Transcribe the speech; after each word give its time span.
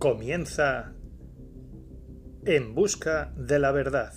Comienza 0.00 0.94
En 2.46 2.74
Busca 2.74 3.34
de 3.36 3.58
la 3.58 3.70
Verdad. 3.70 4.14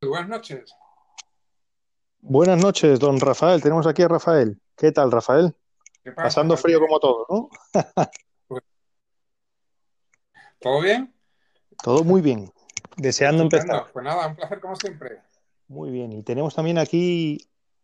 Buenas 0.00 0.28
noches. 0.30 0.74
Buenas 2.20 2.62
noches, 2.62 2.98
don 2.98 3.20
Rafael. 3.20 3.60
Tenemos 3.60 3.86
aquí 3.86 4.00
a 4.00 4.08
Rafael. 4.08 4.58
¿Qué 4.74 4.90
tal, 4.90 5.12
Rafael? 5.12 5.54
¿Qué 6.02 6.12
pasa, 6.12 6.28
Pasando 6.28 6.56
frío 6.56 6.80
como 6.80 6.98
todo, 6.98 7.26
¿no? 7.28 7.50
¿Todo 10.60 10.80
bien? 10.80 11.14
Todo 11.82 12.04
muy 12.04 12.22
bien. 12.22 12.50
Deseando 12.96 13.42
empezar. 13.42 13.84
Pues 13.92 14.02
nada, 14.02 14.28
un 14.28 14.36
placer 14.36 14.60
como 14.60 14.76
siempre. 14.76 15.20
Muy 15.68 15.90
bien. 15.90 16.12
Y 16.12 16.22
tenemos 16.22 16.54
también 16.54 16.78
aquí 16.78 17.38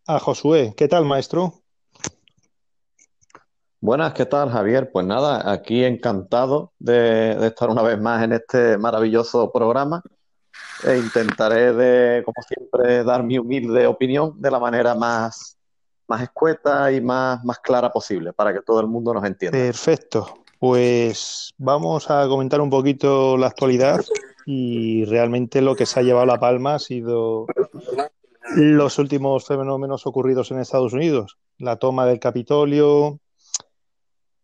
a 0.07 0.19
Josué. 0.19 0.75
¿Qué 0.77 0.89
tal, 0.89 1.05
maestro? 1.05 1.55
Buenas, 3.81 4.15
¿qué 4.15 4.27
tal, 4.27 4.51
Javier? 4.51 4.93
Pues 4.93 5.05
nada, 5.05 5.51
aquí 5.51 5.85
encantado 5.85 6.73
de, 6.79 7.35
de 7.35 7.47
estar 7.49 7.69
una 7.69 7.83
vez 7.83 8.01
más 8.01 8.23
en 8.23 8.33
este 8.33 8.79
maravilloso 8.79 9.51
programa 9.51 10.03
e 10.85 10.99
intentaré 10.99 11.73
de, 11.73 12.23
como 12.25 12.43
siempre, 12.47 13.03
dar 13.03 13.25
mi 13.25 13.39
humilde 13.39 13.87
opinión 13.87 14.41
de 14.41 14.51
la 14.51 14.61
manera 14.61 14.95
más, 14.95 15.57
más 16.07 16.23
escueta 16.23 16.93
y 16.93 17.01
más, 17.01 17.45
más 17.45 17.59
clara 17.59 17.91
posible 17.91 18.33
para 18.33 18.53
que 18.53 18.61
todo 18.63 18.81
el 18.81 18.87
mundo 18.87 19.13
nos 19.13 19.25
entienda. 19.25 19.59
Perfecto. 19.59 20.45
Pues 20.61 21.53
vamos 21.59 22.09
a 22.09 22.29
comentar 22.29 22.61
un 22.61 22.71
poquito 22.71 23.37
la 23.37 23.49
actualidad 23.49 24.01
y 24.47 25.05
realmente 25.05 25.61
lo 25.61 25.77
que 25.77 25.87
se 25.87 26.01
ha 26.01 26.03
llevado 26.03 26.27
la 26.27 26.41
palma 26.41 26.75
ha 26.75 26.79
sido 26.79 27.47
los 28.57 28.99
últimos 28.99 29.47
fenómenos 29.47 30.07
ocurridos 30.07 30.51
en 30.51 30.59
Estados 30.59 30.93
Unidos. 30.93 31.39
La 31.59 31.77
toma 31.77 32.07
del 32.07 32.19
Capitolio, 32.19 33.21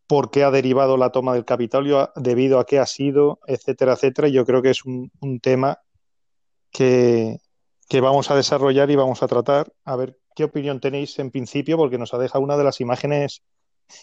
por 0.06 0.30
qué 0.30 0.44
ha 0.44 0.50
derivado 0.50 0.96
la 0.96 1.10
toma 1.10 1.34
del 1.34 1.44
Capitolio, 1.44 2.10
debido 2.16 2.58
a 2.58 2.66
qué 2.66 2.78
ha 2.78 2.86
sido, 2.86 3.40
etcétera, 3.46 3.94
etcétera. 3.94 4.28
Yo 4.28 4.44
creo 4.44 4.62
que 4.62 4.70
es 4.70 4.84
un, 4.84 5.10
tema 5.42 5.78
que, 6.70 7.38
que 7.88 8.00
vamos 8.00 8.30
a 8.30 8.36
desarrollar 8.36 8.90
y 8.90 8.96
vamos 8.96 9.22
a 9.22 9.28
tratar. 9.28 9.72
A 9.84 9.96
ver 9.96 10.18
qué 10.34 10.44
opinión 10.44 10.80
tenéis 10.80 11.18
en 11.18 11.30
principio, 11.30 11.77
porque 11.77 11.98
nos 11.98 12.14
ha 12.14 12.18
dejado 12.18 12.44
una 12.44 12.56
de 12.56 12.64
las 12.64 12.80
imágenes 12.80 13.42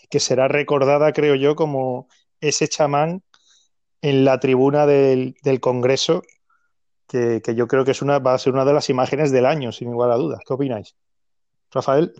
que 0.09 0.19
será 0.19 0.47
recordada, 0.47 1.13
creo 1.13 1.35
yo, 1.35 1.55
como 1.55 2.07
ese 2.41 2.67
chamán 2.67 3.23
en 4.05 4.23
la 4.23 4.39
tribuna 4.39 4.85
del, 4.85 5.35
del 5.41 5.59
Congreso, 5.59 6.21
que, 7.07 7.41
que 7.43 7.55
yo 7.55 7.67
creo 7.67 7.83
que 7.83 7.91
es 7.91 8.03
una, 8.03 8.19
va 8.19 8.35
a 8.35 8.37
ser 8.37 8.53
una 8.53 8.63
de 8.63 8.73
las 8.73 8.87
imágenes 8.91 9.31
del 9.31 9.47
año, 9.47 9.71
sin 9.71 9.89
igual 9.89 10.11
a 10.11 10.15
dudas. 10.15 10.41
¿Qué 10.45 10.53
opináis? 10.53 10.95
Rafael. 11.71 12.13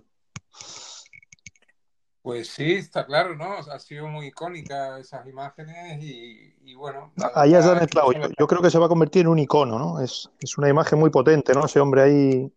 Pues 2.24 2.48
sí, 2.48 2.74
está 2.74 3.06
claro, 3.06 3.36
¿no? 3.36 3.54
Ha 3.54 3.78
sido 3.78 4.08
muy 4.08 4.28
icónica 4.28 4.98
esas 4.98 5.28
imágenes 5.28 6.04
y, 6.04 6.56
y 6.64 6.74
bueno, 6.74 7.14
la 7.18 7.32
Ahí 7.36 7.54
has 7.54 7.66
dado 7.66 7.80
el 7.80 7.88
clavo. 7.88 8.14
Yo, 8.14 8.48
creo 8.48 8.64
que 8.64 8.72
se 8.72 8.80
va 8.80 8.88
a 8.88 8.90
convertir 8.90 9.22
en 9.22 9.28
un 9.28 9.38
icono, 9.38 9.78
¿no? 9.78 10.02
Es, 10.02 10.28
es 10.40 10.58
una 10.58 10.70
imagen 10.70 10.98
muy 10.98 11.12
potente, 11.12 11.54
¿no? 11.54 11.66
Ese 11.66 11.80
hombre 11.80 12.02
ahí 12.02 12.52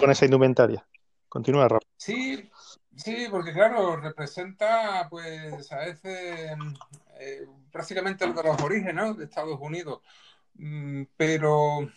con 0.00 0.10
esa 0.10 0.24
indumentaria. 0.24 0.82
Continúa, 1.28 1.68
Rafa. 1.68 1.86
Sí, 1.98 2.50
sí, 2.98 3.26
porque 3.30 3.52
claro, 3.52 3.96
representa 3.96 5.06
pues 5.08 5.72
a 5.72 5.78
veces 5.78 6.52
eh, 7.18 7.46
prácticamente 7.72 8.26
lo 8.26 8.32
de 8.34 8.42
los 8.42 8.60
orígenes, 8.62 9.16
de 9.16 9.24
Estados 9.24 9.58
Unidos. 9.60 10.00
Mm, 10.54 11.04
Pero, 11.16 11.88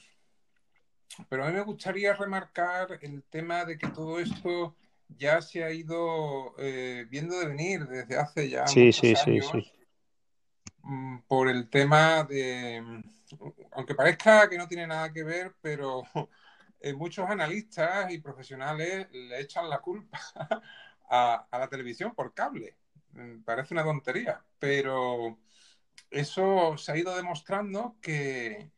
pero 1.29 1.43
a 1.45 1.47
mí 1.47 1.53
me 1.53 1.63
gustaría 1.63 2.13
remarcar 2.13 2.99
el 3.01 3.23
tema 3.23 3.65
de 3.65 3.77
que 3.77 3.87
todo 3.87 4.19
esto 4.19 4.75
ya 5.17 5.41
se 5.41 5.63
ha 5.63 5.71
ido 5.71 6.53
eh, 6.57 7.05
viendo 7.09 7.37
de 7.39 7.47
venir 7.47 7.85
desde 7.87 8.17
hace 8.17 8.49
ya 8.49 8.65
Sí, 8.65 8.85
muchos 8.85 9.01
sí, 9.01 9.13
años 9.15 9.51
sí. 9.51 9.71
mm, 10.83 11.19
por 11.27 11.49
el 11.49 11.69
tema 11.69 12.23
de, 12.23 13.03
aunque 13.71 13.95
parezca 13.95 14.49
que 14.49 14.57
no 14.57 14.67
tiene 14.67 14.87
nada 14.87 15.11
que 15.11 15.23
ver, 15.23 15.55
pero 15.61 16.03
eh, 16.79 16.93
muchos 16.93 17.29
analistas 17.29 18.11
y 18.11 18.19
profesionales 18.19 19.07
le 19.11 19.39
echan 19.39 19.69
la 19.69 19.79
culpa 19.79 20.19
a, 21.11 21.47
la 21.59 21.69
televisión 21.69 22.15
por 22.15 22.33
cable. 22.33 22.77
Mm, 23.13 23.43
Parece 23.43 23.75
una 23.75 23.83
tontería, 23.85 24.43
pero 24.59 25.39
eso 26.11 26.77
se 26.77 26.91
ha 26.91 26.97
ido 26.97 27.15
demostrando 27.15 27.97
que, 28.01 28.71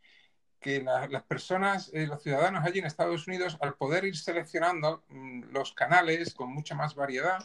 que 0.60 0.82
la- 0.84 1.08
las 1.08 1.24
personas, 1.24 1.92
eh, 1.94 2.08
los 2.08 2.24
ciudadanos 2.24 2.66
allí 2.66 2.80
en 2.80 2.86
Estados 2.86 3.28
Unidos, 3.28 3.58
al 3.62 3.76
poder 3.76 4.06
ir 4.06 4.18
seleccionando 4.18 5.04
mm, 5.10 5.46
los 5.52 5.74
canales 5.74 6.34
con 6.36 6.52
mucha 6.54 6.76
más 6.76 6.96
variedad, 6.96 7.40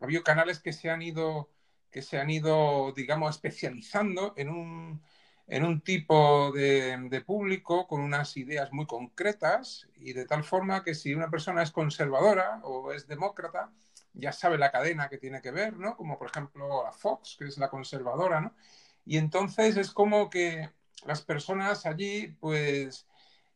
ha 0.00 0.04
habido 0.04 0.22
canales 0.22 0.60
que 0.60 0.72
se 0.72 0.90
han 0.90 1.02
ido, 1.02 1.50
que 1.90 2.02
se 2.02 2.18
han 2.18 2.30
ido, 2.30 2.92
digamos, 2.92 3.36
especializando 3.36 4.34
en 4.36 4.48
un, 4.50 5.02
en 5.46 5.64
un 5.64 5.80
tipo 5.82 6.52
de 6.52 7.20
público 7.26 7.86
con 7.86 8.00
unas 8.00 8.36
ideas 8.36 8.72
muy 8.72 8.86
concretas 8.86 9.88
y 9.96 10.12
de 10.12 10.26
tal 10.26 10.44
forma 10.44 10.82
que 10.84 10.94
si 10.94 11.14
una 11.14 11.30
persona 11.30 11.62
es 11.62 11.70
conservadora 11.70 12.60
o 12.64 12.92
es 12.92 13.06
demócrata, 13.06 13.72
ya 14.16 14.32
sabe 14.32 14.58
la 14.58 14.70
cadena 14.72 15.08
que 15.08 15.18
tiene 15.18 15.40
que 15.40 15.50
ver, 15.50 15.76
¿no? 15.76 15.96
Como 15.96 16.18
por 16.18 16.28
ejemplo 16.30 16.84
la 16.84 16.92
Fox, 16.92 17.36
que 17.38 17.46
es 17.46 17.58
la 17.58 17.68
conservadora, 17.68 18.40
¿no? 18.40 18.54
Y 19.04 19.18
entonces 19.18 19.76
es 19.76 19.90
como 19.92 20.28
que 20.30 20.70
las 21.06 21.22
personas 21.22 21.86
allí, 21.86 22.28
pues, 22.40 23.06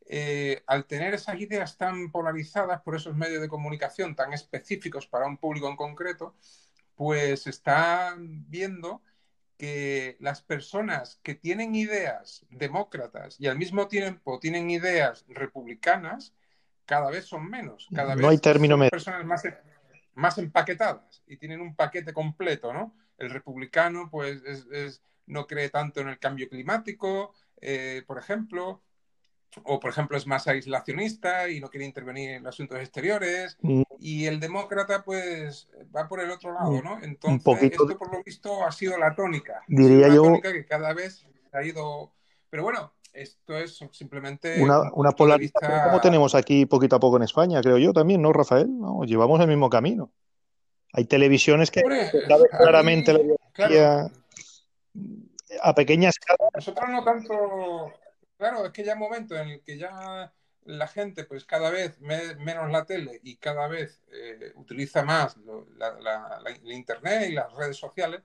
eh, 0.05 0.63
al 0.67 0.85
tener 0.85 1.13
esas 1.13 1.39
ideas 1.39 1.77
tan 1.77 2.11
polarizadas 2.11 2.81
por 2.81 2.95
esos 2.95 3.15
medios 3.15 3.41
de 3.41 3.49
comunicación 3.49 4.15
tan 4.15 4.33
específicos 4.33 5.07
para 5.07 5.25
un 5.25 5.37
público 5.37 5.69
en 5.69 5.75
concreto, 5.75 6.35
pues 6.95 7.47
están 7.47 8.49
viendo 8.49 9.01
que 9.57 10.17
las 10.19 10.41
personas 10.41 11.19
que 11.21 11.35
tienen 11.35 11.75
ideas 11.75 12.45
demócratas 12.49 13.39
y 13.39 13.47
al 13.47 13.57
mismo 13.57 13.87
tiempo 13.87 14.39
tienen 14.39 14.69
ideas 14.71 15.25
republicanas, 15.27 16.33
cada 16.85 17.09
vez 17.11 17.25
son 17.25 17.49
menos, 17.49 17.87
cada 17.93 18.15
No 18.15 18.29
hay 18.29 18.37
término 18.39 18.75
medio. 18.75 18.89
personas 18.89 19.23
más, 19.23 19.43
más 20.13 20.37
empaquetadas 20.37 21.23
y 21.27 21.37
tienen 21.37 21.61
un 21.61 21.75
paquete 21.75 22.13
completo, 22.13 22.73
¿no? 22.73 22.95
El 23.17 23.29
republicano, 23.29 24.09
pues, 24.09 24.43
es, 24.43 24.67
es, 24.71 25.01
no 25.27 25.47
cree 25.47 25.69
tanto 25.69 26.01
en 26.01 26.09
el 26.09 26.19
cambio 26.19 26.49
climático, 26.49 27.33
eh, 27.61 28.03
por 28.05 28.17
ejemplo, 28.17 28.81
o 29.63 29.79
por 29.79 29.91
ejemplo 29.91 30.17
es 30.17 30.25
más 30.25 30.47
aislacionista 30.47 31.49
y 31.49 31.59
no 31.59 31.69
quiere 31.69 31.85
intervenir 31.85 32.31
en 32.31 32.47
asuntos 32.47 32.79
exteriores, 32.79 33.57
Mm, 33.61 33.83
y 33.99 34.25
el 34.25 34.39
demócrata 34.39 35.03
pues 35.03 35.69
va 35.95 36.07
por 36.07 36.21
el 36.21 36.31
otro 36.31 36.53
lado, 36.53 36.81
¿no? 36.81 36.95
Un 36.95 37.03
Entonces, 37.03 37.43
poquito, 37.43 37.83
esto 37.83 37.97
por 37.97 38.13
lo 38.13 38.23
visto 38.23 38.65
ha 38.65 38.71
sido 38.71 38.97
la 38.97 39.13
tónica, 39.13 39.61
diría 39.67 40.07
una 40.07 40.15
yo, 40.15 40.23
tónica 40.23 40.51
que 40.51 40.65
cada 40.65 40.93
vez 40.93 41.25
ha 41.51 41.63
ido... 41.63 42.13
Pero 42.49 42.63
bueno, 42.63 42.93
esto 43.13 43.57
es 43.57 43.77
simplemente 43.91 44.61
una, 44.61 44.81
un 44.81 44.91
una 44.93 45.11
polarización 45.11 45.81
como 45.83 46.01
tenemos 46.01 46.35
aquí 46.35 46.65
poquito 46.65 46.95
a 46.95 46.99
poco 46.99 47.17
en 47.17 47.23
España, 47.23 47.61
creo 47.61 47.77
yo 47.77 47.93
también, 47.93 48.21
¿no, 48.21 48.31
Rafael? 48.33 48.67
No, 48.79 49.03
llevamos 49.03 49.39
el 49.41 49.47
mismo 49.47 49.69
camino. 49.69 50.11
Hay 50.93 51.05
televisiones 51.05 51.71
que 51.71 51.81
Hombre, 51.81 52.11
claramente 52.57 53.13
la 53.13 53.23
claro, 53.53 54.11
a 55.61 55.75
pequeña 55.75 56.09
escala. 56.09 56.37
nosotros 56.53 56.89
no 56.89 57.03
tanto... 57.03 57.93
Claro, 58.37 58.65
es 58.65 58.71
que 58.71 58.83
ya 58.83 58.93
hay 58.93 58.99
momentos 58.99 59.37
en 59.37 59.49
el 59.49 59.61
que 59.61 59.77
ya 59.77 60.33
la 60.65 60.87
gente 60.87 61.25
pues 61.25 61.45
cada 61.45 61.69
vez 61.69 61.99
me- 62.01 62.35
menos 62.35 62.71
la 62.71 62.85
tele 62.85 63.19
y 63.23 63.35
cada 63.37 63.67
vez 63.67 64.03
eh, 64.11 64.51
utiliza 64.55 65.03
más 65.03 65.37
lo- 65.37 65.67
la, 65.77 65.91
la- 65.99 66.39
la- 66.43 66.57
la 66.63 66.73
internet 66.73 67.29
y 67.29 67.33
las 67.33 67.53
redes 67.53 67.77
sociales, 67.77 68.21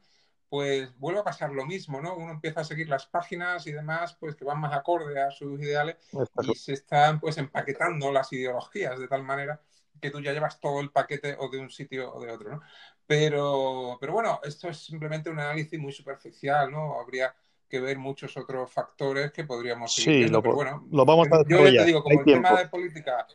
pues 0.48 0.96
vuelve 0.98 1.20
a 1.20 1.24
pasar 1.24 1.50
lo 1.52 1.66
mismo, 1.66 2.00
¿no? 2.00 2.16
Uno 2.16 2.32
empieza 2.32 2.60
a 2.60 2.64
seguir 2.64 2.88
las 2.88 3.06
páginas 3.06 3.66
y 3.66 3.72
demás, 3.72 4.16
pues 4.18 4.36
que 4.36 4.44
van 4.44 4.60
más 4.60 4.72
acorde 4.74 5.20
a 5.20 5.30
sus 5.30 5.60
ideales 5.60 5.96
y 6.38 6.54
se 6.54 6.72
están 6.74 7.20
pues 7.20 7.38
empaquetando 7.38 8.12
las 8.12 8.32
ideologías 8.32 8.98
de 8.98 9.08
tal 9.08 9.22
manera 9.24 9.60
que 10.00 10.10
tú 10.10 10.20
ya 10.20 10.32
llevas 10.32 10.60
todo 10.60 10.80
el 10.80 10.90
paquete 10.92 11.36
o 11.38 11.48
de 11.48 11.58
un 11.58 11.70
sitio 11.70 12.12
o 12.14 12.20
de 12.24 12.30
otro, 12.30 12.50
¿no? 12.50 12.60
Pero, 13.06 13.96
pero 14.00 14.12
bueno, 14.12 14.40
esto 14.44 14.68
es 14.68 14.78
simplemente 14.84 15.30
un 15.30 15.38
análisis 15.38 15.78
muy 15.78 15.92
superficial, 15.92 16.70
¿no? 16.70 17.00
Habría 17.00 17.34
que 17.68 17.80
ver 17.80 17.98
muchos 17.98 18.36
otros 18.36 18.70
factores 18.72 19.32
que 19.32 19.44
podríamos 19.44 19.94
seguir 19.94 20.14
Sí, 20.14 20.18
viendo, 20.18 20.40
lo, 20.42 20.42
pero 20.42 20.54
bueno, 20.54 20.86
lo 20.90 21.04
vamos 21.04 21.28
a 21.32 21.42
yo 21.44 21.60
ya 21.60 21.74
te 21.74 21.84
digo, 21.84 22.02
como 22.02 22.20
el 22.20 22.28
tema 22.30 22.58
de 22.58 22.68
política 22.68 23.26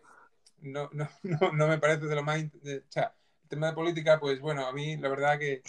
no, 0.61 0.89
no, 0.93 1.09
no, 1.23 1.51
no 1.53 1.67
me 1.67 1.77
parece 1.79 2.05
de 2.05 2.15
lo 2.15 2.23
más... 2.23 2.37
de- 2.61 2.79
o 2.79 2.91
sea, 2.91 3.15
el 3.43 3.49
tema 3.49 3.67
de 3.67 3.73
política, 3.73 4.19
pues 4.19 4.39
bueno, 4.39 4.65
a 4.65 4.73
mí 4.73 4.97
la 4.97 5.09
verdad 5.09 5.39
que 5.39 5.65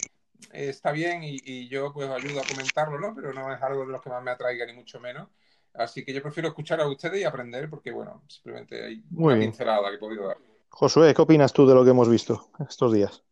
eh, 0.53 0.69
está 0.69 0.93
bien 0.93 1.23
y, 1.23 1.41
y 1.45 1.69
yo 1.69 1.93
pues 1.93 2.09
ayudo 2.09 2.41
a 2.41 2.45
comentarlo, 2.45 2.99
¿no? 2.99 3.15
Pero 3.15 3.33
no 3.33 3.53
es 3.55 3.63
algo 3.63 3.87
de 3.87 3.93
los 3.93 4.03
que 4.03 4.11
más 4.11 4.23
me 4.23 4.31
atraiga 4.31 4.67
ni 4.67 4.73
mucho 4.73 5.01
menos. 5.01 5.29
Así 5.75 6.05
que 6.05 6.13
yo 6.13 6.23
prefiero 6.23 6.49
escuchar 6.49 6.81
a 6.81 6.89
ustedes 6.89 7.21
y 7.21 7.25
aprender 7.25 7.71
porque, 7.71 7.91
bueno, 7.91 8.23
simplemente 8.29 8.85
hay 8.85 9.03
Muy 9.11 9.33
una 9.33 9.35
bien. 9.37 9.51
pincelada 9.51 9.89
que 9.89 9.97
he 9.97 9.99
podido 9.99 10.27
dar. 10.29 10.37
Josué, 10.69 11.15
¿qué 11.15 11.23
opinas 11.23 11.53
tú 11.53 11.67
de 11.67 11.75
lo 11.75 11.85
que 11.85 11.91
hemos 11.91 12.09
visto 12.09 12.51
estos 12.69 12.93
días? 12.93 13.23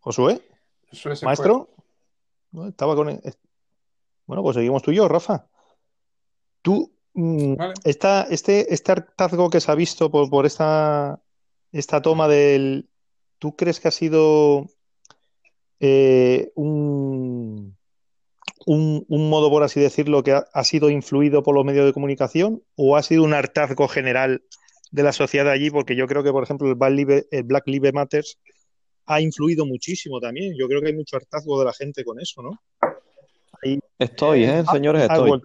Josué, 0.00 0.42
maestro, 1.22 1.68
¿no? 2.52 2.68
estaba 2.68 2.94
con... 2.96 3.20
Bueno, 4.26 4.42
pues 4.42 4.54
seguimos 4.54 4.82
tú 4.82 4.92
y 4.92 4.96
yo, 4.96 5.08
Rafa. 5.08 5.46
Tú, 6.62 6.90
mm, 7.20 7.56
esta, 7.84 8.22
este, 8.30 8.72
este 8.72 8.92
hartazgo 8.92 9.50
que 9.50 9.60
se 9.60 9.70
ha 9.70 9.74
visto 9.74 10.10
por, 10.10 10.30
por 10.30 10.46
esta, 10.46 11.20
esta 11.72 12.02
toma 12.02 12.28
del... 12.28 12.88
¿Tú 13.38 13.56
crees 13.56 13.80
que 13.80 13.88
ha 13.88 13.92
sido 13.92 14.66
eh, 15.80 16.52
un, 16.54 17.76
un, 18.66 19.30
modo, 19.30 19.50
por 19.50 19.62
así 19.62 19.80
decirlo, 19.80 20.22
que 20.22 20.32
ha, 20.32 20.64
sido 20.64 20.90
influido 20.90 21.42
por 21.42 21.54
los 21.54 21.64
medios 21.64 21.86
de 21.86 21.92
comunicación 21.92 22.62
o 22.76 22.96
ha 22.96 23.02
sido 23.02 23.24
un 23.24 23.34
hartazgo 23.34 23.88
general 23.88 24.44
de 24.90 25.02
la 25.02 25.12
sociedad 25.12 25.50
allí? 25.50 25.70
Porque 25.70 25.96
yo 25.96 26.06
creo 26.06 26.22
que, 26.22 26.32
por 26.32 26.42
ejemplo, 26.42 26.68
el 26.68 26.74
Black 27.44 27.66
Lives, 27.66 27.94
Matter 27.94 28.24
ha 29.06 29.20
influido 29.20 29.66
muchísimo 29.66 30.20
también. 30.20 30.54
Yo 30.56 30.68
creo 30.68 30.80
que 30.80 30.88
hay 30.88 30.96
mucho 30.96 31.16
hartazgo 31.16 31.58
de 31.58 31.64
la 31.64 31.72
gente 31.72 32.04
con 32.04 32.20
eso, 32.20 32.42
¿no? 32.42 32.60
Estoy, 33.98 34.44
¿eh, 34.44 34.64
ah, 34.66 34.72
señores? 34.72 35.02
Estoy. 35.02 35.40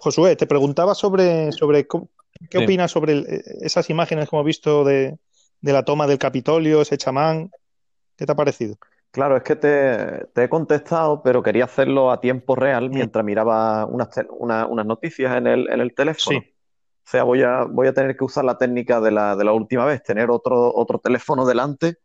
Josué, 0.00 0.36
te 0.36 0.46
preguntaba 0.46 0.94
sobre, 0.94 1.52
sobre 1.52 1.86
qué 1.86 2.58
opinas 2.58 2.90
sobre 2.90 3.24
esas 3.60 3.88
imágenes 3.90 4.28
que 4.28 4.36
hemos 4.36 4.46
visto 4.46 4.84
de, 4.84 5.18
de 5.60 5.72
la 5.72 5.84
toma 5.84 6.06
del 6.06 6.18
Capitolio, 6.18 6.82
ese 6.82 6.98
chamán. 6.98 7.50
¿Qué 8.16 8.26
te 8.26 8.32
ha 8.32 8.36
parecido? 8.36 8.76
Claro, 9.10 9.36
es 9.36 9.42
que 9.42 9.56
te, 9.56 10.42
he 10.42 10.48
contestado, 10.48 11.22
pero 11.22 11.42
quería 11.42 11.64
hacerlo 11.64 12.12
a 12.12 12.20
tiempo 12.20 12.54
real 12.54 12.90
mientras 12.90 13.24
miraba 13.24 13.84
unas, 13.86 14.08
unas 14.38 14.86
noticias 14.86 15.36
en 15.36 15.46
el, 15.46 15.68
en 15.70 15.80
el 15.80 15.94
teléfono. 15.94 16.38
O 16.38 17.10
sea, 17.10 17.24
voy 17.24 17.42
a, 17.42 17.64
voy 17.64 17.88
a 17.88 17.92
tener 17.92 18.16
que 18.16 18.24
usar 18.24 18.44
la 18.44 18.56
técnica 18.56 19.00
de 19.00 19.10
la, 19.10 19.34
de 19.34 19.44
la 19.44 19.52
última 19.52 19.84
vez, 19.84 20.02
tener 20.02 20.30
otro, 20.30 20.72
otro 20.72 21.00
teléfono 21.00 21.44
delante 21.44 21.96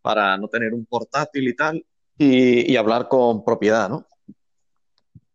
para 0.00 0.38
no 0.38 0.48
tener 0.48 0.72
un 0.72 0.86
portátil 0.86 1.48
y 1.48 1.54
tal, 1.54 1.84
y, 2.16 2.72
y 2.72 2.76
hablar 2.76 3.08
con 3.08 3.44
propiedad, 3.44 3.90
¿no? 3.90 4.06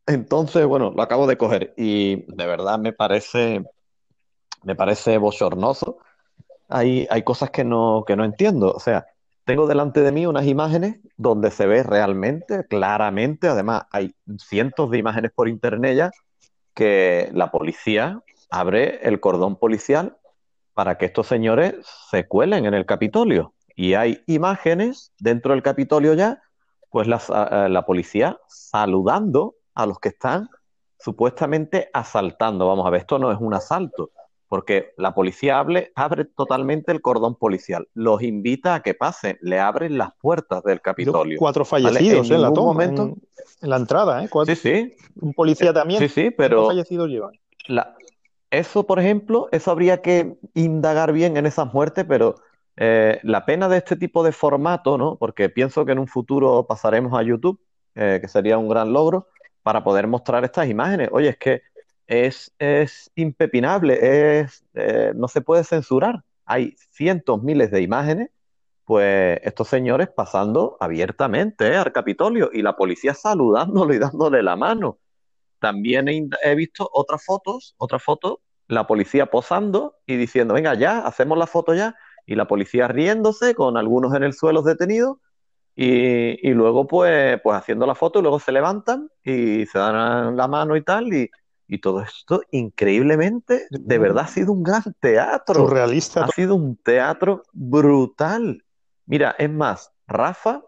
Entonces, 0.07 0.65
bueno, 0.65 0.91
lo 0.95 1.01
acabo 1.01 1.27
de 1.27 1.37
coger 1.37 1.73
y 1.75 2.23
de 2.33 2.45
verdad 2.47 2.79
me 2.79 2.93
parece, 2.93 3.63
me 4.63 4.75
parece 4.75 5.17
bochornoso. 5.17 5.97
Hay, 6.69 7.07
hay 7.09 7.23
cosas 7.23 7.51
que 7.51 7.65
no, 7.65 8.05
que 8.07 8.15
no 8.15 8.23
entiendo. 8.23 8.71
O 8.71 8.79
sea, 8.79 9.05
tengo 9.43 9.67
delante 9.67 10.01
de 10.01 10.13
mí 10.13 10.25
unas 10.25 10.45
imágenes 10.45 10.99
donde 11.17 11.51
se 11.51 11.67
ve 11.67 11.83
realmente, 11.83 12.65
claramente, 12.67 13.49
además 13.49 13.83
hay 13.91 14.15
cientos 14.39 14.89
de 14.91 14.97
imágenes 14.97 15.31
por 15.35 15.49
internet 15.49 15.97
ya, 15.97 16.11
que 16.73 17.29
la 17.33 17.51
policía 17.51 18.21
abre 18.49 19.05
el 19.05 19.19
cordón 19.19 19.57
policial 19.57 20.17
para 20.73 20.97
que 20.97 21.05
estos 21.05 21.27
señores 21.27 21.75
se 22.09 22.27
cuelen 22.27 22.65
en 22.65 22.73
el 22.73 22.85
Capitolio. 22.85 23.53
Y 23.75 23.95
hay 23.95 24.23
imágenes 24.27 25.11
dentro 25.19 25.53
del 25.53 25.63
Capitolio 25.63 26.13
ya, 26.13 26.41
pues 26.89 27.07
la, 27.07 27.67
la 27.69 27.85
policía 27.85 28.39
saludando 28.47 29.56
a 29.77 29.85
los 29.85 29.99
que 29.99 30.09
están 30.09 30.49
supuestamente 30.99 31.89
asaltando. 31.93 32.67
Vamos 32.67 32.85
a 32.87 32.89
ver, 32.89 33.01
esto 33.01 33.19
no 33.19 33.31
es 33.31 33.37
un 33.39 33.53
asalto, 33.53 34.09
porque 34.47 34.93
la 34.97 35.13
policía 35.13 35.59
abre, 35.59 35.91
abre 35.95 36.25
totalmente 36.25 36.91
el 36.91 37.01
cordón 37.01 37.35
policial, 37.35 37.87
los 37.93 38.23
invita 38.23 38.73
a 38.73 38.81
que 38.81 38.95
pasen, 38.95 39.37
le 39.41 39.59
abren 39.59 39.99
las 39.99 40.15
puertas 40.19 40.63
del 40.63 40.81
Capitolio. 40.81 41.37
Cuatro 41.37 41.63
fallecidos 41.63 42.31
en, 42.31 42.41
la 42.41 42.51
toma, 42.51 42.73
momento... 42.73 43.03
en, 43.61 43.69
la 43.69 43.77
entrada, 43.77 44.23
¿eh? 44.23 44.29
Sí, 44.47 44.55
sí. 44.55 44.95
Un 45.21 45.33
policía 45.33 45.71
también. 45.71 45.99
Sí, 45.99 46.09
sí, 46.09 46.31
pero... 46.31 46.65
fallecidos 46.65 47.07
llevan? 47.07 47.33
Eso, 48.49 48.87
por 48.87 48.99
ejemplo, 48.99 49.49
eso 49.51 49.69
habría 49.69 50.01
que 50.01 50.39
indagar 50.55 51.11
bien 51.11 51.37
en 51.37 51.45
esas 51.45 51.71
muertes, 51.71 52.05
pero 52.07 52.35
eh, 52.77 53.19
la 53.21 53.45
pena 53.45 53.69
de 53.69 53.77
este 53.77 53.95
tipo 53.95 54.23
de 54.23 54.31
formato, 54.31 54.97
¿no? 54.97 55.17
Porque 55.17 55.49
pienso 55.49 55.85
que 55.85 55.91
en 55.91 55.99
un 55.99 56.07
futuro 56.07 56.65
pasaremos 56.65 57.13
a 57.13 57.21
YouTube, 57.21 57.59
eh, 57.93 58.19
que 58.21 58.27
sería 58.27 58.57
un 58.57 58.69
gran 58.69 58.93
logro, 58.93 59.27
para 59.67 59.83
poder 59.83 60.07
mostrar 60.07 60.45
estas 60.45 60.69
imágenes. 60.69 61.09
Oye, 61.11 61.27
es 61.27 61.37
que 61.37 61.61
es, 62.05 62.53
es 62.57 63.11
impepinable, 63.15 64.39
es, 64.39 64.63
eh, 64.73 65.11
no 65.13 65.27
se 65.27 65.41
puede 65.41 65.65
censurar. 65.65 66.23
Hay 66.45 66.77
cientos, 66.91 67.43
miles 67.43 67.69
de 67.69 67.81
imágenes, 67.81 68.29
pues 68.85 69.41
estos 69.43 69.67
señores 69.67 70.07
pasando 70.07 70.77
abiertamente 70.79 71.67
eh, 71.67 71.75
al 71.75 71.91
Capitolio 71.91 72.49
y 72.53 72.61
la 72.61 72.77
policía 72.77 73.13
saludándolo 73.13 73.93
y 73.93 73.99
dándole 73.99 74.41
la 74.41 74.55
mano. 74.55 74.99
También 75.59 76.07
he, 76.07 76.55
visto 76.55 76.89
otras 76.93 77.25
fotos, 77.25 77.75
otras 77.77 78.01
fotos, 78.01 78.35
la 78.69 78.87
policía 78.87 79.25
posando 79.25 79.97
y 80.05 80.15
diciendo, 80.15 80.53
venga 80.53 80.75
ya, 80.75 80.99
hacemos 80.99 81.37
la 81.37 81.45
foto 81.45 81.73
ya, 81.73 81.93
y 82.25 82.35
la 82.35 82.47
policía 82.47 82.87
riéndose 82.87 83.53
con 83.53 83.75
algunos 83.75 84.15
en 84.15 84.23
el 84.23 84.31
suelo 84.31 84.61
detenidos 84.61 85.17
y, 85.79 86.49
y, 86.49 86.53
luego 86.53 86.87
pues, 86.87 87.39
pues 87.43 87.55
haciendo 87.55 87.85
la 87.85 87.93
foto 87.93 88.17
y 88.17 88.23
luego 88.23 88.39
se 88.39 88.51
levantan 88.51 89.11
y 89.23 89.67
se 89.67 89.77
dan 89.77 90.35
la 90.35 90.47
mano 90.47 90.75
y 90.75 90.83
tal 90.83 91.13
y, 91.13 91.29
y 91.67 91.77
todo 91.77 92.01
esto, 92.01 92.41
increíblemente, 92.49 93.67
de 93.69 93.97
verdad 93.99 94.23
ha 94.23 94.27
sido 94.27 94.53
un 94.53 94.63
gran 94.63 94.81
teatro. 94.99 95.67
realista 95.67 96.25
Ha 96.25 96.29
sido 96.29 96.55
un 96.55 96.77
teatro 96.77 97.43
brutal. 97.53 98.63
Mira, 99.05 99.35
es 99.37 99.51
más, 99.51 99.91
Rafa, 100.07 100.63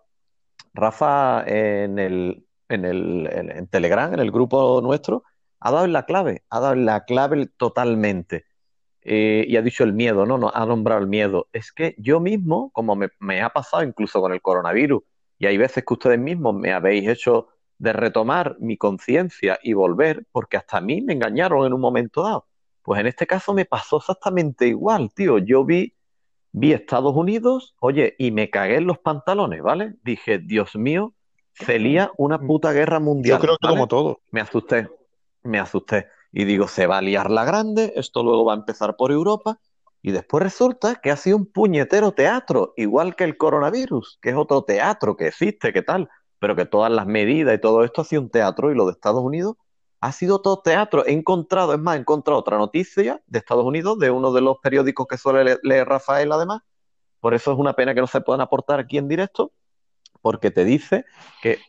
Rafa 0.75 1.43
en 1.47 1.97
el, 1.97 2.45
en 2.67 2.85
el 2.85 3.29
en 3.31 3.67
Telegram, 3.67 4.13
en 4.13 4.19
el 4.19 4.29
grupo 4.29 4.79
nuestro, 4.81 5.23
ha 5.59 5.71
dado 5.71 5.87
la 5.87 6.05
clave, 6.05 6.43
ha 6.51 6.59
dado 6.59 6.75
la 6.75 7.05
clave 7.05 7.47
totalmente. 7.57 8.45
Eh, 9.01 9.45
y 9.47 9.55
ha 9.55 9.61
dicho 9.61 9.83
el 9.83 9.93
miedo, 9.93 10.25
no, 10.25 10.37
no, 10.37 10.51
ha 10.53 10.65
nombrado 10.65 11.01
el 11.01 11.07
miedo. 11.07 11.47
Es 11.53 11.71
que 11.71 11.95
yo 11.97 12.19
mismo, 12.19 12.69
como 12.71 12.95
me, 12.95 13.09
me 13.19 13.41
ha 13.41 13.49
pasado 13.49 13.83
incluso 13.83 14.21
con 14.21 14.33
el 14.33 14.41
coronavirus, 14.41 15.03
y 15.37 15.45
hay 15.45 15.57
veces 15.57 15.85
que 15.85 15.93
ustedes 15.93 16.19
mismos 16.19 16.53
me 16.55 16.73
habéis 16.73 17.07
hecho 17.07 17.47
de 17.77 17.93
retomar 17.93 18.57
mi 18.59 18.77
conciencia 18.77 19.57
y 19.63 19.73
volver, 19.73 20.25
porque 20.31 20.57
hasta 20.57 20.77
a 20.77 20.81
mí 20.81 21.01
me 21.01 21.13
engañaron 21.13 21.65
en 21.65 21.73
un 21.73 21.79
momento 21.79 22.23
dado. 22.23 22.45
Pues 22.83 22.99
en 22.99 23.07
este 23.07 23.25
caso 23.25 23.53
me 23.53 23.65
pasó 23.65 23.97
exactamente 23.97 24.67
igual, 24.67 25.11
tío. 25.13 25.37
Yo 25.37 25.63
vi, 25.63 25.93
vi 26.51 26.73
Estados 26.73 27.15
Unidos, 27.15 27.75
oye, 27.79 28.15
y 28.19 28.31
me 28.31 28.49
cagué 28.49 28.75
en 28.75 28.87
los 28.87 28.99
pantalones, 28.99 29.61
¿vale? 29.61 29.95
Dije, 30.03 30.39
Dios 30.39 30.75
mío, 30.75 31.13
se 31.53 32.09
una 32.17 32.39
puta 32.39 32.71
guerra 32.73 32.99
mundial. 32.99 33.37
Yo 33.37 33.41
creo 33.41 33.57
que 33.57 33.67
como 33.67 33.87
todo. 33.87 34.19
Me 34.31 34.41
asusté, 34.41 34.89
me 35.43 35.59
asusté. 35.59 36.07
Y 36.31 36.45
digo, 36.45 36.67
se 36.67 36.87
va 36.87 36.99
a 36.99 37.01
liar 37.01 37.31
la 37.31 37.45
grande, 37.45 37.93
esto 37.95 38.23
luego 38.23 38.45
va 38.45 38.53
a 38.53 38.57
empezar 38.57 38.95
por 38.95 39.11
Europa. 39.11 39.59
Y 40.01 40.11
después 40.11 40.43
resulta 40.43 40.95
que 40.95 41.11
ha 41.11 41.17
sido 41.17 41.37
un 41.37 41.45
puñetero 41.45 42.13
teatro, 42.13 42.73
igual 42.77 43.15
que 43.15 43.25
el 43.25 43.37
coronavirus, 43.37 44.19
que 44.21 44.29
es 44.29 44.35
otro 44.35 44.63
teatro 44.63 45.17
que 45.17 45.27
existe, 45.27 45.73
¿qué 45.73 45.81
tal? 45.81 46.09
pero 46.39 46.55
que 46.55 46.65
todas 46.65 46.91
las 46.91 47.05
medidas 47.05 47.53
y 47.53 47.59
todo 47.59 47.83
esto 47.83 48.01
ha 48.01 48.05
sido 48.05 48.21
un 48.21 48.29
teatro 48.29 48.71
y 48.71 48.75
lo 48.75 48.85
de 48.85 48.93
Estados 48.93 49.21
Unidos 49.21 49.55
ha 50.01 50.13
sido 50.13 50.41
todo 50.41 50.61
teatro. 50.61 51.05
He 51.05 51.11
encontrado, 51.11 51.73
es 51.73 51.79
más, 51.79 51.97
he 51.97 51.99
encontrado 51.99 52.39
otra 52.39 52.57
noticia 52.57 53.21
de 53.27 53.39
Estados 53.39 53.65
Unidos, 53.65 53.99
de 53.99 54.09
uno 54.09 54.31
de 54.31 54.39
los 54.39 54.57
periódicos 54.59 55.07
que 55.07 55.17
suele 55.17 55.57
leer 55.61 55.87
Rafael 55.87 56.31
además. 56.31 56.61
Por 57.19 57.33
eso 57.33 57.51
es 57.51 57.59
una 57.59 57.73
pena 57.73 57.93
que 57.93 57.99
no 57.99 58.07
se 58.07 58.21
puedan 58.21 58.39
aportar 58.39 58.79
aquí 58.79 58.97
en 58.97 59.09
directo, 59.09 59.51
porque 60.21 60.51
te 60.51 60.63
dice 60.63 61.03
que 61.41 61.59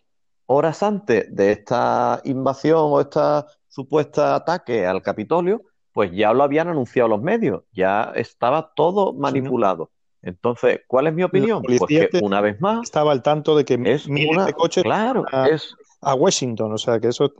horas 0.46 0.84
antes 0.84 1.34
de 1.34 1.50
esta 1.50 2.20
invasión 2.24 2.78
o 2.82 3.00
esta 3.00 3.46
supuesta 3.70 4.34
ataque 4.34 4.86
al 4.86 5.00
Capitolio, 5.00 5.62
pues 5.92 6.12
ya 6.12 6.34
lo 6.34 6.42
habían 6.42 6.68
anunciado 6.68 7.08
los 7.08 7.22
medios, 7.22 7.62
ya 7.72 8.12
estaba 8.14 8.72
todo 8.74 9.14
manipulado. 9.14 9.90
Entonces, 10.22 10.80
¿cuál 10.86 11.06
es 11.06 11.14
mi 11.14 11.22
opinión? 11.22 11.62
Pues 11.62 11.80
que 11.88 12.10
una 12.20 12.42
vez 12.42 12.60
más 12.60 12.82
estaba 12.82 13.12
al 13.12 13.22
tanto 13.22 13.56
de 13.56 13.64
que 13.64 13.80
es 13.86 14.06
una, 14.06 14.44
de 14.44 14.52
coche 14.52 14.82
claro, 14.82 15.24
a, 15.32 15.48
es, 15.48 15.74
a 16.02 16.14
Washington, 16.14 16.72
o 16.72 16.78
sea 16.78 17.00
que 17.00 17.08
eso 17.08 17.32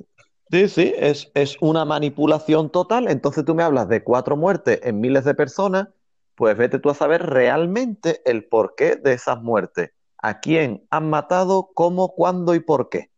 Sí, 0.50 0.68
sí, 0.68 0.92
es, 0.96 1.30
es 1.34 1.56
una 1.60 1.84
manipulación 1.84 2.70
total. 2.70 3.08
Entonces 3.08 3.44
tú 3.44 3.54
me 3.54 3.62
hablas 3.62 3.88
de 3.88 4.02
cuatro 4.02 4.37
muertes 4.37 4.80
en 4.82 5.00
miles 5.00 5.25
de 5.25 5.34
personas, 5.34 5.88
pues 6.34 6.56
vete 6.56 6.80
tú 6.80 6.90
a 6.90 6.94
saber 6.94 7.25
realmente 7.25 8.20
el 8.25 8.46
porqué 8.46 8.96
de 8.96 9.12
esas 9.12 9.40
muertes. 9.40 9.92
¿A 10.18 10.40
quién 10.40 10.84
han 10.90 11.08
matado, 11.08 11.70
cómo, 11.72 12.14
cuándo 12.14 12.56
y 12.56 12.60
por 12.60 12.88
qué? 12.88 13.10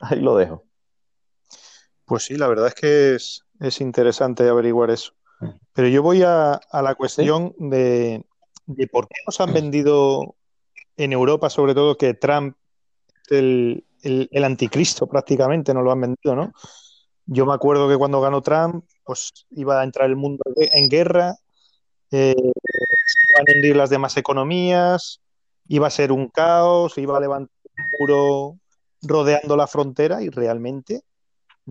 Ahí 0.00 0.20
lo 0.20 0.36
dejo. 0.36 0.64
Pues 2.04 2.24
sí, 2.24 2.36
la 2.36 2.48
verdad 2.48 2.68
es 2.68 2.74
que 2.74 3.14
es, 3.14 3.44
es 3.60 3.80
interesante 3.80 4.48
averiguar 4.48 4.90
eso. 4.90 5.12
Mm. 5.40 5.50
Pero 5.72 5.88
yo 5.88 6.02
voy 6.02 6.22
a, 6.22 6.54
a 6.54 6.82
la 6.82 6.94
cuestión 6.94 7.54
de, 7.58 8.24
de 8.66 8.86
por 8.88 9.08
qué 9.08 9.16
nos 9.26 9.40
han 9.40 9.52
vendido 9.52 10.36
en 10.96 11.12
Europa, 11.12 11.50
sobre 11.50 11.74
todo, 11.74 11.96
que 11.96 12.14
Trump 12.14 12.56
es 13.30 13.82
el, 14.02 14.44
anticristo 14.44 15.06
prácticamente, 15.06 15.74
nos 15.74 15.84
lo 15.84 15.92
han 15.92 16.00
vendido, 16.00 16.36
¿no? 16.36 16.52
Yo 17.26 17.46
me 17.46 17.54
acuerdo 17.54 17.88
que 17.88 17.96
cuando 17.96 18.20
ganó 18.20 18.42
Trump, 18.42 18.84
pues 19.04 19.46
iba 19.50 19.80
a 19.80 19.84
entrar 19.84 20.08
el 20.08 20.16
mundo 20.16 20.42
en 20.56 20.88
guerra, 20.88 21.36
eh, 22.10 22.34
se 22.36 23.32
iban 23.32 23.44
a 23.48 23.52
hundir 23.54 23.76
las 23.76 23.90
demás 23.90 24.16
economías, 24.18 25.20
iba 25.68 25.86
a 25.86 25.90
ser 25.90 26.12
un 26.12 26.28
caos, 26.28 26.98
iba 26.98 27.16
a 27.16 27.20
levantar 27.20 27.56
un 27.78 27.84
muro 27.98 28.58
rodeando 29.02 29.56
la 29.56 29.66
frontera 29.66 30.22
y 30.22 30.28
realmente 30.28 31.02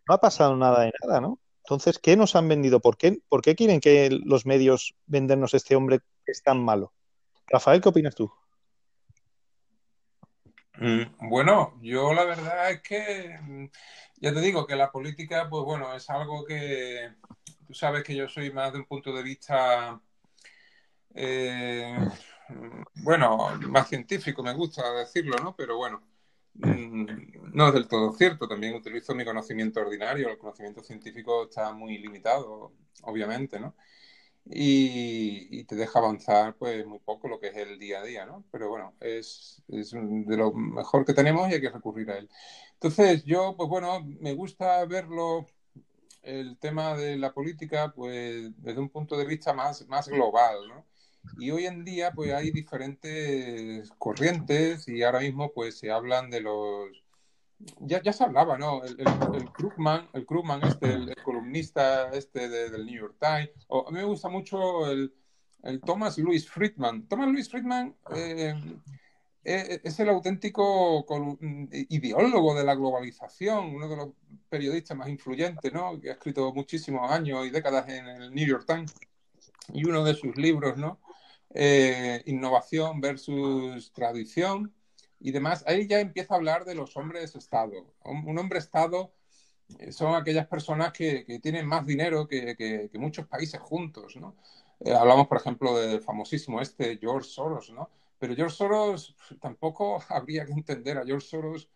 no 0.08 0.16
ha 0.16 0.20
pasado 0.20 0.56
nada 0.56 0.84
de 0.84 0.92
nada, 1.02 1.22
¿no? 1.22 1.40
Entonces, 1.64 1.98
¿qué 2.00 2.18
nos 2.18 2.36
han 2.36 2.48
vendido? 2.50 2.82
¿Por 2.82 2.98
qué, 2.98 3.20
¿Por 3.30 3.42
qué 3.42 3.56
quieren 3.56 3.80
que 3.80 4.10
los 4.26 4.46
medios 4.46 4.96
vendernos 5.06 5.54
este 5.54 5.76
hombre 5.76 6.00
que 6.26 6.32
es 6.32 6.44
tan 6.44 6.64
malo? 6.64 6.94
Rafael, 7.48 7.82
¿qué 7.82 7.90
opinas 7.90 8.16
tú? 8.16 8.32
Mm, 10.78 11.30
bueno, 11.30 11.78
yo 11.82 12.14
la 12.14 12.26
verdad 12.26 12.72
es 12.72 12.82
que 12.82 13.38
mm, 13.42 13.66
ya 14.18 14.34
te 14.34 14.42
digo 14.42 14.66
que 14.66 14.76
la 14.76 14.92
política, 14.92 15.48
pues 15.50 15.64
bueno, 15.64 15.96
es 15.96 16.10
algo 16.10 16.44
que 16.46 17.14
tú 17.66 17.74
sabes 17.74 18.04
que 18.04 18.16
yo 18.16 18.28
soy 18.28 18.52
más 18.52 18.74
de 18.74 18.80
un 18.80 18.86
punto 18.86 19.14
de 19.14 19.24
vista, 19.24 20.02
eh, 21.14 21.96
bueno, 22.96 23.52
más 23.70 23.88
científico, 23.88 24.44
me 24.44 24.54
gusta 24.54 24.92
decirlo, 24.94 25.38
¿no? 25.38 25.56
Pero 25.56 25.78
bueno, 25.78 26.02
no 26.56 27.68
es 27.68 27.74
del 27.74 27.88
todo 27.88 28.14
cierto. 28.14 28.48
También 28.48 28.76
utilizo 28.76 29.16
mi 29.16 29.26
conocimiento 29.26 29.82
ordinario. 29.82 30.30
El 30.30 30.38
conocimiento 30.38 30.84
científico 30.84 31.46
está 31.46 31.74
muy 31.74 31.98
limitado, 31.98 32.74
obviamente, 33.04 33.60
¿no? 33.60 33.76
y, 34.46 35.64
te 35.66 35.76
deja 35.76 36.00
avanzar 36.00 36.56
pues 36.56 36.86
muy 36.86 37.00
poco 37.00 37.28
lo 37.28 37.40
que 37.40 37.48
es 37.48 37.58
el 37.58 37.80
día 37.80 38.00
a 38.02 38.04
día, 38.04 38.26
¿no? 38.26 38.44
Pero 38.52 38.70
bueno, 38.70 38.94
es, 39.00 39.62
es, 39.70 39.92
de 39.94 40.38
lo 40.38 40.54
mejor 40.54 41.06
que 41.06 41.14
tenemos 41.14 41.50
y 41.50 41.54
hay 41.54 41.62
que 41.62 41.70
recurrir 41.70 42.12
a 42.12 42.18
él. 42.18 42.30
Entonces, 42.74 43.24
yo, 43.26 43.56
pues 43.56 43.70
bueno, 43.70 44.04
me 44.20 44.34
gusta 44.34 44.84
verlo, 44.86 45.48
el 46.22 46.58
tema 46.58 46.96
de 46.96 47.18
la 47.18 47.34
política, 47.34 47.94
pues 47.94 48.52
desde 48.58 48.80
un 48.80 48.90
punto 48.90 49.18
de 49.18 49.26
vista 49.26 49.54
más, 49.54 49.88
más 49.88 50.08
global, 50.08 50.68
¿no? 50.68 50.86
Y 51.38 51.52
hoy 51.52 51.66
en 51.66 51.84
día, 51.84 52.12
pues 52.12 52.34
hay 52.34 52.52
diferentes 52.52 53.90
corrientes 53.98 54.88
y 54.88 55.04
ahora 55.04 55.20
mismo, 55.20 55.52
pues 55.54 55.80
se 55.80 55.92
hablan 55.92 56.30
de 56.30 56.42
los 56.42 57.04
ya, 57.80 58.02
ya 58.02 58.14
se 58.14 58.24
hablaba, 58.24 58.58
¿no? 58.58 58.84
El, 58.84 59.00
el, 59.00 59.52
Krugman, 59.52 60.10
el 60.14 60.26
Krugman 60.26 60.64
este, 60.64 60.94
el, 60.94 61.16
columnista 61.24 62.10
este 62.10 62.50
del 62.50 62.86
New 62.86 63.02
York 63.02 63.16
Times, 63.20 63.68
a 63.70 63.92
mí 63.92 63.98
me 63.98 64.04
gusta 64.04 64.30
mucho 64.30 64.92
el, 64.92 65.14
Thomas 65.86 66.18
Louis 66.18 66.50
Friedman. 66.50 67.08
Thomas 67.08 67.30
Louis 67.30 67.50
Friedman 67.50 67.96
eh, 68.14 68.54
eh, 69.46 69.80
es 69.82 70.00
el 70.00 70.10
auténtico 70.10 71.06
ideólogo 71.72 72.54
de 72.54 72.66
la 72.66 72.76
globalización, 72.76 73.74
uno 73.74 73.88
de 73.88 73.96
los 73.96 74.10
periodistas 74.50 74.98
más 74.98 75.08
influyentes, 75.08 75.72
¿no? 75.72 76.00
Que 76.02 76.10
ha 76.10 76.14
escrito 76.14 76.54
muchísimos 76.54 77.10
años 77.10 77.48
y 77.48 77.50
décadas 77.50 77.88
en 77.88 78.08
el 78.08 78.34
New 78.34 78.46
York 78.46 78.66
Times. 78.68 78.94
Y 79.74 79.86
uno 79.86 80.04
de 80.04 80.16
sus 80.16 80.36
libros, 80.36 80.78
¿no? 80.78 81.00
Eh, 81.56 82.24
innovación 82.26 83.00
versus 83.00 83.92
tradición 83.94 84.74
y 85.20 85.32
demás, 85.32 85.64
ahí 85.68 85.88
ya 85.88 86.00
empieza 86.00 86.34
a 86.34 86.38
hablar 86.38 86.66
de 86.66 86.76
los 86.76 86.98
hombres 86.98 87.36
Estado. 87.36 87.94
Un, 88.04 88.38
hombre 88.40 88.60
Estado 88.60 89.14
eh, 89.80 89.92
son 89.92 90.16
aquellas 90.16 90.48
personas 90.48 90.92
que, 90.92 91.24
que 91.26 91.40
tienen 91.40 91.68
más 91.68 91.86
dinero 91.86 92.28
que, 92.28 92.56
que, 92.56 92.90
muchos 93.00 93.28
países 93.28 93.60
juntos, 93.62 94.16
¿no? 94.16 94.36
Eh, 94.80 94.94
hablamos, 94.94 95.28
por 95.28 95.38
ejemplo, 95.38 95.78
del 95.78 96.02
famosísimo 96.02 96.60
este 96.60 96.98
George 96.98 97.30
Soros, 97.30 97.72
¿no? 97.72 97.90
Pero 98.18 98.36
George 98.36 98.56
Soros 98.56 99.16
tampoco 99.40 100.04
habría 100.10 100.46
que 100.46 100.54
entender 100.54 100.98
a 100.98 101.06
George 101.06 101.28
Soros 101.28 101.70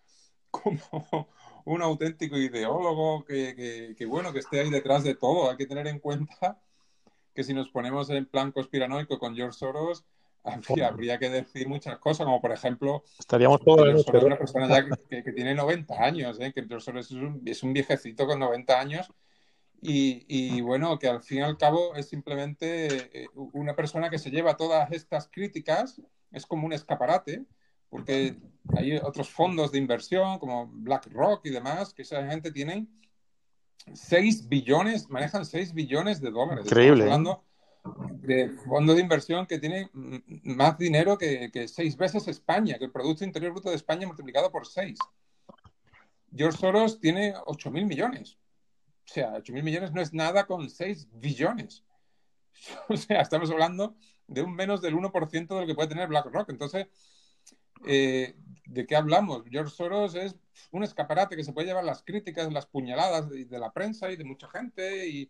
como 0.49 0.79
un 1.65 1.81
auténtico 1.83 2.37
ideólogo 2.37 3.23
que, 3.25 3.95
que, 3.97 4.05
bueno, 4.05 4.33
que 4.33 4.39
esté 4.39 4.61
ahí 4.61 4.69
detrás 4.71 5.03
de 5.03 5.15
todo. 5.15 5.51
Hay 5.51 5.57
que 5.57 5.67
tener 5.67 5.87
en 5.87 5.99
cuenta 5.99 6.59
que 7.37 7.43
si 7.43 7.53
nos 7.53 7.69
ponemos 7.69 8.09
en 8.09 8.25
plan 8.25 8.51
conspiranoico 8.51 9.19
con 9.19 9.35
George 9.35 9.59
Soros, 9.59 10.03
habría 10.83 11.19
que 11.19 11.29
decir 11.29 11.67
muchas 11.67 11.99
cosas, 11.99 12.25
como 12.25 12.41
por 12.41 12.51
ejemplo, 12.51 13.03
estaríamos 13.19 13.61
todos 13.61 14.23
una 14.23 14.39
persona 14.39 14.67
ya 14.67 14.87
que, 15.07 15.31
tiene 15.33 15.53
90 15.53 16.03
años, 16.03 16.39
¿eh? 16.39 16.51
que 16.51 16.65
es 16.67 17.11
un, 17.11 17.43
es 17.45 17.61
un 17.61 17.73
viejecito 17.73 18.25
con 18.25 18.39
90 18.39 18.79
años. 18.79 19.13
Y, 19.79 20.25
y, 20.27 20.61
bueno, 20.61 20.97
que 20.97 21.07
al 21.07 21.21
fin 21.21 21.37
y 21.37 21.41
al 21.41 21.57
cabo 21.57 21.93
es 21.93 22.09
simplemente 22.09 22.87
eh, 23.13 23.27
una 23.35 23.75
persona 23.75 24.09
que 24.09 24.17
se 24.17 24.31
lleva 24.31 24.57
todas 24.57 24.91
estas 24.91 25.29
críticas, 25.31 26.01
es 26.31 26.47
como 26.47 26.65
un 26.65 26.73
escaparate, 26.73 27.45
porque 27.89 28.35
hay 28.75 28.97
otros 28.97 29.29
fondos 29.29 29.71
de 29.71 29.77
inversión 29.77 30.39
como 30.39 30.65
BlackRock 30.65 31.45
y 31.45 31.51
demás, 31.51 31.93
que 31.93 32.01
esa 32.01 32.25
gente 32.25 32.51
tienen 32.51 32.89
6 33.93 34.49
billones, 34.49 35.09
manejan 35.09 35.45
6 35.45 35.73
billones 35.73 36.21
de 36.21 36.31
dólares. 36.31 36.65
Increíble. 36.65 37.03
¿eh? 37.03 37.03
hablando 37.03 37.43
de 37.93 38.49
fondo 38.67 38.93
de 38.93 39.01
inversión 39.01 39.45
que 39.45 39.59
tiene 39.59 39.89
más 39.93 40.77
dinero 40.77 41.17
que, 41.17 41.67
seis 41.67 41.95
veces 41.95 42.27
España, 42.27 42.77
que 42.77 42.85
el 42.85 42.91
Producto 42.91 43.23
Interior 43.23 43.53
Bruto 43.53 43.69
de 43.69 43.75
España 43.75 44.07
multiplicado 44.07 44.51
por 44.51 44.67
seis. 44.67 44.99
George 46.35 46.57
Soros 46.57 46.99
tiene 46.99 47.33
8 47.45 47.71
mil 47.71 47.85
millones. 47.85 48.37
O 49.05 49.13
sea, 49.13 49.33
8 49.35 49.53
mil 49.53 49.63
millones 49.63 49.93
no 49.93 50.01
es 50.01 50.13
nada 50.13 50.45
con 50.45 50.69
6 50.69 51.07
billones. 51.13 51.83
O 52.89 52.97
sea, 52.97 53.21
estamos 53.21 53.51
hablando 53.51 53.95
de 54.25 54.41
un 54.41 54.55
menos 54.55 54.81
del 54.81 54.95
1% 54.95 55.47
de 55.47 55.61
lo 55.61 55.67
que 55.67 55.75
puede 55.75 55.89
tener 55.89 56.09
BlackRock. 56.09 56.49
Entonces, 56.49 56.87
eh, 57.85 58.35
¿de 58.65 58.85
qué 58.87 58.95
hablamos? 58.95 59.43
George 59.47 59.73
Soros 59.73 60.15
es 60.15 60.35
un 60.71 60.83
escaparate 60.83 61.35
que 61.35 61.43
se 61.43 61.53
puede 61.53 61.67
llevar 61.67 61.83
las 61.83 62.03
críticas, 62.03 62.51
las 62.51 62.65
puñaladas 62.65 63.29
de, 63.29 63.59
la 63.59 63.71
prensa 63.71 64.11
y 64.11 64.15
de 64.15 64.23
mucha 64.23 64.47
gente 64.49 65.07
y, 65.07 65.29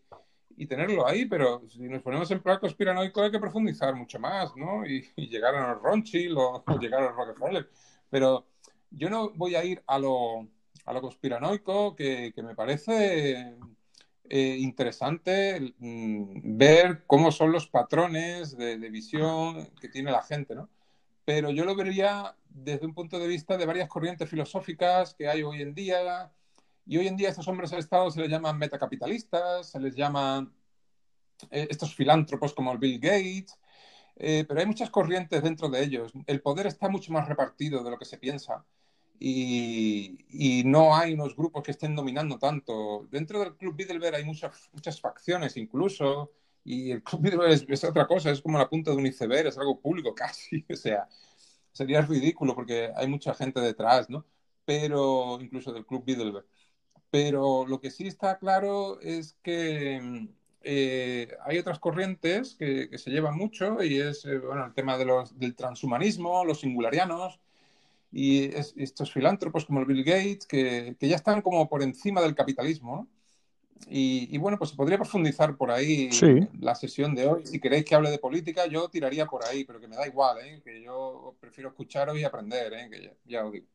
tenerlo 0.67 1.07
ahí, 1.07 1.25
pero 1.25 1.61
si 1.69 1.81
nos 1.83 2.01
ponemos 2.01 2.31
en 2.31 2.41
plan 2.41 2.57
conspiranoico 2.59 3.21
hay 3.21 3.29
que 3.29 3.39
profundizar 3.39 3.93
mucho 3.93 4.19
más, 4.19 4.55
¿no? 4.55 4.85
Y, 4.85 5.05
llegar 5.15 5.55
a 5.55 5.73
los 5.73 5.83
Ronchi 5.83 6.29
o, 6.35 6.63
llegar 6.79 7.03
a 7.03 7.05
los 7.07 7.15
Rockefeller. 7.15 7.69
Pero 8.09 8.47
yo 8.89 9.09
no 9.09 9.29
voy 9.35 9.55
a 9.55 9.63
ir 9.63 9.83
a 9.85 9.99
lo, 9.99 10.47
a 10.85 10.93
lo 10.93 11.01
conspiranoico, 11.01 11.95
que, 11.95 12.31
que 12.33 12.41
me 12.41 12.55
parece 12.55 13.55
eh, 14.29 14.57
interesante 14.59 15.73
mm, 15.77 16.57
ver 16.57 17.03
cómo 17.05 17.31
son 17.31 17.51
los 17.51 17.67
patrones 17.67 18.57
de, 18.57 18.77
de, 18.77 18.89
visión 18.89 19.69
que 19.79 19.89
tiene 19.89 20.11
la 20.11 20.23
gente, 20.23 20.55
¿no? 20.55 20.69
Pero 21.27 21.51
yo 21.51 21.65
lo 21.65 21.75
vería 21.75 22.37
desde 22.47 22.85
un 22.85 22.93
punto 22.93 23.19
de 23.19 23.27
vista 23.27 23.57
de 23.57 23.65
varias 23.65 23.89
corrientes 23.89 24.29
filosóficas 24.29 25.13
que 25.13 25.27
hay 25.27 25.43
hoy 25.43 25.61
en 25.61 25.73
día, 25.73 26.31
y 26.85 26.95
hoy 26.95 27.07
en 27.09 27.17
día 27.17 27.27
a 27.27 27.31
estos 27.31 27.49
hombres 27.49 27.69
del 27.69 27.81
Estado 27.81 28.09
se 28.09 28.21
les 28.21 28.29
llaman 28.29 28.57
metacapitalistas, 28.57 29.71
se 29.71 29.77
les 29.81 29.93
llaman 29.93 30.53
eh, 31.51 31.67
estos 31.69 31.93
filántropos 31.93 32.53
como 32.53 32.71
el 32.71 32.77
Bill 32.77 32.97
Gates, 32.97 33.59
eh, 34.15 34.45
pero 34.47 34.61
hay 34.61 34.65
muchas 34.67 34.89
corrientes 34.89 35.43
dentro 35.43 35.67
de 35.67 35.83
ellos. 35.83 36.13
El 36.27 36.41
poder 36.41 36.67
está 36.67 36.87
mucho 36.87 37.11
más 37.11 37.27
repartido 37.27 37.83
de 37.83 37.91
lo 37.91 37.97
que 37.97 38.05
se 38.05 38.17
piensa 38.17 38.63
y, 39.19 40.19
y 40.29 40.63
no 40.63 40.95
hay 40.95 41.13
unos 41.13 41.35
grupos 41.35 41.61
que 41.61 41.71
estén 41.71 41.93
dominando 41.93 42.39
tanto. 42.39 43.05
Dentro 43.11 43.41
del 43.41 43.57
Club 43.57 43.75
Bilderberg 43.75 44.15
hay 44.15 44.23
muchas, 44.23 44.69
muchas 44.71 45.01
facciones 45.01 45.57
incluso 45.57 46.31
y 46.67 46.91
el 46.91 47.03
Club 47.03 47.21
Bilderberg 47.23 47.51
es, 47.51 47.65
es, 47.67 47.83
otra 47.83 48.07
cosa, 48.07 48.31
es 48.31 48.41
como 48.41 48.57
la 48.57 48.69
punta 48.69 48.91
de 48.91 48.97
un 48.97 49.07
iceberg, 49.07 49.47
es 49.47 49.57
algo 49.57 49.79
público 49.79 50.13
casi, 50.15 50.65
o 50.69 50.75
sea, 50.75 51.07
sería 51.71 52.01
ridículo 52.01 52.55
porque 52.55 52.91
hay 52.95 53.07
mucha 53.07 53.33
gente 53.33 53.59
detrás, 53.61 54.09
¿no? 54.09 54.25
Pero 54.65 55.39
incluso 55.41 55.71
del 55.73 55.85
Club 55.85 56.03
Bilderberg 56.05 56.45
pero 57.09 57.65
lo 57.65 57.79
que 57.79 57.91
sí 57.91 58.07
está 58.07 58.37
claro 58.37 58.99
es 59.01 59.37
que 59.43 60.27
eh, 60.61 61.37
hay 61.45 61.57
otras 61.57 61.79
corrientes 61.79 62.55
que, 62.55 62.89
que, 62.89 62.97
se 62.97 63.11
llevan 63.11 63.37
mucho 63.37 63.81
y 63.83 63.99
es 63.99 64.25
eh, 64.25 64.39
bueno, 64.39 64.65
el 64.65 64.73
tema 64.73 64.97
de 64.97 65.05
los, 65.05 65.37
del 65.39 65.55
transhumanismo, 65.55 66.43
los 66.45 66.61
singularianos 66.61 67.39
y 68.11 68.45
es, 68.55 68.73
estos 68.77 69.11
filántropos 69.13 69.65
como 69.65 69.79
el 69.81 69.85
Bill 69.85 70.03
Gates 70.03 70.45
que, 70.47 70.95
que, 70.99 71.07
ya 71.07 71.15
están 71.15 71.41
como 71.41 71.69
por 71.69 71.83
encima 71.83 72.21
del 72.21 72.35
capitalismo. 72.35 72.95
¿no? 72.97 73.07
Y, 73.89 74.33
y, 74.33 74.37
bueno, 74.37 74.57
pues 74.57 74.71
se 74.71 74.75
podría 74.75 74.97
profundizar 74.97 75.55
por 75.55 75.71
ahí 75.71 76.11
sí. 76.11 76.47
la 76.59 76.75
sesión 76.75 77.15
de 77.15 77.27
hoy. 77.27 77.45
Si 77.45 77.59
queréis 77.59 77.85
que 77.85 77.95
hable 77.95 78.09
de 78.09 78.19
política, 78.19 78.65
yo 78.67 78.89
tiraría 78.89 79.25
por 79.27 79.45
ahí, 79.45 79.63
pero 79.63 79.79
que 79.79 79.87
me 79.87 79.95
da 79.95 80.07
igual, 80.07 80.37
¿eh? 80.39 80.61
que 80.63 80.81
yo 80.81 81.35
prefiero 81.39 81.69
escucharos 81.69 82.17
y 82.17 82.23
aprender, 82.23 82.73
¿eh? 82.73 82.89
que 82.89 83.01
ya, 83.03 83.11
ya 83.25 83.45
os 83.45 83.53
digo. 83.53 83.67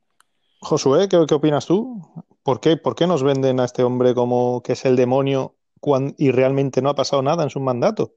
Josué, 0.60 1.08
¿qué, 1.08 1.24
¿qué, 1.26 1.34
opinas 1.34 1.66
tú? 1.66 2.00
¿Por 2.42 2.60
qué, 2.60 2.76
¿Por 2.76 2.94
qué 2.94 3.06
nos 3.06 3.22
venden 3.22 3.58
a 3.60 3.64
este 3.64 3.82
hombre 3.82 4.14
como 4.14 4.62
que 4.62 4.74
es 4.74 4.84
el 4.84 4.96
demonio 4.96 5.56
cuando, 5.80 6.14
y 6.18 6.30
realmente 6.30 6.82
no 6.82 6.90
ha 6.90 6.94
pasado 6.94 7.22
nada 7.22 7.42
en 7.42 7.50
su 7.50 7.60
mandato? 7.60 8.14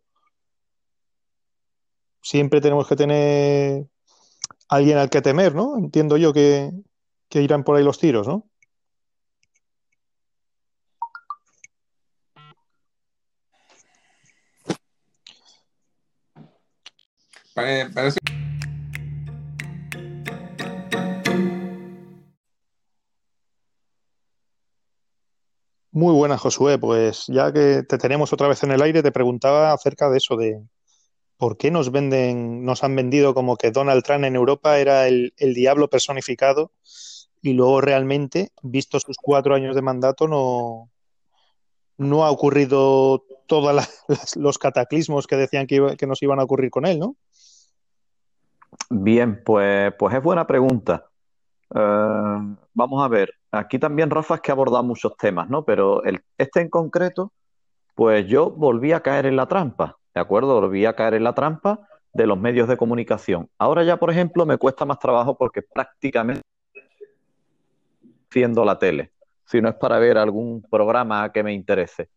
Siempre 2.21 2.61
tenemos 2.61 2.87
que 2.87 2.95
tener 2.95 3.87
alguien 4.69 4.97
al 4.97 5.09
que 5.09 5.21
temer, 5.21 5.55
¿no? 5.55 5.77
Entiendo 5.77 6.17
yo 6.17 6.33
que, 6.33 6.71
que 7.29 7.41
irán 7.41 7.63
por 7.63 7.77
ahí 7.77 7.83
los 7.83 7.99
tiros, 7.99 8.27
¿no? 8.27 8.47
Muy 25.91 26.13
buena, 26.13 26.37
Josué. 26.37 26.77
Pues 26.77 27.25
ya 27.27 27.53
que 27.53 27.83
te 27.83 27.97
tenemos 27.97 28.33
otra 28.33 28.49
vez 28.49 28.61
en 28.63 28.71
el 28.71 28.81
aire, 28.81 29.01
te 29.01 29.13
preguntaba 29.13 29.71
acerca 29.71 30.09
de 30.09 30.17
eso, 30.17 30.35
de 30.35 30.61
por 31.37 31.57
qué 31.57 31.71
nos 31.71 31.91
venden, 31.93 32.65
nos 32.65 32.83
han 32.83 32.93
vendido 32.93 33.33
como 33.33 33.55
que 33.55 33.71
Donald 33.71 34.03
Trump 34.03 34.25
en 34.25 34.35
Europa 34.35 34.77
era 34.77 35.07
el, 35.07 35.33
el 35.37 35.53
diablo 35.53 35.89
personificado 35.89 36.73
y 37.41 37.53
luego 37.53 37.79
realmente, 37.79 38.51
visto 38.63 38.99
sus 38.99 39.15
cuatro 39.17 39.55
años 39.55 39.75
de 39.75 39.81
mandato, 39.81 40.27
no, 40.27 40.89
no 41.97 42.25
ha 42.25 42.31
ocurrido 42.31 43.23
todos 43.47 43.87
los 44.35 44.57
cataclismos 44.57 45.27
que 45.27 45.37
decían 45.37 45.67
que, 45.67 45.75
iba, 45.75 45.95
que, 45.95 46.07
nos 46.07 46.21
iban 46.21 46.39
a 46.39 46.43
ocurrir 46.43 46.69
con 46.69 46.85
él, 46.85 46.99
¿no? 46.99 47.15
Bien, 48.89 49.41
pues, 49.43 49.93
pues 49.97 50.15
es 50.15 50.23
buena 50.23 50.45
pregunta. 50.47 51.05
Eh, 51.73 52.55
vamos 52.73 53.03
a 53.03 53.07
ver, 53.07 53.33
aquí 53.51 53.79
también 53.79 54.09
Rafa 54.09 54.35
es 54.35 54.41
que 54.41 54.51
ha 54.51 54.53
abordado 54.53 54.83
muchos 54.83 55.15
temas, 55.17 55.49
¿no? 55.49 55.65
Pero 55.65 56.01
este 56.37 56.61
en 56.61 56.69
concreto, 56.69 57.33
pues 57.95 58.27
yo 58.27 58.51
volví 58.51 58.91
a 58.91 59.01
caer 59.01 59.25
en 59.25 59.35
la 59.35 59.47
trampa, 59.47 59.97
¿de 60.13 60.21
acuerdo? 60.21 60.59
Volví 60.61 60.85
a 60.85 60.95
caer 60.95 61.15
en 61.15 61.23
la 61.23 61.33
trampa 61.33 61.87
de 62.13 62.27
los 62.27 62.37
medios 62.37 62.67
de 62.67 62.77
comunicación. 62.77 63.49
Ahora 63.57 63.83
ya, 63.83 63.97
por 63.97 64.09
ejemplo, 64.09 64.45
me 64.45 64.57
cuesta 64.57 64.85
más 64.85 64.99
trabajo 64.99 65.37
porque 65.37 65.61
prácticamente 65.61 66.41
viendo 68.33 68.65
la 68.65 68.77
tele, 68.77 69.11
si 69.45 69.61
no 69.61 69.69
es 69.69 69.75
para 69.75 69.97
ver 69.99 70.17
algún 70.17 70.61
programa 70.69 71.31
que 71.31 71.43
me 71.43 71.53
interese. 71.53 72.09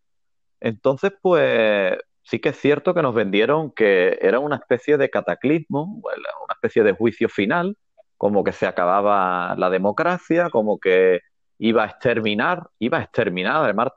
Entonces, 0.61 1.13
pues 1.23 1.97
sí 2.29 2.41
que 2.41 2.51
es 2.51 2.57
cierto 2.59 2.93
que 2.93 3.01
nos 3.01 3.15
vendieron 3.15 3.71
que 3.71 4.19
era 4.21 4.39
una 4.39 4.57
especie 4.57 4.99
de 4.99 5.09
cataclismo, 5.09 6.03
una 6.05 6.55
especie 6.55 6.83
de 6.83 6.93
juicio 6.93 7.31
final, 7.31 7.79
como 8.19 8.45
que 8.45 8.53
se 8.53 8.67
acababa 8.67 9.55
la 9.57 9.71
democracia, 9.71 10.51
como 10.51 10.79
que 10.79 11.21
iba 11.59 11.85
a 11.85 11.87
exterminar, 11.87 12.69
iba 12.79 12.99
a 12.99 13.03
exterminar 13.03 13.65
además 13.65 13.89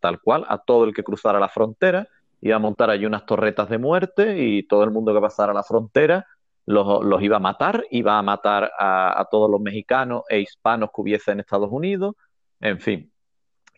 tal 0.00 0.20
cual 0.20 0.44
a 0.48 0.58
todo 0.58 0.84
el 0.84 0.94
que 0.94 1.04
cruzara 1.04 1.38
la 1.38 1.48
frontera, 1.48 2.08
iba 2.40 2.56
a 2.56 2.58
montar 2.58 2.90
allí 2.90 3.06
unas 3.06 3.24
torretas 3.24 3.68
de 3.68 3.78
muerte 3.78 4.36
y 4.42 4.66
todo 4.66 4.82
el 4.82 4.90
mundo 4.90 5.14
que 5.14 5.20
pasara 5.20 5.52
la 5.52 5.62
frontera 5.62 6.26
los, 6.64 7.22
iba 7.22 7.36
a 7.36 7.40
matar, 7.40 7.84
iba 7.92 8.18
a 8.18 8.22
matar 8.22 8.72
a, 8.76 9.28
todos 9.30 9.48
los 9.48 9.60
mexicanos 9.60 10.22
e 10.28 10.40
hispanos 10.40 10.90
que 10.92 11.02
hubiese 11.02 11.30
en 11.30 11.38
Estados 11.38 11.70
Unidos, 11.70 12.16
en 12.58 12.80
fin. 12.80 13.12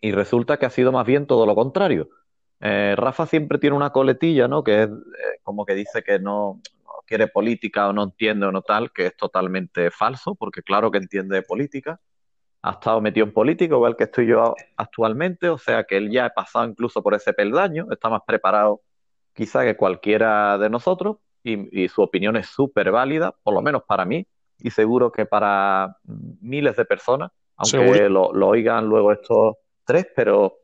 Y 0.01 0.11
resulta 0.13 0.57
que 0.57 0.65
ha 0.65 0.71
sido 0.71 0.91
más 0.91 1.05
bien 1.05 1.27
todo 1.27 1.45
lo 1.45 1.53
contrario. 1.53 2.09
Eh, 2.61 2.93
Rafa 2.97 3.25
siempre 3.25 3.57
tiene 3.57 3.75
una 3.75 3.91
coletilla, 3.91 4.47
¿no? 4.47 4.63
Que 4.63 4.83
es 4.83 4.89
eh, 4.89 5.39
como 5.43 5.65
que 5.65 5.75
dice 5.75 6.03
que 6.03 6.19
no, 6.19 6.61
quiere 7.09 7.27
política 7.27 7.89
o 7.89 7.93
no 7.93 8.03
entiende 8.03 8.45
o 8.45 8.51
no 8.51 8.61
tal, 8.61 8.91
que 8.93 9.07
es 9.07 9.17
totalmente 9.17 9.89
falso, 9.89 10.35
porque 10.35 10.61
claro 10.61 10.91
que 10.91 10.99
entiende 10.99 11.37
de 11.37 11.41
política. 11.41 11.99
Ha 12.61 12.71
estado 12.73 13.01
metido 13.01 13.25
en 13.25 13.33
política, 13.33 13.73
igual 13.73 13.95
que 13.95 14.03
estoy 14.03 14.27
yo 14.27 14.53
actualmente, 14.77 15.49
o 15.49 15.57
sea 15.57 15.85
que 15.85 15.97
él 15.97 16.11
ya 16.11 16.25
ha 16.25 16.29
pasado 16.29 16.65
incluso 16.67 17.01
por 17.01 17.15
ese 17.15 17.33
peldaño, 17.33 17.87
está 17.91 18.09
más 18.09 18.21
preparado 18.27 18.81
quizá 19.33 19.63
que 19.63 19.75
cualquiera 19.75 20.57
de 20.59 20.69
nosotros, 20.69 21.17
y, 21.41 21.87
su 21.87 22.03
opinión 22.03 22.35
es 22.35 22.47
súper 22.47 22.91
válida, 22.91 23.33
por 23.41 23.55
lo 23.55 23.61
menos 23.61 23.83
para 23.87 24.05
mí, 24.05 24.27
y 24.59 24.69
seguro 24.69 25.11
que 25.11 25.25
para 25.25 25.97
miles 26.41 26.75
de 26.75 26.85
personas, 26.85 27.31
aunque 27.55 28.07
lo, 28.09 28.27
oigan 28.27 28.85
luego 28.85 29.11
estos 29.13 29.55
tres, 29.83 30.05
pero 30.15 30.57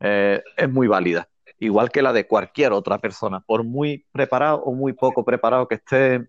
eh, 0.00 0.42
es 0.56 0.70
muy 0.70 0.86
válida, 0.86 1.28
igual 1.62 1.90
que 1.90 2.02
la 2.02 2.12
de 2.12 2.26
cualquier 2.26 2.72
otra 2.72 2.98
persona, 2.98 3.40
por 3.40 3.62
muy 3.62 4.04
preparado 4.10 4.62
o 4.64 4.74
muy 4.74 4.94
poco 4.94 5.24
preparado 5.24 5.68
que 5.68 5.76
esté 5.76 6.28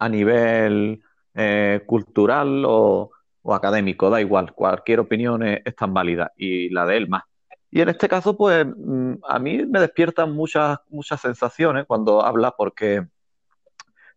a 0.00 0.08
nivel 0.08 1.00
eh, 1.34 1.82
cultural 1.86 2.64
o, 2.66 3.12
académico, 3.50 4.10
da 4.10 4.20
igual, 4.20 4.52
cualquier 4.52 5.00
opinión 5.00 5.42
es, 5.42 5.74
tan 5.76 5.94
válida 5.94 6.32
y 6.36 6.68
la 6.70 6.84
de 6.86 6.96
él 6.96 7.08
más. 7.08 7.22
Y 7.70 7.80
en 7.80 7.88
este 7.88 8.08
caso, 8.08 8.36
pues 8.36 8.66
mm, 8.66 9.14
a 9.26 9.38
mí 9.38 9.64
me 9.64 9.80
despiertan 9.80 10.32
muchas, 10.32 10.78
muchas 10.88 11.20
sensaciones 11.20 11.86
cuando 11.86 12.22
habla 12.22 12.50
porque 12.50 13.06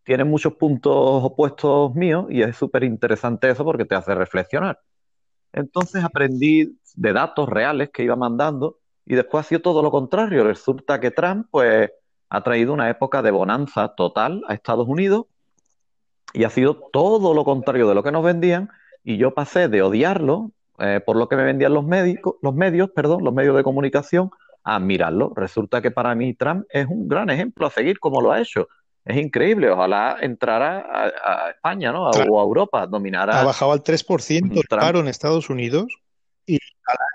tiene 0.03 0.23
muchos 0.23 0.55
puntos 0.55 1.23
opuestos 1.23 1.93
míos 1.95 2.25
y 2.29 2.41
es 2.41 2.57
súper 2.57 2.83
interesante 2.83 3.49
eso 3.49 3.63
porque 3.63 3.85
te 3.85 3.95
hace 3.95 4.15
reflexionar. 4.15 4.79
Entonces 5.53 6.03
aprendí 6.03 6.77
de 6.95 7.13
datos 7.13 7.47
reales 7.47 7.89
que 7.93 8.03
iba 8.03 8.15
mandando 8.15 8.80
y 9.05 9.15
después 9.15 9.45
ha 9.45 9.49
sido 9.49 9.61
todo 9.61 9.81
lo 9.81 9.91
contrario. 9.91 10.43
Resulta 10.43 10.99
que 10.99 11.11
Trump 11.11 11.47
pues 11.51 11.91
ha 12.29 12.43
traído 12.43 12.73
una 12.73 12.89
época 12.89 13.21
de 13.21 13.31
bonanza 13.31 13.89
total 13.89 14.43
a 14.47 14.53
Estados 14.53 14.87
Unidos 14.87 15.25
y 16.33 16.43
ha 16.43 16.49
sido 16.49 16.75
todo 16.75 17.33
lo 17.33 17.43
contrario 17.43 17.87
de 17.87 17.95
lo 17.95 18.03
que 18.03 18.11
nos 18.11 18.23
vendían 18.23 18.69
y 19.03 19.17
yo 19.17 19.33
pasé 19.33 19.67
de 19.67 19.81
odiarlo 19.81 20.51
eh, 20.79 20.99
por 21.05 21.15
lo 21.15 21.27
que 21.27 21.35
me 21.35 21.43
vendían 21.43 21.73
los, 21.73 21.85
médicos, 21.85 22.35
los 22.41 22.55
medios, 22.55 22.89
perdón, 22.89 23.23
los 23.23 23.33
medios 23.33 23.55
de 23.55 23.63
comunicación, 23.63 24.31
a 24.63 24.77
admirarlo. 24.77 25.33
Resulta 25.35 25.81
que 25.81 25.91
para 25.91 26.15
mí 26.15 26.33
Trump 26.33 26.65
es 26.69 26.87
un 26.87 27.07
gran 27.07 27.29
ejemplo 27.29 27.67
a 27.67 27.69
seguir 27.69 27.99
como 27.99 28.21
lo 28.21 28.31
ha 28.31 28.41
hecho. 28.41 28.67
Es 29.03 29.17
increíble, 29.17 29.69
ojalá 29.69 30.17
entrara 30.21 30.85
a, 31.23 31.49
España, 31.49 31.91
¿no? 31.91 32.09
O 32.09 32.39
a 32.39 32.43
Europa, 32.43 32.85
dominara. 32.87 33.41
Ha 33.41 33.43
bajado 33.43 33.71
al 33.71 33.83
3% 33.83 34.51
el 34.55 34.67
paro 34.69 34.99
en 34.99 35.07
Estados 35.07 35.49
Unidos. 35.49 35.87
Y 36.45 36.57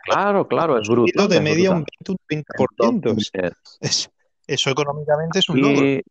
claro, 0.04 0.46
claro, 0.46 0.78
es 0.78 0.88
brutal. 0.88 1.28
de 1.28 1.40
media 1.40 1.72
un 1.72 1.84
20%. 2.28 3.16
eso 4.46 4.70
económicamente 4.70 5.38
es 5.38 5.48
un 5.48 5.60
logro. 5.60 6.02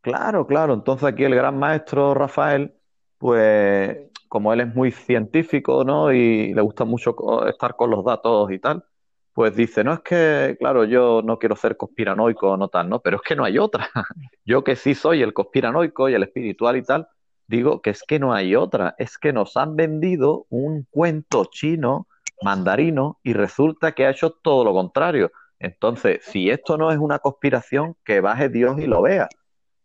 Claro, 0.00 0.46
claro. 0.46 0.74
Entonces 0.74 1.08
aquí 1.08 1.24
el 1.24 1.34
gran 1.34 1.58
maestro 1.58 2.14
Rafael, 2.14 2.74
pues 3.18 3.98
como 4.28 4.52
él 4.52 4.60
es 4.60 4.74
muy 4.74 4.92
científico, 4.92 5.84
¿no? 5.84 6.12
Y 6.12 6.52
le 6.54 6.60
gusta 6.60 6.84
mucho 6.84 7.46
estar 7.46 7.76
con 7.76 7.90
los 7.90 8.04
datos 8.04 8.50
y 8.52 8.58
tal, 8.58 8.84
pues 9.32 9.54
dice, 9.56 9.84
no 9.84 9.94
es 9.94 10.00
que, 10.00 10.56
claro, 10.58 10.84
yo 10.84 11.22
no 11.22 11.38
quiero 11.38 11.56
ser 11.56 11.76
conspiranoico 11.76 12.50
o 12.50 12.56
no 12.56 12.68
tal, 12.68 12.88
¿no? 12.88 13.00
Pero 13.00 13.16
es 13.16 13.22
que 13.22 13.36
no 13.36 13.44
hay 13.44 13.58
otra. 13.58 13.88
Yo 14.44 14.64
que 14.64 14.76
sí 14.76 14.94
soy 14.94 15.22
el 15.22 15.32
conspiranoico 15.32 16.08
y 16.08 16.14
el 16.14 16.24
espiritual 16.24 16.76
y 16.76 16.82
tal, 16.82 17.08
digo 17.48 17.82
que 17.82 17.90
es 17.90 18.04
que 18.04 18.18
no 18.18 18.32
hay 18.32 18.54
otra. 18.54 18.94
Es 18.98 19.18
que 19.18 19.32
nos 19.32 19.56
han 19.56 19.74
vendido 19.76 20.46
un 20.50 20.86
cuento 20.90 21.46
chino, 21.46 22.06
mandarino, 22.42 23.18
y 23.24 23.32
resulta 23.32 23.92
que 23.92 24.06
ha 24.06 24.10
hecho 24.10 24.30
todo 24.30 24.64
lo 24.64 24.72
contrario. 24.72 25.32
Entonces, 25.58 26.20
si 26.22 26.50
esto 26.50 26.78
no 26.78 26.92
es 26.92 26.98
una 26.98 27.18
conspiración, 27.18 27.96
que 28.04 28.20
baje 28.20 28.48
Dios 28.48 28.78
y 28.78 28.86
lo 28.86 29.02
vea. 29.02 29.28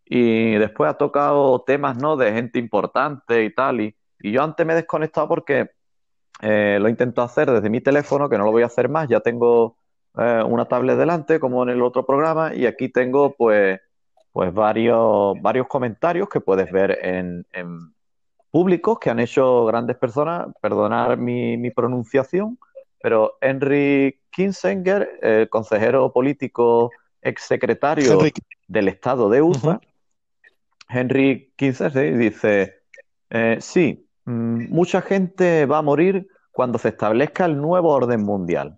Y 0.05 0.53
después 0.55 0.91
ha 0.91 0.97
tocado 0.97 1.63
temas, 1.65 1.97
¿no? 1.97 2.15
De 2.17 2.31
gente 2.31 2.59
importante 2.59 3.43
y 3.43 3.53
tal, 3.53 3.81
y 3.81 3.95
y 4.23 4.31
yo 4.31 4.41
antes 4.41 4.65
me 4.65 4.71
he 4.73 4.77
desconectado 4.77 5.27
porque 5.27 5.69
eh, 6.41 6.77
lo 6.79 6.87
he 6.87 6.89
intentado 6.91 7.25
hacer 7.25 7.51
desde 7.51 7.69
mi 7.69 7.81
teléfono, 7.81 8.29
que 8.29 8.37
no 8.37 8.45
lo 8.45 8.51
voy 8.51 8.63
a 8.63 8.67
hacer 8.67 8.87
más. 8.87 9.09
Ya 9.09 9.19
tengo 9.19 9.77
eh, 10.17 10.41
una 10.47 10.65
tablet 10.65 10.97
delante, 10.97 11.41
como 11.41 11.61
en 11.63 11.69
el 11.69 11.81
otro 11.81 12.05
programa, 12.05 12.55
y 12.55 12.65
aquí 12.65 12.87
tengo 12.87 13.35
pues, 13.35 13.81
pues 14.33 14.53
varios, 14.53 15.41
varios 15.41 15.67
comentarios 15.67 16.27
que 16.27 16.41
puedes 16.41 16.69
ver 16.71 16.99
en, 17.01 17.45
públicos 18.51 18.99
que 18.99 19.09
han 19.09 19.19
hecho 19.19 19.65
grandes 19.65 19.95
personas. 19.95 20.47
Perdonar 20.59 21.17
mi, 21.17 21.71
pronunciación, 21.71 22.59
pero 23.01 23.37
Henry 23.39 24.19
Kinsinger, 24.29 25.19
el 25.21 25.49
consejero 25.49 26.11
político 26.11 26.91
exsecretario 27.21 28.19
del 28.67 28.89
Estado 28.89 29.29
de 29.29 29.41
USA, 29.41 29.79
Henry 30.89 31.53
Kinsinger 31.55 32.17
dice, 32.17 32.81
eh, 33.29 33.57
sí, 33.61 34.03
Mm, 34.25 34.69
mucha 34.69 35.01
gente 35.01 35.65
va 35.65 35.79
a 35.79 35.81
morir 35.81 36.27
cuando 36.51 36.77
se 36.77 36.89
establezca 36.89 37.45
el 37.45 37.57
nuevo 37.57 37.89
orden 37.89 38.23
mundial, 38.23 38.77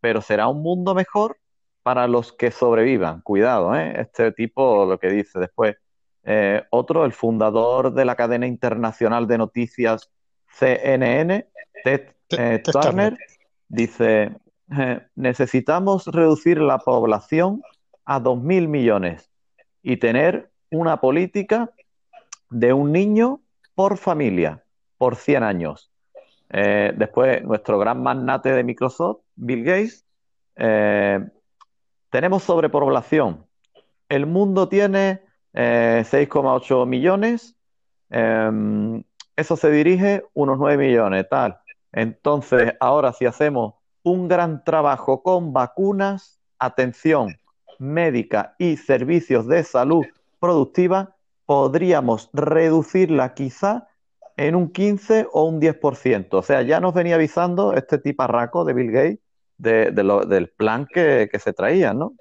pero 0.00 0.20
será 0.20 0.48
un 0.48 0.62
mundo 0.62 0.94
mejor 0.94 1.38
para 1.82 2.06
los 2.06 2.32
que 2.32 2.50
sobrevivan. 2.50 3.20
Cuidado, 3.22 3.74
¿eh? 3.74 4.00
este 4.00 4.32
tipo 4.32 4.86
lo 4.86 4.98
que 4.98 5.08
dice 5.08 5.38
después. 5.38 5.76
Eh, 6.24 6.62
otro, 6.70 7.04
el 7.04 7.12
fundador 7.12 7.92
de 7.94 8.04
la 8.04 8.14
cadena 8.14 8.46
internacional 8.46 9.26
de 9.26 9.38
noticias 9.38 10.10
CNN, 10.48 11.48
Ted, 11.84 12.14
eh, 12.30 12.62
Turner, 12.62 13.16
dice, 13.68 14.32
necesitamos 15.14 16.06
reducir 16.06 16.60
la 16.60 16.78
población 16.78 17.62
a 18.04 18.20
2.000 18.20 18.68
millones 18.68 19.30
y 19.82 19.96
tener 19.96 20.50
una 20.70 21.00
política 21.00 21.70
de 22.50 22.72
un 22.72 22.92
niño 22.92 23.40
por 23.74 23.96
familia 23.96 24.62
por 24.98 25.16
100 25.16 25.42
años. 25.42 25.90
Eh, 26.50 26.92
después, 26.96 27.42
nuestro 27.44 27.78
gran 27.78 28.02
magnate 28.02 28.52
de 28.52 28.64
Microsoft, 28.64 29.22
Bill 29.36 29.64
Gates, 29.64 30.04
eh, 30.56 31.20
tenemos 32.10 32.42
sobrepoblación. 32.42 33.46
El 34.08 34.26
mundo 34.26 34.68
tiene 34.68 35.22
6,8 35.52 36.82
eh, 36.82 36.86
millones, 36.86 37.56
em, 38.10 39.02
eso 39.36 39.56
se 39.56 39.70
dirige 39.70 40.24
unos 40.34 40.58
9 40.58 40.76
millones, 40.76 41.26
tal. 41.28 41.58
Entonces, 41.92 42.74
ahora 42.80 43.12
si 43.12 43.26
hacemos 43.26 43.74
un 44.02 44.28
gran 44.28 44.64
trabajo 44.64 45.22
con 45.22 45.52
vacunas, 45.52 46.40
atención 46.58 47.36
médica 47.78 48.54
y 48.58 48.76
servicios 48.76 49.46
de 49.46 49.64
salud 49.64 50.04
productiva, 50.38 51.16
podríamos 51.46 52.28
reducirla 52.32 53.34
quizá 53.34 53.88
en 54.36 54.54
un 54.54 54.70
15 54.70 55.28
o 55.32 55.44
un 55.44 55.60
10%. 55.60 56.38
O 56.38 56.42
sea, 56.42 56.62
ya 56.62 56.80
nos 56.80 56.94
venía 56.94 57.14
avisando 57.14 57.72
este 57.74 57.98
tiparraco 57.98 58.64
de 58.64 58.74
Bill 58.74 58.92
Gates 58.92 59.18
del 59.60 60.52
plan 60.56 60.86
que, 60.86 61.28
se 61.38 61.52
traía, 61.52 61.92
¿no? 61.92 62.14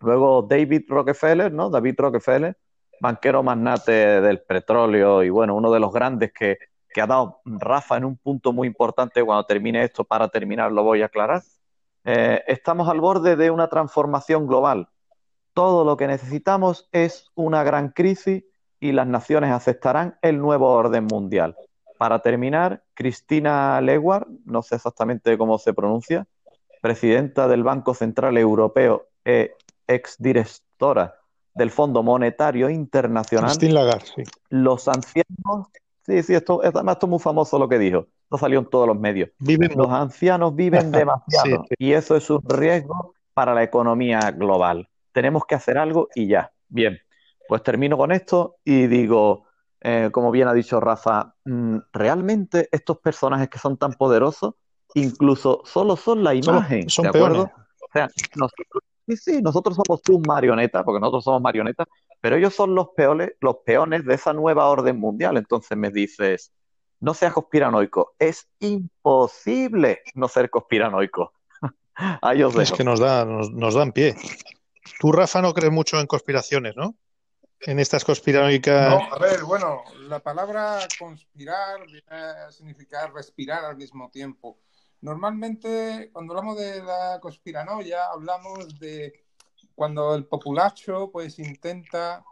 Luego 0.00 0.42
David 0.42 0.82
Rockefeller, 0.88 1.52
¿no? 1.52 1.70
David 1.70 1.94
Rockefeller, 1.98 2.56
banquero 3.00 3.42
magnate 3.42 4.20
del 4.20 4.42
petróleo 4.42 5.22
y 5.22 5.30
bueno, 5.30 5.54
uno 5.54 5.72
de 5.72 5.80
los 5.80 5.92
grandes 5.92 6.32
que, 6.32 6.58
ha 7.00 7.06
dado 7.06 7.40
Rafa 7.44 7.98
en 7.98 8.06
un 8.06 8.16
punto 8.16 8.54
muy 8.54 8.66
importante 8.66 9.22
cuando 9.22 9.44
termine 9.44 9.84
esto, 9.84 10.02
para 10.04 10.28
terminar 10.28 10.72
lo 10.72 10.82
voy 10.82 11.02
a 11.02 11.06
aclarar. 11.06 11.42
Eh, 12.04 12.42
estamos 12.46 12.88
al 12.88 13.00
borde 13.00 13.36
de 13.36 13.50
una 13.50 13.68
transformación 13.68 14.46
global. 14.46 14.88
Todo 15.52 15.84
lo 15.84 15.98
que 15.98 16.06
necesitamos 16.06 16.88
es 16.92 17.30
una 17.34 17.64
gran 17.64 17.90
crisis 17.90 18.44
y 18.80 18.92
las 18.92 19.06
naciones 19.06 19.50
aceptarán 19.50 20.18
el 20.22 20.38
nuevo 20.38 20.70
orden 20.72 21.06
mundial. 21.06 21.54
para 21.98 22.18
terminar, 22.20 22.82
Cristina 22.92 23.80
Leward, 23.80 24.26
no 24.44 24.62
sé 24.62 24.76
exactamente 24.76 25.38
cómo 25.38 25.58
se 25.58 25.72
pronuncia, 25.72 26.26
presidenta 26.80 27.48
del 27.48 27.62
Banco 27.62 27.94
Central 27.94 28.36
Europeo 28.38 29.08
e 29.24 29.56
exdirectora 29.86 31.14
del 31.54 31.70
Fondo 31.70 32.02
Monetario 32.02 32.68
Internacional. 32.68 33.50
Christine 33.50 33.72
Lagarde, 33.72 34.06
sí. 34.14 34.22
Los 34.50 34.88
ancianos, 34.88 35.68
sí, 36.04 36.22
sí, 36.22 36.34
esto, 36.34 36.60
además 36.62 36.96
esto 36.96 37.06
es 37.06 37.10
muy 37.10 37.18
famoso 37.18 37.58
lo 37.58 37.68
que 37.68 37.78
dijo, 37.78 38.06
esto 38.24 38.38
salió 38.38 38.58
en 38.58 38.66
todos 38.66 38.86
los 38.86 38.98
medios. 38.98 39.30
Viven 39.38 39.72
Los 39.76 39.90
ancianos 39.90 40.54
viven 40.54 40.90
demasiado 40.92 41.64
Sí, 41.68 41.74
y 41.78 41.92
eso 41.92 42.16
es 42.16 42.28
un 42.28 42.42
riesgo 42.46 43.14
para 43.32 43.54
la 43.54 43.62
economía 43.62 44.30
global. 44.32 44.88
Tenemos 45.12 45.44
que 45.46 45.54
hacer 45.54 45.78
algo 45.78 46.08
y 46.14 46.26
ya. 46.28 46.52
Bien, 46.68 46.98
pues 47.48 47.62
termino 47.62 47.96
con 47.96 48.12
esto 48.12 48.56
y 48.64 48.86
digo, 48.86 49.44
eh, 49.80 50.10
como 50.12 50.30
bien 50.30 50.48
ha 50.48 50.52
dicho 50.52 50.80
Rafa, 50.80 51.34
mm, 51.44 51.78
¿realmente 51.92 52.68
estos 52.72 52.98
personajes 52.98 53.48
que 53.48 53.58
son 53.58 53.76
tan 53.76 53.92
poderosos, 53.92 54.54
incluso 54.96 55.62
solo 55.64 55.96
son 55.96 56.24
la 56.24 56.34
imagen, 56.34 56.88
son 56.88 57.04
¿de 57.04 57.08
acuerdo? 57.10 57.46
peones. 57.46 57.66
O 57.82 57.88
sea, 57.92 58.08
nosotros, 58.34 58.82
sí, 59.06 59.16
sí, 59.16 59.42
nosotros 59.42 59.76
somos 59.76 60.00
sus 60.04 60.20
marionetas, 60.26 60.82
porque 60.84 61.00
nosotros 61.00 61.24
somos 61.24 61.42
marionetas, 61.42 61.86
pero 62.20 62.36
ellos 62.36 62.54
son 62.54 62.74
los 62.74 62.88
peones, 62.96 63.32
los 63.40 63.58
peones 63.64 64.04
de 64.04 64.14
esa 64.14 64.32
nueva 64.32 64.68
orden 64.68 64.98
mundial. 64.98 65.36
Entonces 65.36 65.76
me 65.76 65.90
dices, 65.90 66.52
no 67.00 67.14
seas 67.14 67.32
conspiranoico. 67.32 68.14
Es 68.18 68.48
imposible 68.58 70.02
no 70.14 70.28
ser 70.28 70.50
conspiranoico. 70.50 71.32
Ahí 72.22 72.42
os 72.42 72.56
Es 72.56 72.72
que 72.72 72.84
nos, 72.84 73.00
da, 73.00 73.24
nos, 73.24 73.50
nos 73.50 73.74
dan 73.74 73.92
pie. 73.92 74.16
Tú, 74.98 75.12
Rafa, 75.12 75.42
no 75.42 75.52
crees 75.52 75.72
mucho 75.72 76.00
en 76.00 76.06
conspiraciones, 76.06 76.74
¿no? 76.76 76.96
En 77.60 77.78
estas 77.78 78.04
conspiranoicas. 78.04 78.90
No, 78.90 79.14
a 79.14 79.18
ver, 79.18 79.42
bueno, 79.44 79.82
la 80.08 80.20
palabra 80.20 80.80
conspirar 80.98 81.86
viene 81.86 82.02
a 82.08 82.50
significar 82.50 83.12
respirar 83.12 83.64
al 83.64 83.76
mismo 83.76 84.10
tiempo. 84.10 84.58
Normalmente, 85.06 86.10
cuando 86.12 86.32
hablamos 86.32 86.58
de 86.58 86.82
la 86.82 87.20
conspiranoia, 87.20 88.06
hablamos 88.06 88.76
de 88.80 89.24
cuando 89.76 90.16
el 90.16 90.24
populacho 90.24 91.12
pues 91.12 91.38
intenta 91.38 92.24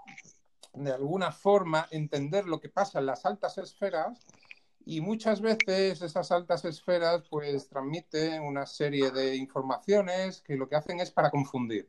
de 0.72 0.90
alguna 0.90 1.30
forma 1.30 1.86
entender 1.92 2.46
lo 2.46 2.58
que 2.58 2.68
pasa 2.68 2.98
en 2.98 3.06
las 3.06 3.24
altas 3.26 3.58
esferas 3.58 4.26
y 4.84 5.00
muchas 5.00 5.40
veces 5.40 6.02
esas 6.02 6.32
altas 6.32 6.64
esferas 6.64 7.22
pues 7.30 7.68
transmiten 7.68 8.42
una 8.42 8.66
serie 8.66 9.12
de 9.12 9.36
informaciones 9.36 10.40
que 10.40 10.56
lo 10.56 10.68
que 10.68 10.74
hacen 10.74 10.98
es 10.98 11.12
para 11.12 11.30
confundir. 11.30 11.88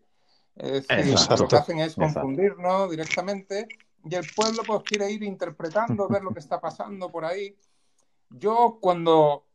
Es 0.55 0.87
decir, 0.87 1.13
Exacto. 1.13 1.45
lo 1.45 1.49
que 1.49 1.55
hacen 1.55 1.79
es 1.79 1.97
Exacto. 1.97 2.19
confundirnos 2.19 2.91
directamente 2.91 3.67
y 4.07 4.13
el 4.13 4.25
pueblo 4.35 4.61
pues 4.63 4.83
quiere 4.83 5.09
ir 5.09 5.23
interpretando, 5.23 6.07
ver 6.07 6.21
lo 6.21 6.31
que 6.31 6.41
está 6.41 6.61
pasando 6.61 7.11
por 7.11 7.25
ahí. 7.25 7.57
Yo 8.29 8.77
cuando, 8.79 9.45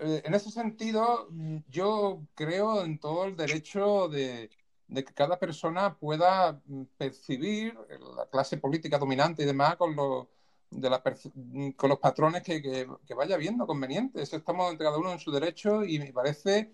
en 0.00 0.34
ese 0.34 0.50
sentido, 0.50 1.26
mm, 1.30 1.58
yo 1.68 2.22
creo 2.34 2.84
en 2.84 2.98
todo 2.98 3.24
el 3.24 3.36
derecho 3.36 4.08
de, 4.08 4.50
de 4.88 5.04
que 5.04 5.12
cada 5.14 5.38
persona 5.38 5.96
pueda 5.98 6.60
mm, 6.66 6.84
percibir 6.96 7.74
la 8.16 8.26
clase 8.26 8.56
política 8.58 8.98
dominante 8.98 9.42
y 9.42 9.46
demás 9.46 9.76
con 9.76 9.94
los, 9.96 10.26
de 10.70 10.90
la 10.90 11.02
mm, 11.34 11.70
con 11.72 11.90
los 11.90 11.98
patrones 11.98 12.42
que, 12.42 12.60
que- 12.62 12.86
que 13.06 13.14
vaya 13.14 13.36
viendo 13.36 13.66
convenientes. 13.66 14.32
Estamos 14.32 14.70
entre 14.70 14.84
cada 14.86 14.98
uno 14.98 15.12
en 15.12 15.18
su 15.18 15.30
derecho 15.30 15.84
y 15.84 15.98
me 15.98 16.12
parece, 16.12 16.70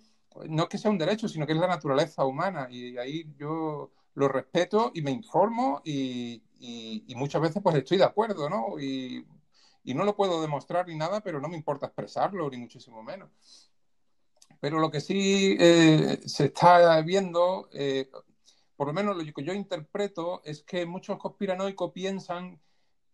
no 0.48 0.64
es 0.64 0.68
que 0.68 0.78
sea 0.78 0.90
un 0.90 0.98
derecho, 0.98 1.28
sino 1.28 1.46
que 1.46 1.52
es 1.52 1.58
la 1.58 1.66
naturaleza 1.68 2.24
humana 2.24 2.66
y 2.70 2.96
ahí 2.98 3.24
yo 3.38 3.90
lo 4.14 4.28
respeto 4.28 4.90
y 4.94 5.02
me 5.02 5.10
informo 5.10 5.80
y, 5.84 6.42
y- 6.58 7.04
y 7.06 7.14
muchas 7.14 7.40
veces 7.42 7.62
pues 7.62 7.76
estoy 7.76 7.98
de 7.98 8.04
acuerdo, 8.04 8.48
¿no? 8.50 8.78
Y, 8.80 9.24
y 9.84 9.94
no 9.94 10.04
lo 10.04 10.16
puedo 10.16 10.40
demostrar 10.40 10.86
ni 10.86 10.96
nada, 10.96 11.20
pero 11.20 11.40
no 11.40 11.48
me 11.48 11.56
importa 11.56 11.86
expresarlo, 11.86 12.48
ni 12.50 12.58
muchísimo 12.58 13.02
menos. 13.02 13.70
Pero 14.60 14.78
lo 14.78 14.90
que 14.90 15.00
sí 15.00 15.56
eh, 15.58 16.20
se 16.24 16.46
está 16.46 17.00
viendo, 17.00 17.68
eh, 17.72 18.08
por 18.76 18.86
lo 18.86 18.92
menos 18.92 19.16
lo 19.16 19.32
que 19.32 19.44
yo 19.44 19.52
interpreto, 19.52 20.40
es 20.44 20.62
que 20.62 20.86
muchos 20.86 21.18
conspiranoicos 21.18 21.92
piensan 21.92 22.60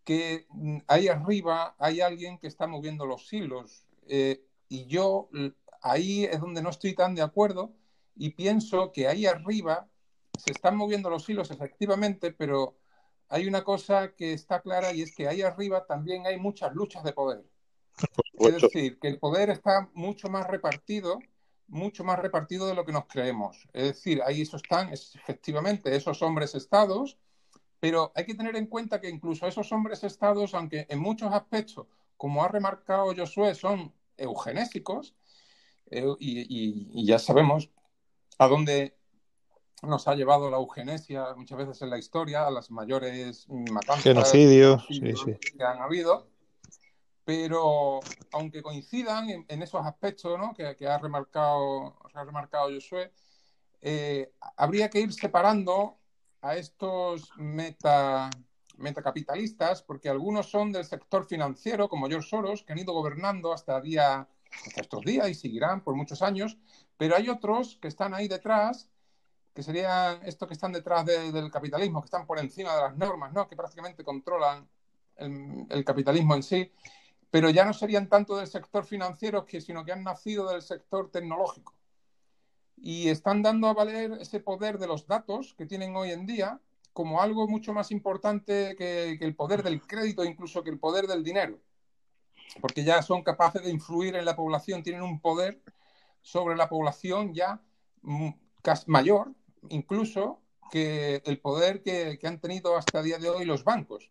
que 0.05 0.47
mm, 0.51 0.79
ahí 0.87 1.09
arriba 1.09 1.75
hay 1.79 2.01
alguien 2.01 2.39
que 2.39 2.49
está 2.49 2.67
moviendo 2.67 3.07
los 3.07 3.33
hilos. 3.33 3.87
Eh, 4.07 4.45
y 4.69 4.87
yo 4.87 5.31
ahí 5.81 6.25
es 6.25 6.41
donde 6.41 6.63
no 6.63 6.71
estoy 6.71 6.95
tan 6.95 7.15
de 7.15 7.23
acuerdo 7.23 7.73
y 8.17 8.31
pienso 8.31 8.93
que 8.93 9.09
ahí 9.09 9.27
arriba 9.27 9.89
se 10.39 10.53
están 10.53 10.77
moviendo 10.77 11.09
los 11.09 11.29
hilos 11.29 11.51
efectivamente, 11.51 12.33
pero 12.33 12.77
hay 13.29 13.47
una 13.47 13.65
cosa 13.65 14.15
que 14.15 14.33
está 14.33 14.61
clara 14.61 14.93
y 14.93 15.03
es 15.03 15.15
que 15.15 15.29
ahí 15.29 15.43
arriba 15.43 15.87
también 15.87 16.27
hay 16.27 16.39
muchas 16.39 16.75
luchas 16.75 17.05
de 17.05 17.13
poder. 17.13 17.45
Es 18.39 18.63
decir, 18.63 18.99
que 18.99 19.09
el 19.09 19.19
poder 19.19 19.51
está 19.51 19.91
mucho 19.95 20.29
más 20.29 20.47
repartido, 20.47 21.19
mucho 21.67 22.05
más 22.05 22.19
repartido 22.19 22.67
de 22.67 22.75
lo 22.75 22.85
que 22.85 22.93
nos 22.93 23.07
creemos. 23.07 23.69
Es 23.73 23.85
decir, 23.85 24.23
ahí 24.25 24.43
eso 24.43 24.57
están 24.57 24.93
es, 24.93 25.15
efectivamente 25.17 25.95
esos 25.95 26.23
hombres 26.23 26.55
estados, 26.55 27.19
pero 27.81 28.13
hay 28.15 28.25
que 28.25 28.35
tener 28.35 28.57
en 28.57 28.67
cuenta 28.67 29.01
que 29.01 29.09
incluso 29.09 29.47
esos 29.47 29.71
hombres 29.73 30.03
estados, 30.05 30.55
aunque 30.55 30.87
en 30.89 30.99
muchos 31.01 31.33
aspectos, 31.33 31.87
como 32.17 32.43
ha 32.43 32.49
remarcado 32.49 33.15
Josué, 33.15 33.55
son 33.55 33.93
eugenésicos, 34.17 35.15
eh, 35.91 36.05
y, 36.19 36.41
y- 36.41 36.91
y 36.93 37.07
ya 37.07 37.19
sabemos 37.19 37.71
a 38.39 38.47
dónde 38.49 38.98
nos 39.83 40.09
ha 40.09 40.15
llevado 40.15 40.51
la 40.51 40.57
eugenesia 40.57 41.35
muchas 41.37 41.59
veces 41.59 41.83
en 41.83 41.91
la 41.91 41.99
historia, 41.99 42.47
a 42.47 42.51
las 42.51 42.71
mayores 42.71 43.47
matanzas, 43.49 44.03
Genocidio, 44.03 44.79
genocidios 44.79 45.21
sí, 45.21 45.37
sí. 45.41 45.57
que 45.57 45.65
han 45.65 45.81
habido. 45.81 46.29
Pero 47.25 48.01
aunque 48.33 48.63
coincidan 48.63 49.29
en, 49.29 49.45
en 49.49 49.63
esos 49.63 49.85
aspectos 49.85 50.39
¿no? 50.39 50.55
que, 50.55 50.75
que 50.77 50.87
ha 50.87 50.99
remarcado, 50.99 51.95
ha 52.15 52.25
remarcado 52.25 52.71
Josué, 52.73 53.13
eh, 53.81 54.33
habría 54.57 54.89
que 54.89 55.01
ir 55.01 55.13
separando 55.13 55.99
a 56.41 56.57
estos 56.57 57.31
meta, 57.37 58.31
metacapitalistas, 58.77 59.83
porque 59.83 60.09
algunos 60.09 60.51
son 60.51 60.73
del 60.73 60.85
sector 60.85 61.27
financiero, 61.27 61.89
como 61.89 62.09
George 62.09 62.29
Soros, 62.29 62.63
que 62.63 62.73
han 62.73 62.79
ido 62.79 62.93
gobernando 62.93 63.53
hasta, 63.53 63.81
día, 63.81 64.27
hasta 64.67 64.81
estos 64.81 65.05
días 65.05 65.29
y 65.29 65.35
seguirán 65.35 65.83
por 65.83 65.95
muchos 65.95 66.23
años, 66.23 66.57
pero 66.97 67.17
hay 67.17 67.29
otros 67.29 67.79
que 67.81 67.89
están 67.89 68.15
ahí 68.15 68.29
detrás, 68.29 68.89
que 69.59 69.65
serían 69.65 70.21
estos 70.25 70.47
que 70.47 70.55
están 70.55 70.73
detrás 70.73 71.05
de- 71.05 71.33
del 71.33 71.51
capitalismo, 71.51 72.01
que 72.01 72.05
están 72.05 72.25
por 72.25 72.39
encima 72.39 72.77
de 72.77 72.83
las 72.83 72.97
normas, 72.97 73.33
¿no? 73.33 73.49
que 73.49 73.57
prácticamente 73.57 74.05
controlan 74.05 74.69
el, 75.17 75.85
capitalismo 75.85 76.37
en 76.37 76.45
sí, 76.45 76.71
pero 77.29 77.51
ya 77.51 77.65
no 77.65 77.73
serían 77.73 78.09
tanto 78.09 78.37
del 78.37 78.47
sector 78.47 78.85
financiero, 78.85 79.45
sino 79.49 79.85
que 79.85 79.91
han 79.91 80.05
nacido 80.05 80.49
del 80.49 80.63
sector 80.63 81.11
tecnológico. 81.11 81.75
Y 82.77 83.09
están 83.09 83.43
dando 83.43 83.67
a 83.67 83.75
valer 83.75 84.13
ese 84.21 84.39
poder 84.39 84.79
de 84.79 84.87
los 84.87 85.09
datos 85.09 85.55
que 85.55 85.67
tienen 85.67 85.97
hoy 85.97 86.13
en 86.13 86.25
día 86.25 86.61
como 86.93 87.21
algo 87.21 87.49
mucho 87.49 87.73
más 87.73 87.91
importante 87.91 88.77
que, 88.79 89.17
que 89.19 89.25
el 89.25 89.35
poder 89.35 89.65
del 89.65 89.81
crédito, 89.85 90.25
incluso 90.25 90.63
que 90.63 90.71
el 90.71 90.79
poder 90.79 91.09
del 91.09 91.25
dinero, 91.25 91.59
porque 92.61 92.85
ya 92.85 93.03
son 93.03 93.25
capaces 93.25 93.65
de 93.65 93.71
influir 93.71 94.15
en 94.15 94.25
la 94.25 94.37
población, 94.37 94.85
tienen 94.85 95.03
un 95.03 95.21
poder 95.21 95.61
sobre 96.21 96.55
la 96.55 96.69
población 96.69 97.35
ya 97.35 97.61
mm, 98.03 98.29
mayor, 98.87 99.33
incluso 99.69 100.41
que 100.71 101.23
el 101.25 101.41
poder 101.41 101.83
que, 101.83 102.19
que 102.19 102.27
han 102.27 102.41
tenido 102.41 102.77
hasta 102.77 103.01
el 103.01 103.07
día 103.07 103.19
de 103.19 103.31
hoy 103.31 103.45
los 103.45 103.65
bancos. 103.65 104.11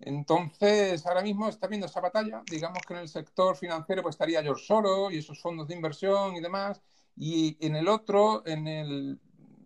Entonces, 0.00 1.04
ahora 1.06 1.22
mismo 1.22 1.48
está 1.48 1.66
viendo 1.66 1.86
esa 1.86 2.00
batalla. 2.00 2.42
Digamos 2.50 2.78
que 2.86 2.94
en 2.94 3.00
el 3.00 3.08
sector 3.08 3.56
financiero 3.56 4.02
pues, 4.02 4.14
estaría 4.14 4.42
George 4.42 4.64
Soros 4.64 5.12
y 5.12 5.18
esos 5.18 5.40
fondos 5.40 5.68
de 5.68 5.74
inversión 5.74 6.36
y 6.36 6.40
demás. 6.40 6.80
Y 7.16 7.56
en 7.64 7.74
el 7.74 7.88
otro, 7.88 8.46
en 8.46 8.68
el, 8.68 9.18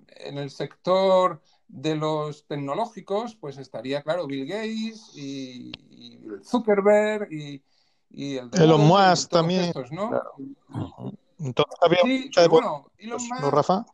en 0.09 0.39
el 0.39 0.51
sector 0.51 1.43
de 1.69 1.97
los 1.97 2.47
tecnológicos, 2.47 3.35
pues 3.37 3.59
estaría, 3.59 4.03
claro, 4.03 4.27
Bill 4.27 4.47
Gates 4.47 5.13
y, 5.15 5.73
y 5.91 6.21
Zuckerberg 6.45 7.31
y, 7.31 7.63
y 8.11 8.37
el 8.37 8.51
de 8.51 8.65
Elon 8.65 8.87
Musk 8.87 9.31
también. 9.31 9.65
estos, 9.65 9.93
¿no? 9.93 10.11
Entonces 11.39 11.75
había 11.83 11.99
Sí, 12.03 12.25
mucha 12.27 12.41
de 12.43 12.49
pero 12.49 12.51
bueno, 12.51 12.87
Elon 12.99 13.21
¿no, 13.41 13.51
Rafa? 13.51 13.87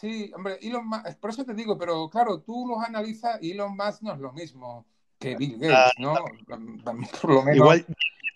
Sí, 0.00 0.30
hombre, 0.34 0.58
Elon 0.60 0.86
Musk, 0.86 1.18
por 1.20 1.30
eso 1.30 1.44
te 1.44 1.54
digo, 1.54 1.78
pero 1.78 2.08
claro, 2.10 2.40
tú 2.40 2.66
los 2.66 2.82
analizas 2.82 3.42
y 3.42 3.52
Elon 3.52 3.76
Musk 3.76 4.02
no 4.02 4.12
es 4.12 4.18
lo 4.18 4.32
mismo 4.32 4.86
que 5.18 5.36
Bill 5.36 5.58
Gates, 5.58 5.94
¿no? 5.98 6.14
Por 6.14 7.30
lo 7.32 7.42
menos 7.42 7.56
Igual 7.56 7.86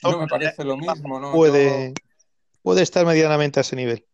no 0.03 0.19
me 0.19 0.29
parece 0.29 0.65
lo 0.65 0.77
mismo, 0.77 1.21
¿no? 1.21 1.33
puede, 1.33 1.89
Yo- 1.89 1.95
puede 2.63 2.83
estar 2.83 3.05
medianamente 3.05 3.61
a 3.61 3.63
ese 3.63 3.77
nivel. 3.77 4.07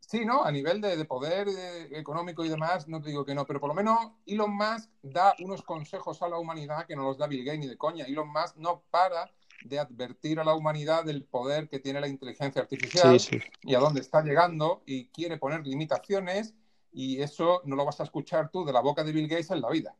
Sí, 0.00 0.24
¿no? 0.24 0.42
A 0.42 0.50
nivel 0.50 0.80
de, 0.80 0.96
de 0.96 1.04
poder 1.04 1.48
eh, 1.48 1.98
económico 1.98 2.42
y 2.42 2.48
demás, 2.48 2.88
no 2.88 3.00
te 3.00 3.10
digo 3.10 3.26
que 3.26 3.34
no, 3.34 3.44
pero 3.46 3.60
por 3.60 3.68
lo 3.68 3.74
menos 3.74 3.98
Elon 4.24 4.56
Musk 4.56 4.90
da 5.02 5.34
unos 5.40 5.62
consejos 5.62 6.22
a 6.22 6.28
la 6.28 6.38
humanidad 6.38 6.86
que 6.86 6.96
no 6.96 7.02
los 7.02 7.18
da 7.18 7.26
Bill 7.26 7.44
Gates 7.44 7.60
ni 7.60 7.66
de 7.66 7.76
coña. 7.76 8.06
Elon 8.06 8.28
Musk 8.32 8.56
no 8.56 8.82
para 8.90 9.30
de 9.64 9.78
advertir 9.78 10.38
a 10.40 10.44
la 10.44 10.54
humanidad 10.54 11.04
del 11.04 11.24
poder 11.24 11.68
que 11.68 11.78
tiene 11.78 12.00
la 12.00 12.08
inteligencia 12.08 12.62
artificial 12.62 13.18
Sí, 13.18 13.38
sí. 13.40 13.46
y 13.62 13.74
a 13.74 13.78
dónde 13.78 14.00
está 14.00 14.22
llegando 14.22 14.82
y 14.86 15.08
quiere 15.08 15.36
poner 15.36 15.66
limitaciones 15.66 16.54
y 16.92 17.20
eso 17.20 17.62
no 17.64 17.76
lo 17.76 17.84
vas 17.84 18.00
a 18.00 18.04
escuchar 18.04 18.50
tú 18.50 18.64
de 18.64 18.72
la 18.72 18.80
boca 18.80 19.04
de 19.04 19.12
Bill 19.12 19.28
Gates 19.28 19.50
en 19.50 19.60
la 19.60 19.70
vida. 19.70 19.94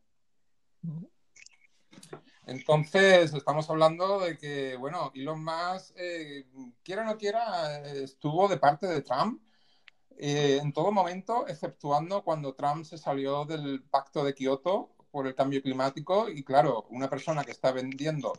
Entonces, 2.47 3.35
estamos 3.35 3.69
hablando 3.69 4.21
de 4.21 4.39
que, 4.39 4.77
bueno, 4.77 5.13
Elon 5.15 5.45
Musk, 5.45 5.93
eh, 5.97 6.47
quiera 6.83 7.03
o 7.03 7.05
no 7.05 7.19
quiera, 7.19 7.87
estuvo 7.89 8.49
de 8.49 8.57
parte 8.57 8.87
de 8.87 9.03
Trump 9.03 9.43
eh, 10.17 10.59
en 10.63 10.73
todo 10.73 10.91
momento, 10.91 11.47
exceptuando 11.47 12.25
cuando 12.25 12.55
Trump 12.55 12.85
se 12.85 12.97
salió 12.97 13.45
del 13.45 13.83
pacto 13.83 14.25
de 14.25 14.35
Kioto 14.35 14.95
por 15.11 15.27
el 15.27 15.35
cambio 15.35 15.63
climático. 15.63 16.29
Y 16.31 16.43
claro, 16.43 16.87
una 16.89 17.11
persona 17.11 17.45
que 17.45 17.53
está 17.53 17.71
vendiendo, 17.71 18.33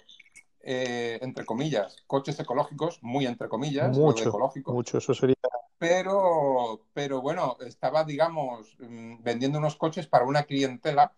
eh, 0.72 1.18
entre 1.24 1.48
comillas, 1.48 2.04
coches 2.06 2.40
ecológicos, 2.40 3.00
muy 3.02 3.26
entre 3.26 3.50
comillas, 3.50 3.98
mucho, 3.98 4.32
mucho, 4.68 5.00
eso 5.00 5.16
sería. 5.16 5.36
Pero, 5.80 6.86
pero 6.94 7.24
bueno, 7.24 7.58
estaba, 7.66 8.04
digamos, 8.04 8.78
mm, 8.78 9.24
vendiendo 9.24 9.58
unos 9.58 9.76
coches 9.76 10.06
para 10.06 10.26
una 10.26 10.44
clientela 10.44 11.12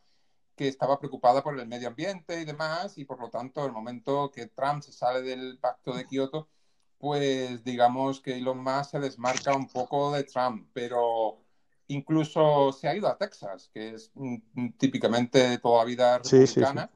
que 0.56 0.70
estaba 0.70 0.98
preocupada 1.00 1.44
por 1.44 1.60
el 1.60 1.68
medio 1.68 1.90
ambiente 1.90 2.40
y 2.40 2.46
demás, 2.46 2.98
y 2.98 3.04
por 3.04 3.20
lo 3.20 3.30
tanto, 3.30 3.66
el 3.66 3.74
momento 3.74 4.32
que 4.32 4.48
Trump 4.48 4.84
se 4.84 4.94
sale 4.94 5.22
del 5.22 5.60
pacto 5.60 5.94
de 5.96 6.08
Kioto, 6.08 6.48
pues 6.98 7.62
digamos 7.66 8.22
que 8.22 8.38
Elon 8.38 8.64
Musk 8.64 8.92
se 8.92 9.00
desmarca 9.02 9.54
un 9.54 9.68
poco 9.68 10.14
de 10.14 10.24
Trump, 10.24 10.70
pero 10.72 11.44
incluso 11.88 12.72
se 12.72 12.88
ha 12.88 12.96
ido 12.96 13.10
a 13.10 13.18
Texas, 13.18 13.70
que 13.74 13.96
es 13.96 14.14
típicamente 14.78 15.58
toda 15.58 15.80
la 15.80 15.86
vida 15.86 16.18
republicana, 16.20 16.90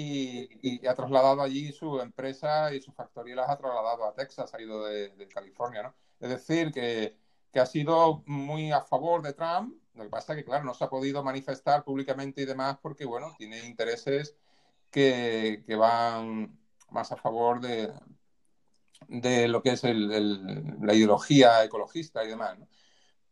Y, 0.00 0.86
ha 0.86 0.94
trasladado 0.94 1.42
allí 1.42 1.72
su 1.72 2.00
empresa 2.00 2.72
y 2.72 2.80
su 2.80 2.92
factoría 2.92 3.36
las 3.36 3.50
ha 3.50 3.58
trasladado 3.58 4.04
a 4.06 4.14
Texas, 4.14 4.52
ha 4.54 4.60
ido 4.62 4.84
de, 4.84 5.28
California, 5.28 5.82
¿no? 5.82 5.94
Es 6.20 6.30
decir, 6.30 6.72
que, 6.72 7.16
que 7.52 7.60
ha 7.60 7.66
sido 7.66 8.22
muy 8.26 8.72
a 8.72 8.82
favor 8.82 9.22
de 9.22 9.32
Trump, 9.32 9.74
lo 9.94 10.04
que 10.04 10.10
pasa 10.10 10.32
es 10.32 10.38
que, 10.38 10.44
claro, 10.44 10.64
no 10.64 10.74
se 10.74 10.84
ha 10.84 10.88
podido 10.88 11.24
manifestar 11.24 11.82
públicamente 11.84 12.42
y 12.42 12.44
demás 12.44 12.78
porque, 12.80 13.04
bueno, 13.04 13.34
tiene 13.36 13.66
intereses 13.66 14.36
que, 14.90 15.64
van 15.76 16.58
más 16.90 17.12
a 17.12 17.16
favor 17.16 17.60
de, 17.60 17.92
de 19.08 19.48
lo 19.48 19.62
que 19.62 19.70
es 19.70 19.82
la 19.84 20.94
ideología 20.94 21.64
ecologista 21.64 22.24
y 22.24 22.28
demás. 22.28 22.58
¿no? 22.58 22.68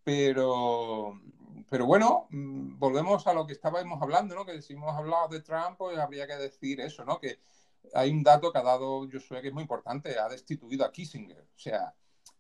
Pero, 0.05 1.21
pero 1.69 1.87
bueno, 1.87 2.27
mm, 2.31 2.79
volvemos 2.79 3.27
a 3.27 3.35
lo 3.35 3.47
que 3.47 3.53
estábamos 3.53 4.01
hablando, 4.01 4.35
¿no? 4.35 4.45
Que 4.45 4.63
si 4.63 4.75
hemos 4.75 4.95
hablado 4.97 5.29
de 5.29 5.41
Trump, 5.41 5.77
pues 5.79 5.99
habría 5.99 6.27
que 6.27 6.37
decir 6.37 6.81
eso, 6.81 7.05
¿no? 7.05 7.19
Que 7.19 7.41
hay 7.95 8.11
un 8.11 8.23
dato 8.23 8.53
que 8.53 8.59
ha 8.59 8.63
dado 8.63 9.09
Josué 9.11 9.43
que 9.43 9.49
es 9.49 9.55
muy 9.55 9.63
importante, 9.63 10.19
ha 10.19 10.29
destituido 10.29 10.85
a 10.85 10.93
Kissinger. 10.93 11.41
O 11.55 11.59
sea, 11.59 11.95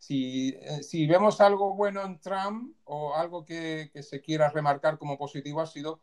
eh, 0.09 0.83
si, 0.83 1.07
vemos 1.07 1.41
algo 1.41 1.75
bueno 1.75 2.03
en 2.05 2.21
Trump 2.21 2.77
o 2.85 3.15
algo 3.15 3.45
que, 3.45 3.91
se 4.03 4.21
quiera 4.21 4.51
remarcar 4.51 4.99
como 4.99 5.19
positivo 5.19 5.61
ha 5.61 5.67
sido 5.67 6.01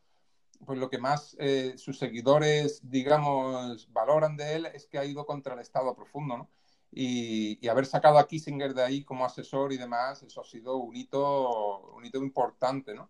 pues 0.66 0.80
lo 0.80 0.90
que 0.90 0.98
más 0.98 1.36
eh, 1.40 1.74
sus 1.78 2.00
seguidores, 2.00 2.80
digamos, 2.90 3.92
valoran 3.92 4.38
de 4.38 4.56
él 4.56 4.66
es 4.68 4.88
que 4.88 4.98
ha 4.98 5.06
ido 5.06 5.26
contra 5.26 5.54
el 5.56 5.60
Estado 5.60 5.94
profundo, 5.96 6.38
¿no? 6.38 6.50
Y, 6.96 7.68
haber 7.68 7.86
sacado 7.86 8.20
a 8.20 8.28
Kissinger 8.28 8.74
de 8.74 8.84
ahí 8.84 9.04
como 9.04 9.26
asesor 9.26 9.74
y 9.74 9.78
demás, 9.78 10.22
eso 10.24 10.42
ha 10.42 10.44
sido 10.44 10.78
un 10.78 10.96
hito, 10.96 11.92
un 11.96 12.06
hito 12.06 12.20
importante, 12.20 12.94
¿no? 12.94 13.10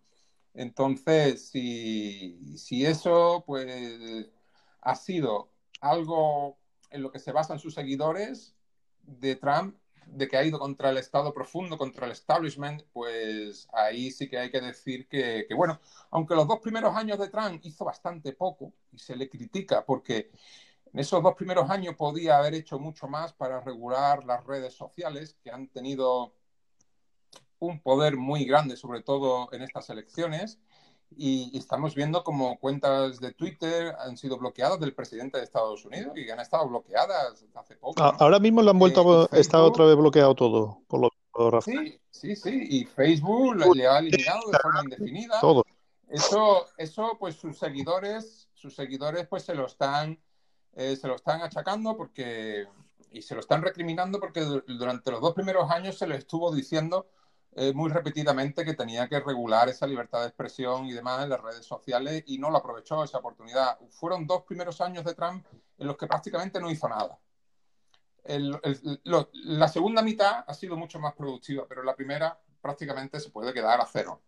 Entonces, 0.54 1.50
si, 1.50 2.58
si 2.58 2.86
eso, 2.86 3.44
pues, 3.46 4.30
ha 4.82 4.96
sido 4.96 5.52
algo 5.82 6.58
en 6.92 7.02
lo 7.02 7.12
que 7.12 7.20
se 7.20 7.32
basan 7.32 7.60
sus 7.60 7.74
seguidores 7.74 8.56
de 9.02 9.36
Trump, 9.36 9.76
de 10.08 10.28
que 10.28 10.38
ha 10.38 10.44
ido 10.44 10.60
contra 10.60 10.90
el 10.90 10.98
Estado 10.98 11.34
profundo, 11.34 11.78
contra 11.78 12.06
el 12.06 12.12
establishment, 12.12 12.84
pues 12.92 13.68
ahí 13.74 14.12
sí 14.12 14.30
que 14.30 14.38
hay 14.38 14.52
que 14.52 14.62
decir 14.62 15.08
que, 15.08 15.48
bueno, 15.56 15.80
aunque 16.12 16.36
los 16.36 16.48
dos 16.48 16.60
primeros 16.60 16.96
años 16.96 17.20
de 17.20 17.30
Trump 17.30 17.60
hizo 17.64 17.86
bastante 17.86 18.34
poco 18.34 18.74
y 18.92 19.00
se 19.00 19.16
le 19.16 19.30
critica 19.30 19.86
porque 19.86 20.32
en 20.94 21.00
esos 21.00 21.22
dos 21.24 21.36
primeros 21.36 21.70
años 21.70 21.96
podía 21.96 22.38
haber 22.38 22.54
hecho 22.54 22.80
mucho 22.80 23.08
más 23.08 23.34
para 23.34 23.60
regular 23.62 24.24
las 24.26 24.46
redes 24.46 24.74
sociales 24.74 25.36
que 25.44 25.52
han 25.52 25.68
tenido 25.68 26.34
un 27.60 27.82
poder 27.82 28.16
muy 28.18 28.46
grande, 28.46 28.78
sobre 28.78 29.02
todo 29.02 29.52
en 29.54 29.62
estas 29.64 29.90
elecciones 29.90 30.60
y 31.18 31.58
estamos 31.58 31.96
viendo 31.96 32.24
como 32.24 32.60
cuentas 32.60 33.20
de 33.20 33.34
Twitter 33.34 33.96
han 34.00 34.18
sido 34.18 34.38
bloqueadas 34.38 34.80
del 34.80 34.94
presidente 34.94 35.38
de 35.38 35.44
Estados 35.44 35.86
Unidos 35.86 36.18
y 36.18 36.30
han 36.30 36.40
estado 36.40 36.68
bloqueadas 36.68 37.46
hace 37.54 37.76
poco. 37.76 38.02
Ahora 38.02 38.40
mismo 38.40 38.62
lo 38.62 38.72
han 38.72 38.80
vuelto 38.80 39.30
a 39.32 39.38
estar 39.38 39.62
otra 39.62 39.86
vez 39.86 39.96
bloqueado 39.96 40.36
todo, 40.36 40.82
por 40.88 41.00
lo 41.02 41.10
Sí, 41.62 42.00
sí, 42.12 42.36
sí, 42.36 42.68
y 42.70 42.86
Facebook 42.86 43.56
le 43.76 43.88
ha 43.88 43.98
eliminado 43.98 44.52
de 44.52 44.60
forma 44.60 44.84
indefinida. 44.84 45.40
Todo. 45.42 45.66
Eso, 46.08 46.68
eso, 46.78 47.18
pues 47.20 47.36
sus 47.36 47.58
seguidores, 47.58 48.48
sus 48.54 48.76
seguidores, 48.76 49.26
pues 49.28 49.42
se 49.42 49.56
lo 49.56 49.66
están, 49.66 50.20
eh, 50.76 50.96
se 50.96 51.08
lo 51.08 51.16
están 51.16 51.42
achacando 51.42 51.96
porque 51.96 52.68
y 53.12 53.22
se 53.22 53.36
lo 53.36 53.42
están 53.42 53.62
recriminando 53.62 54.20
porque 54.20 54.42
durante 54.42 55.12
los 55.12 55.22
dos 55.22 55.34
primeros 55.34 55.70
años 55.70 55.98
se 55.98 56.08
le 56.08 56.18
estuvo 56.18 56.54
diciendo 56.54 57.08
eh, 57.56 57.72
muy 57.72 57.92
repetidamente 57.92 58.66
que 58.66 58.74
tenía 58.74 59.08
que 59.08 59.20
regular 59.20 59.70
esa 59.70 59.86
libertad 59.86 60.22
de 60.22 60.28
expresión 60.28 60.88
y 60.88 60.94
demás 60.94 61.24
en 61.24 61.30
las 61.30 61.40
redes 61.40 61.66
sociales 61.66 62.24
y 62.26 62.40
no 62.40 62.50
lo 62.50 62.58
aprovechó 62.58 63.04
esa 63.04 63.20
oportunidad. 63.20 63.78
Fueron 63.92 64.26
dos 64.26 64.44
primeros 64.44 64.82
años 64.82 65.06
de 65.06 65.14
Trump 65.14 65.46
en 65.78 65.88
los 65.88 65.96
que 65.96 66.08
prácticamente 66.08 66.60
no 66.60 66.72
hizo 66.72 66.90
nada. 66.90 67.20
la 68.24 69.68
segunda 69.68 70.02
mitad 70.02 70.44
ha 70.48 70.54
sido 70.56 70.76
mucho 70.76 71.00
más 71.00 71.14
productiva, 71.14 71.66
pero 71.70 71.84
la 71.84 71.96
primera 71.96 72.40
prácticamente 72.62 73.20
se 73.20 73.30
puede 73.30 73.54
quedar 73.54 73.80
a 73.80 73.86
cero. 73.86 74.22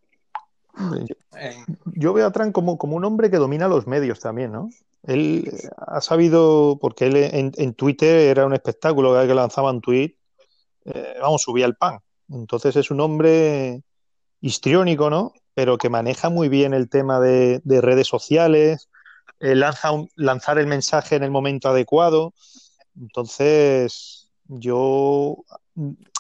Yo 1.94 2.14
veo 2.14 2.28
a 2.28 2.32
Trump 2.32 2.54
como, 2.54 2.78
como 2.78 2.96
un 2.96 3.06
hombre 3.06 3.30
que 3.30 3.38
domina 3.38 3.68
los 3.68 3.88
medios 3.88 4.20
también, 4.20 4.52
¿no? 4.52 4.70
Él 5.04 5.52
ha 5.78 6.02
sabido, 6.02 6.78
porque 6.82 7.08
él 7.08 7.16
en, 7.16 7.74
Twitter 7.74 8.28
era 8.28 8.46
un 8.46 8.54
espectáculo, 8.54 9.10
cada 9.10 9.22
vez 9.22 9.30
que 9.30 9.36
lanzaba 9.36 9.72
un 9.72 9.82
tweet, 9.82 10.16
eh, 10.86 11.16
vamos, 11.22 11.44
subía 11.44 11.66
el 11.66 11.76
pan. 11.76 12.00
Entonces 12.30 12.76
es 12.76 12.90
un 12.90 13.02
hombre 13.02 13.84
histriónico, 14.42 15.10
¿no? 15.10 15.34
Pero 15.54 15.78
que 15.78 15.90
maneja 15.90 16.30
muy 16.30 16.50
bien 16.50 16.74
el 16.74 16.90
tema 16.90 17.20
de, 17.20 17.62
redes 17.66 18.08
sociales, 18.08 18.90
eh, 19.40 19.56
lanza 19.56 19.92
lanzar 20.16 20.58
el 20.58 20.68
mensaje 20.68 21.16
en 21.16 21.24
el 21.24 21.32
momento 21.32 21.70
adecuado. 21.70 22.34
Entonces, 23.00 24.25
yo, 24.48 25.38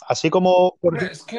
así 0.07 0.29
como 0.29 0.77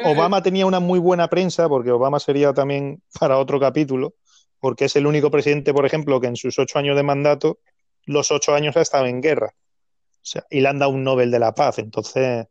Obama 0.05 0.41
tenía 0.41 0.65
una 0.65 0.79
muy 0.79 0.99
buena 0.99 1.27
prensa, 1.27 1.67
porque 1.67 1.91
Obama 1.91 2.19
sería 2.19 2.53
también 2.53 3.01
para 3.19 3.37
otro 3.37 3.59
capítulo, 3.59 4.13
porque 4.59 4.85
es 4.85 4.95
el 4.95 5.07
único 5.07 5.29
presidente, 5.31 5.73
por 5.73 5.85
ejemplo, 5.85 6.19
que 6.19 6.27
en 6.27 6.35
sus 6.35 6.57
ocho 6.59 6.79
años 6.79 6.95
de 6.95 7.03
mandato, 7.03 7.59
los 8.05 8.31
ocho 8.31 8.53
años 8.53 8.75
ha 8.77 8.81
estado 8.81 9.05
en 9.05 9.21
guerra. 9.21 9.53
O 9.53 10.29
sea, 10.29 10.45
y 10.49 10.61
le 10.61 10.69
han 10.69 10.79
dado 10.79 10.91
un 10.91 11.03
Nobel 11.03 11.31
de 11.31 11.39
la 11.39 11.53
Paz. 11.53 11.79
Entonces, 11.79 12.47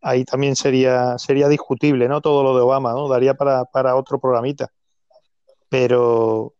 ahí 0.00 0.24
también 0.24 0.56
sería, 0.56 1.18
sería 1.18 1.48
discutible, 1.48 2.08
¿no? 2.08 2.20
Todo 2.20 2.42
lo 2.42 2.54
de 2.54 2.62
Obama, 2.62 2.92
¿no? 2.92 3.08
Daría 3.08 3.34
para, 3.34 3.96
otro 3.96 4.18
programita. 4.20 4.70
Pero 5.68 6.54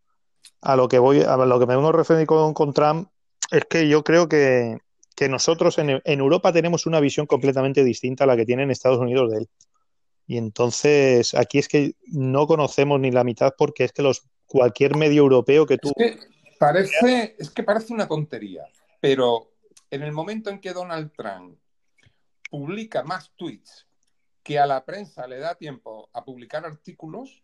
a 0.63 0.77
lo 0.77 0.89
que 0.89 0.99
voy, 0.99 1.23
a 1.23 1.37
lo 1.37 1.59
que 1.59 1.67
me 1.67 1.77
vengo 1.77 1.89
a 1.89 1.93
referir 1.93 2.27
con, 2.27 2.53
con 2.55 2.73
Trump 2.73 3.09
es 3.51 3.65
que 3.67 3.89
yo 3.89 4.03
creo 4.03 4.29
que, 4.29 4.79
nosotros 5.29 5.79
en, 5.79 6.01
Europa 6.05 6.53
tenemos 6.53 6.87
una 6.87 7.01
visión 7.01 7.27
completamente 7.27 7.83
distinta 7.85 8.25
a 8.25 8.27
la 8.27 8.37
que 8.37 8.45
tienen 8.45 8.71
Estados 8.71 8.99
Unidos 8.99 9.31
de 9.31 9.39
él. 9.39 9.49
Y 10.27 10.39
entonces 10.39 11.35
aquí 11.35 11.59
es 11.59 11.69
que 11.69 11.95
no 12.07 12.47
conocemos 12.47 13.01
ni 13.01 13.11
la 13.11 13.25
mitad 13.25 13.55
porque 13.57 13.85
es 13.85 13.93
que 13.93 14.03
los 14.03 14.25
cualquier 14.47 14.97
medio 14.97 15.23
europeo 15.23 15.67
que 15.67 15.79
tú... 15.79 15.93
Es 15.97 16.17
que 16.17 16.29
parece, 16.59 17.37
es 17.39 17.51
que 17.51 17.63
parece 17.63 17.93
una 17.93 18.07
tontería, 18.07 18.65
pero 19.01 19.53
en 19.91 20.03
el 20.03 20.13
momento 20.13 20.51
en 20.51 20.61
que 20.61 20.73
Donald 20.73 21.13
Trump 21.17 21.59
publica 22.51 23.03
más 23.03 23.33
tweets 23.37 23.87
que 24.43 24.59
a 24.59 24.67
la 24.67 24.85
prensa 24.85 25.27
le 25.27 25.39
da 25.39 25.55
tiempo 25.55 26.09
a 26.13 26.25
publicar 26.25 26.65
artículos, 26.65 27.43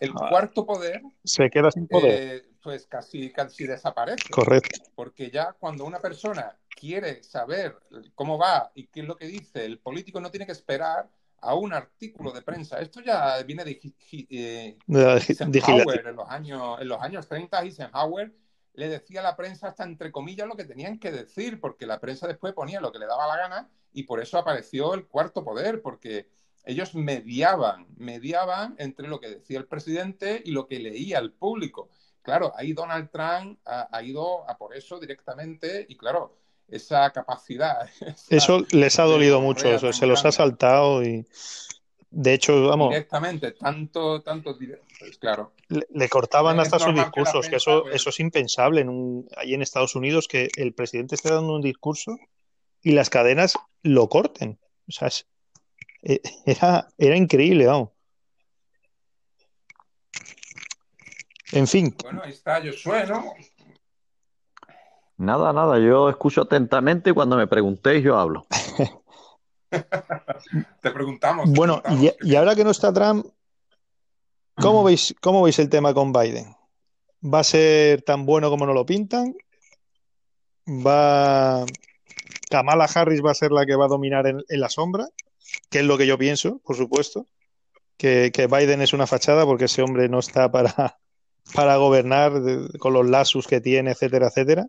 el 0.00 0.12
ah. 0.14 0.26
cuarto 0.28 0.66
poder 0.66 1.02
se 1.24 1.50
queda 1.50 1.70
sin 1.70 1.88
poder. 1.88 2.36
Eh, 2.36 2.47
pues 2.62 2.86
casi, 2.86 3.32
casi 3.32 3.66
desaparece. 3.66 4.30
Correcto. 4.30 4.80
Porque 4.94 5.30
ya 5.30 5.52
cuando 5.52 5.84
una 5.84 5.98
persona 5.98 6.56
quiere 6.68 7.22
saber 7.22 7.76
cómo 8.14 8.38
va 8.38 8.70
y 8.74 8.86
qué 8.86 9.00
es 9.00 9.06
lo 9.06 9.16
que 9.16 9.26
dice, 9.26 9.64
el 9.64 9.78
político 9.78 10.20
no 10.20 10.30
tiene 10.30 10.46
que 10.46 10.52
esperar 10.52 11.08
a 11.40 11.54
un 11.54 11.72
artículo 11.72 12.32
de 12.32 12.42
prensa. 12.42 12.80
Esto 12.80 13.00
ya 13.00 13.40
viene 13.42 13.64
de, 13.64 13.80
eh, 14.12 14.76
Eisenhower 14.88 16.06
en 16.06 16.16
los 16.16 16.28
años 16.28 16.80
en 16.80 16.88
los 16.88 17.00
años 17.00 17.28
30 17.28 17.62
Eisenhower 17.62 18.32
le 18.74 18.88
decía 18.88 19.20
a 19.20 19.24
la 19.24 19.36
prensa 19.36 19.68
hasta 19.68 19.84
entre 19.84 20.12
comillas 20.12 20.46
lo 20.46 20.56
que 20.56 20.64
tenían 20.64 20.98
que 20.98 21.10
decir, 21.10 21.60
porque 21.60 21.86
la 21.86 22.00
prensa 22.00 22.28
después 22.28 22.54
ponía 22.54 22.80
lo 22.80 22.92
que 22.92 23.00
le 23.00 23.06
daba 23.06 23.26
la 23.26 23.36
gana 23.36 23.70
y 23.92 24.04
por 24.04 24.20
eso 24.20 24.38
apareció 24.38 24.94
el 24.94 25.06
cuarto 25.06 25.44
poder, 25.44 25.82
porque 25.82 26.28
ellos 26.64 26.94
mediaban, 26.94 27.86
mediaban 27.96 28.76
entre 28.78 29.08
lo 29.08 29.18
que 29.18 29.30
decía 29.30 29.58
el 29.58 29.66
presidente 29.66 30.42
y 30.44 30.52
lo 30.52 30.68
que 30.68 30.78
leía 30.78 31.18
el 31.18 31.32
público. 31.32 31.88
Claro, 32.22 32.52
ahí 32.56 32.72
Donald 32.72 33.10
Trump 33.10 33.58
ha, 33.64 34.02
ido 34.02 34.48
a 34.48 34.56
por 34.56 34.76
eso 34.76 35.00
directamente 35.00 35.86
y 35.88 35.96
claro, 35.96 36.36
esa 36.68 37.10
capacidad. 37.10 37.88
eso 38.30 38.66
les 38.70 38.98
ha 38.98 39.04
dolido 39.04 39.40
mucho, 39.40 39.68
eso, 39.68 39.92
se 39.92 40.06
los 40.06 40.24
ha 40.24 40.32
saltado 40.32 41.02
y 41.02 41.26
De 42.10 42.34
hecho, 42.34 42.68
vamos. 42.68 42.90
Directamente, 42.90 43.52
tanto, 43.52 44.22
tanto, 44.22 44.56
pues 44.98 45.18
claro. 45.18 45.52
Le, 45.68 46.08
cortaban 46.08 46.60
hasta 46.60 46.78
sus 46.78 46.94
discursos, 46.94 47.48
que, 47.48 47.56
eso, 47.56 47.88
eso 47.90 48.10
es 48.10 48.20
impensable 48.20 48.80
en 48.80 48.88
un, 48.88 49.28
ahí 49.36 49.54
en 49.54 49.62
Estados 49.62 49.94
Unidos, 49.94 50.28
que 50.28 50.48
el 50.56 50.74
presidente 50.74 51.14
esté 51.14 51.30
dando 51.30 51.54
un 51.54 51.62
discurso 51.62 52.18
y 52.82 52.92
las 52.92 53.10
cadenas 53.10 53.54
lo 53.82 54.08
corten. 54.08 54.58
O 54.88 54.92
sea, 54.92 55.08
eh, 56.02 56.20
era, 56.46 56.88
era 56.98 57.16
increíble, 57.16 57.66
vamos. 57.66 57.90
En 61.52 61.66
fin. 61.66 61.94
Bueno, 62.02 62.22
ahí 62.24 62.32
está 62.32 62.60
Josué, 62.60 63.06
¿no? 63.06 63.32
Nada, 65.16 65.52
nada, 65.52 65.78
yo 65.78 66.08
escucho 66.08 66.42
atentamente 66.42 67.10
y 67.10 67.12
cuando 67.12 67.36
me 67.36 67.46
preguntéis 67.46 68.04
yo 68.04 68.16
hablo. 68.18 68.46
Te 69.70 70.90
preguntamos. 70.90 71.50
bueno, 71.50 71.82
Y, 72.22 72.36
ahora 72.36 72.54
que 72.54 72.64
no 72.64 72.70
está 72.70 72.92
Trump, 72.92 73.26
¿cómo 74.54 74.84
veis, 74.84 75.14
¿cómo 75.20 75.42
veis 75.42 75.58
el 75.58 75.68
tema 75.68 75.92
con 75.92 76.12
Biden? 76.12 76.54
¿Va 77.22 77.40
a 77.40 77.44
ser 77.44 78.02
tan 78.02 78.26
bueno 78.26 78.48
como 78.48 78.64
nos 78.64 78.76
lo 78.76 78.86
pintan? 78.86 79.34
¿Va 80.68 81.64
Kamala 82.48 82.84
Harris 82.84 83.24
va 83.24 83.32
a 83.32 83.34
ser 83.34 83.52
la 83.52 83.66
que 83.66 83.74
va 83.74 83.86
a 83.86 83.88
dominar 83.88 84.26
en, 84.26 84.44
la 84.48 84.68
sombra? 84.68 85.08
Que 85.70 85.80
es 85.80 85.84
lo 85.84 85.98
que 85.98 86.06
yo 86.06 86.16
pienso, 86.16 86.60
por 86.64 86.76
supuesto. 86.76 87.26
Que, 87.96 88.30
Biden 88.48 88.82
es 88.82 88.92
una 88.92 89.08
fachada 89.08 89.44
porque 89.44 89.64
ese 89.64 89.82
hombre 89.82 90.08
no 90.08 90.20
está 90.20 90.52
para, 90.52 90.98
para 91.54 91.76
gobernar 91.76 92.32
con 92.78 92.92
los 92.92 93.08
lasus 93.08 93.46
que 93.46 93.60
tiene, 93.60 93.92
etcétera, 93.92 94.28
etcétera. 94.28 94.66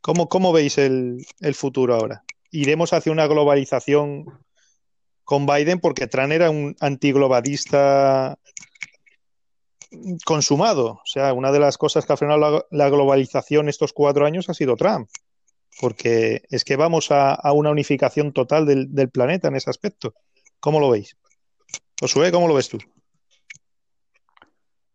¿Cómo, 0.00 0.28
cómo 0.28 0.52
veis 0.52 0.78
el, 0.78 1.24
el 1.40 1.54
futuro 1.54 1.94
ahora? 1.94 2.24
iremos 2.52 2.92
hacia 2.92 3.10
una 3.10 3.26
globalización 3.26 4.26
con 5.24 5.46
Biden 5.46 5.80
porque 5.80 6.06
Trump 6.06 6.32
era 6.32 6.50
un 6.50 6.76
antiglobalista 6.78 8.38
consumado. 10.24 11.00
O 11.02 11.06
sea, 11.06 11.32
una 11.32 11.50
de 11.50 11.58
las 11.58 11.78
cosas 11.78 12.06
que 12.06 12.12
ha 12.12 12.16
frenado 12.16 12.66
la, 12.70 12.88
globalización 12.90 13.68
estos 13.68 13.92
cuatro 13.92 14.26
años 14.26 14.48
ha 14.48 14.54
sido 14.54 14.76
Trump. 14.76 15.08
Porque 15.80 16.42
es 16.50 16.64
que 16.64 16.76
vamos 16.76 17.08
a, 17.10 17.40
una 17.52 17.70
unificación 17.70 18.32
total 18.32 18.66
del, 18.66 19.08
planeta 19.08 19.48
en 19.48 19.56
ese 19.56 19.70
aspecto. 19.70 20.14
¿Cómo 20.60 20.78
lo 20.78 20.90
veis? 20.90 21.16
Josué, 21.98 22.30
¿cómo 22.30 22.46
lo 22.46 22.54
ves 22.54 22.68
tú? 22.68 22.78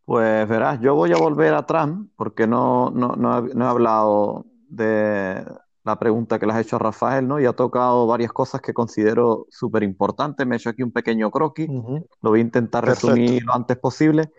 Pues 0.07 0.47
verás, 0.47 0.79
yo 0.79 0.95
voy 0.95 1.11
a 1.11 1.17
volver 1.17 1.53
a 1.53 1.67
Trump 1.67 2.11
porque 2.15 2.47
no, 2.47 2.89
no 2.89 3.45
he 3.45 3.69
hablado 3.69 4.47
de, 4.69 5.43
la 5.87 5.97
pregunta 5.97 6.37
que 6.37 6.45
le 6.45 6.51
has 6.51 6.59
hecho 6.59 6.75
a 6.75 6.79
Rafael, 6.79 7.25
¿no? 7.25 7.39
Y 7.39 7.45
ha 7.45 7.53
tocado 7.53 8.05
varias 8.05 8.33
cosas 8.33 8.61
que 8.61 8.73
considero 8.73 9.47
súper 9.49 9.83
importantes. 9.83 10.45
Me 10.45 10.55
he 10.55 10.57
hecho 10.57 10.69
aquí 10.69 10.83
un 10.83 10.91
pequeño 10.91 11.31
croquis, 11.31 11.69
lo 11.69 12.29
voy 12.29 12.39
a 12.39 12.43
intentar 12.43 12.85
resumir 12.85 13.43
lo 13.43 13.53
antes 13.53 13.77
posible. 13.77 14.29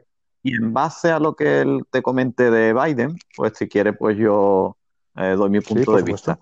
Y 0.42 0.54
en 0.54 0.74
base 0.74 1.10
a 1.10 1.18
lo 1.18 1.34
que 1.34 1.62
él 1.62 1.84
te 1.90 2.02
comente 2.02 2.50
de 2.50 2.74
Biden, 2.74 3.16
pues 3.34 3.54
si 3.56 3.66
quiere, 3.66 3.94
pues 3.94 4.18
yo 4.18 4.76
eh, 5.16 5.34
doy 5.36 5.48
mi 5.48 5.60
punto 5.60 5.96
de 5.96 6.02
vista. 6.02 6.38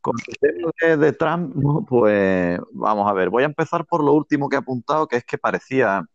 Con 0.00 0.14
el 0.28 0.36
tema 0.36 0.96
de, 0.96 1.12
Trump, 1.12 1.86
pues 1.88 2.60
vamos 2.72 3.10
a 3.10 3.12
ver, 3.12 3.30
voy 3.30 3.42
a 3.42 3.46
empezar 3.46 3.84
por 3.86 4.04
lo 4.04 4.12
último 4.12 4.48
que 4.48 4.56
he 4.56 4.58
apuntado, 4.60 5.08
que 5.08 5.16
es 5.16 5.24
que 5.24 5.36
parecía 5.36 6.06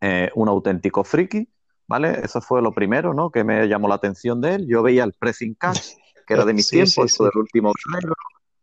eh, 0.00 0.30
un 0.34 0.48
auténtico 0.48 1.04
friki, 1.04 1.48
¿vale? 1.92 2.20
Eso 2.24 2.40
fue 2.40 2.62
lo 2.62 2.72
primero, 2.72 3.12
¿no? 3.12 3.30
Que 3.30 3.44
me 3.44 3.68
llamó 3.68 3.86
la 3.86 3.96
atención 3.96 4.40
de 4.40 4.54
él. 4.54 4.66
Yo 4.66 4.82
veía 4.82 5.04
el 5.04 5.12
pressing 5.12 5.54
catch 5.54 5.90
que 6.26 6.32
era 6.32 6.46
de 6.46 6.54
mis 6.54 6.68
tiempos, 6.70 7.18
del 7.18 7.30
último 7.34 7.72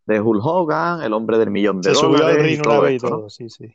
de 0.07 0.19
Hulk 0.19 0.43
Hogan, 0.43 1.03
el 1.03 1.13
hombre 1.13 1.37
del 1.37 1.51
millón 1.51 1.79
de 1.81 1.91
dólares. 1.91 2.57
y 2.57 2.61
todo, 2.61 2.87
esto, 2.87 3.29
sí, 3.29 3.47
sí. 3.47 3.71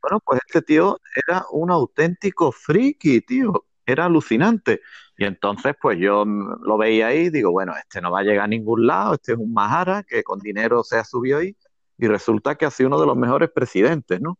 bueno, 0.00 0.20
pues 0.24 0.38
este 0.46 0.62
tío 0.62 1.00
era 1.26 1.44
un 1.50 1.72
auténtico 1.72 2.52
friki, 2.52 3.22
tío. 3.22 3.64
Era 3.84 4.04
alucinante. 4.04 4.80
Y 5.18 5.24
entonces, 5.24 5.74
pues 5.80 5.98
yo 5.98 6.24
lo 6.24 6.78
veía 6.78 7.08
ahí 7.08 7.26
y 7.26 7.30
digo, 7.30 7.50
bueno, 7.50 7.74
este 7.76 8.00
no 8.00 8.12
va 8.12 8.20
a 8.20 8.22
llegar 8.22 8.44
a 8.44 8.48
ningún 8.48 8.86
lado, 8.86 9.14
este 9.14 9.32
es 9.32 9.38
un 9.38 9.52
Mahara 9.52 10.04
que 10.04 10.22
con 10.22 10.38
dinero 10.38 10.84
se 10.84 10.98
ha 10.98 11.04
subido 11.04 11.38
ahí. 11.38 11.56
Y 11.98 12.06
resulta 12.06 12.54
que 12.54 12.66
ha 12.66 12.70
sido 12.70 12.88
uno 12.88 13.00
de 13.00 13.06
los 13.06 13.16
mejores 13.16 13.50
presidentes, 13.50 14.20
¿no? 14.20 14.38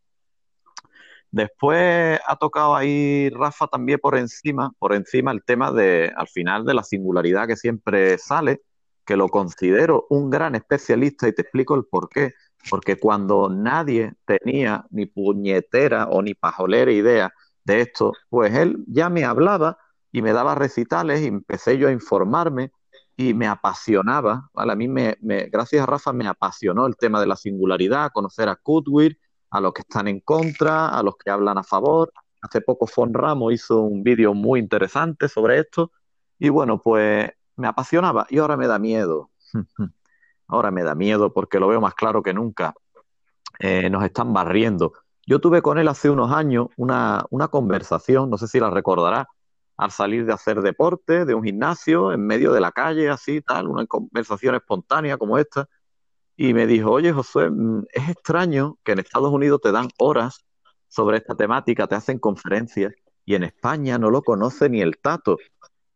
Después 1.30 2.18
ha 2.26 2.36
tocado 2.36 2.74
ahí 2.74 3.30
Rafa 3.30 3.66
también 3.66 3.98
por 4.00 4.16
encima, 4.16 4.72
por 4.78 4.94
encima 4.94 5.32
el 5.32 5.44
tema 5.44 5.72
de, 5.72 6.12
al 6.16 6.28
final, 6.28 6.64
de 6.64 6.74
la 6.74 6.82
singularidad 6.82 7.46
que 7.46 7.56
siempre 7.56 8.18
sale, 8.18 8.62
que 9.04 9.16
lo 9.16 9.28
considero 9.28 10.06
un 10.10 10.30
gran 10.30 10.54
especialista 10.54 11.28
y 11.28 11.32
te 11.32 11.42
explico 11.42 11.74
el 11.74 11.84
por 11.84 12.08
qué. 12.08 12.32
Porque 12.70 12.96
cuando 12.96 13.48
nadie 13.48 14.14
tenía 14.24 14.86
ni 14.90 15.06
puñetera 15.06 16.08
o 16.08 16.22
ni 16.22 16.34
pajolera 16.34 16.90
idea 16.90 17.32
de 17.64 17.82
esto, 17.82 18.12
pues 18.28 18.54
él 18.54 18.84
ya 18.88 19.08
me 19.08 19.24
hablaba 19.24 19.78
y 20.10 20.22
me 20.22 20.32
daba 20.32 20.54
recitales 20.54 21.20
y 21.22 21.26
empecé 21.26 21.78
yo 21.78 21.88
a 21.88 21.92
informarme 21.92 22.72
y 23.16 23.34
me 23.34 23.46
apasionaba, 23.46 24.48
¿vale? 24.52 24.72
A 24.72 24.76
mí, 24.76 24.88
me, 24.88 25.16
gracias 25.50 25.82
a 25.82 25.86
Rafa, 25.86 26.12
me 26.12 26.26
apasionó 26.26 26.86
el 26.86 26.96
tema 26.96 27.20
de 27.20 27.26
la 27.26 27.36
singularidad, 27.36 28.10
conocer 28.12 28.48
a 28.48 28.56
Kutwir 28.56 29.18
a 29.50 29.60
los 29.60 29.72
que 29.72 29.82
están 29.82 30.08
en 30.08 30.20
contra, 30.20 30.88
a 30.88 31.02
los 31.02 31.16
que 31.16 31.30
hablan 31.30 31.58
a 31.58 31.62
favor. 31.62 32.12
Hace 32.42 32.60
poco 32.60 32.86
Fon 32.86 33.12
Ramos 33.14 33.52
hizo 33.52 33.80
un 33.80 34.02
vídeo 34.02 34.34
muy 34.34 34.60
interesante 34.60 35.28
sobre 35.28 35.58
esto 35.58 35.92
y 36.38 36.48
bueno, 36.48 36.80
pues 36.80 37.30
me 37.56 37.68
apasionaba 37.68 38.26
y 38.30 38.38
ahora 38.38 38.56
me 38.56 38.66
da 38.66 38.78
miedo. 38.78 39.30
ahora 40.48 40.70
me 40.70 40.82
da 40.82 40.94
miedo 40.94 41.32
porque 41.32 41.58
lo 41.58 41.68
veo 41.68 41.80
más 41.80 41.94
claro 41.94 42.22
que 42.22 42.34
nunca. 42.34 42.74
Eh, 43.58 43.88
nos 43.88 44.04
están 44.04 44.32
barriendo. 44.32 44.92
Yo 45.26 45.40
tuve 45.40 45.62
con 45.62 45.78
él 45.78 45.88
hace 45.88 46.10
unos 46.10 46.30
años 46.30 46.68
una, 46.76 47.24
una 47.30 47.48
conversación, 47.48 48.30
no 48.30 48.38
sé 48.38 48.46
si 48.46 48.60
la 48.60 48.70
recordará, 48.70 49.28
al 49.76 49.90
salir 49.90 50.24
de 50.24 50.32
hacer 50.32 50.62
deporte, 50.62 51.24
de 51.24 51.34
un 51.34 51.42
gimnasio, 51.42 52.12
en 52.12 52.26
medio 52.26 52.52
de 52.52 52.60
la 52.60 52.70
calle, 52.70 53.10
así, 53.10 53.40
tal, 53.42 53.68
una 53.68 53.86
conversación 53.86 54.54
espontánea 54.54 55.16
como 55.18 55.38
esta 55.38 55.68
y 56.36 56.52
me 56.52 56.66
dijo, 56.66 56.90
oye 56.90 57.12
Josué, 57.12 57.50
mm, 57.50 57.84
es 57.92 58.08
extraño 58.10 58.78
que 58.84 58.92
en 58.92 58.98
Estados 58.98 59.32
Unidos 59.32 59.60
te 59.62 59.72
dan 59.72 59.88
horas 59.98 60.44
sobre 60.88 61.18
esta 61.18 61.34
temática, 61.34 61.86
te 61.86 61.94
hacen 61.94 62.18
conferencias 62.18 62.92
y 63.24 63.34
en 63.34 63.42
España 63.42 63.98
no 63.98 64.10
lo 64.10 64.22
conoce 64.22 64.68
ni 64.68 64.80
el 64.80 64.98
tato. 64.98 65.38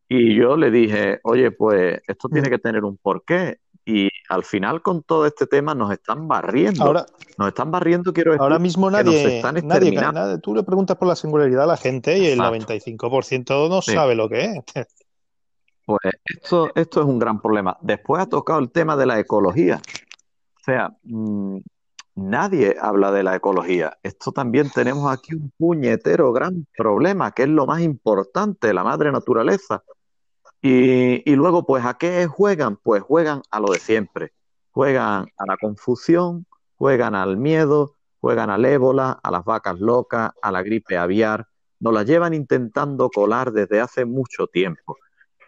Y 0.08 0.34
yo 0.34 0.56
le 0.56 0.70
dije, 0.70 1.20
oye, 1.22 1.52
pues 1.52 2.00
esto 2.06 2.28
tiene 2.28 2.48
mm. 2.48 2.50
que 2.50 2.58
tener 2.58 2.84
un 2.84 2.96
porqué. 2.96 3.60
Y 3.84 4.08
al 4.28 4.44
final 4.44 4.82
con 4.82 5.02
todo 5.02 5.26
este 5.26 5.46
tema 5.46 5.74
nos 5.74 5.92
están 5.92 6.26
barriendo. 6.26 6.84
Ahora, 6.84 7.06
nos 7.38 7.48
están 7.48 7.70
barriendo, 7.70 8.12
quiero 8.12 8.32
decir. 8.32 8.42
Ahora 8.42 8.58
mismo 8.58 8.90
nadie, 8.90 9.40
nadie, 9.42 10.38
tú 10.38 10.54
le 10.54 10.62
preguntas 10.62 10.96
por 10.96 11.08
la 11.08 11.16
singularidad 11.16 11.64
a 11.64 11.66
la 11.66 11.76
gente 11.76 12.18
y 12.18 12.26
el 12.26 12.38
95% 12.38 13.68
no 13.68 13.82
sabe 13.82 14.14
lo 14.14 14.28
que 14.28 14.44
es. 14.44 14.86
Pues 15.86 16.00
esto, 16.24 16.70
esto 16.74 17.00
es 17.00 17.06
un 17.06 17.18
gran 17.18 17.40
problema. 17.40 17.76
Después 17.80 18.22
ha 18.22 18.26
tocado 18.26 18.58
el 18.58 18.70
tema 18.70 18.96
de 18.96 19.06
la 19.06 19.18
ecología. 19.18 19.80
O 20.60 20.64
sea, 20.64 20.90
mm, 21.04 21.58
nadie 22.16 22.76
habla 22.80 23.10
de 23.12 23.22
la 23.22 23.36
ecología. 23.36 23.98
Esto 24.02 24.32
también 24.32 24.70
tenemos 24.70 25.10
aquí 25.10 25.34
un 25.34 25.50
puñetero 25.56 26.32
gran 26.32 26.66
problema, 26.76 27.32
que 27.32 27.44
es 27.44 27.48
lo 27.48 27.66
más 27.66 27.80
importante, 27.80 28.74
la 28.74 28.84
madre 28.84 29.10
naturaleza. 29.12 29.82
Y, 30.60 31.30
y 31.30 31.36
luego, 31.36 31.64
pues, 31.64 31.84
¿a 31.84 31.94
qué 31.94 32.26
juegan? 32.26 32.76
Pues 32.76 33.02
juegan 33.02 33.42
a 33.50 33.60
lo 33.60 33.72
de 33.72 33.78
siempre. 33.78 34.32
Juegan 34.72 35.26
a 35.38 35.46
la 35.46 35.56
confusión, 35.56 36.46
juegan 36.76 37.14
al 37.14 37.36
miedo, 37.38 37.96
juegan 38.20 38.50
al 38.50 38.64
ébola, 38.66 39.18
a 39.22 39.30
las 39.30 39.44
vacas 39.44 39.80
locas, 39.80 40.32
a 40.42 40.52
la 40.52 40.62
gripe 40.62 40.98
aviar. 40.98 41.48
Nos 41.80 41.94
la 41.94 42.02
llevan 42.02 42.34
intentando 42.34 43.08
colar 43.08 43.52
desde 43.52 43.80
hace 43.80 44.04
mucho 44.04 44.46
tiempo. 44.46 44.96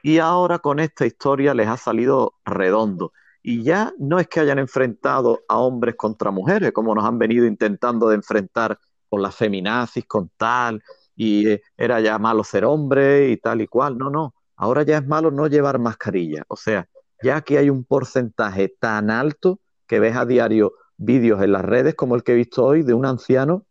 Y 0.02 0.18
ahora 0.18 0.58
con 0.58 0.80
esta 0.80 1.06
historia 1.06 1.54
les 1.54 1.68
ha 1.68 1.76
salido 1.76 2.34
redondo. 2.44 3.12
Y 3.42 3.62
ya 3.64 3.92
no 3.98 4.20
es 4.20 4.28
que 4.28 4.40
hayan 4.40 4.58
enfrentado 4.58 5.40
a 5.48 5.58
hombres 5.58 5.96
contra 5.96 6.30
mujeres, 6.30 6.72
como 6.72 6.94
nos 6.94 7.04
han 7.04 7.18
venido 7.18 7.44
intentando 7.44 8.08
de 8.08 8.14
enfrentar 8.14 8.78
con 9.08 9.20
las 9.20 9.34
feminazis, 9.34 10.06
con 10.06 10.30
tal, 10.36 10.82
y 11.16 11.48
eh, 11.48 11.62
era 11.76 12.00
ya 12.00 12.18
malo 12.18 12.44
ser 12.44 12.64
hombre 12.64 13.30
y 13.30 13.36
tal 13.36 13.60
y 13.60 13.66
cual. 13.66 13.98
No, 13.98 14.10
no. 14.10 14.34
Ahora 14.56 14.84
ya 14.84 14.98
es 14.98 15.06
malo 15.06 15.30
no 15.30 15.48
llevar 15.48 15.78
mascarilla. 15.78 16.44
O 16.48 16.56
sea, 16.56 16.88
ya 17.22 17.40
que 17.42 17.58
hay 17.58 17.68
un 17.68 17.84
porcentaje 17.84 18.68
tan 18.68 19.10
alto 19.10 19.60
que 19.86 19.98
ves 19.98 20.16
a 20.16 20.24
diario 20.24 20.74
vídeos 20.96 21.42
en 21.42 21.52
las 21.52 21.64
redes 21.64 21.94
como 21.94 22.14
el 22.14 22.22
que 22.22 22.32
he 22.32 22.36
visto 22.36 22.64
hoy 22.64 22.82
de 22.82 22.94
un 22.94 23.06
anciano 23.06 23.66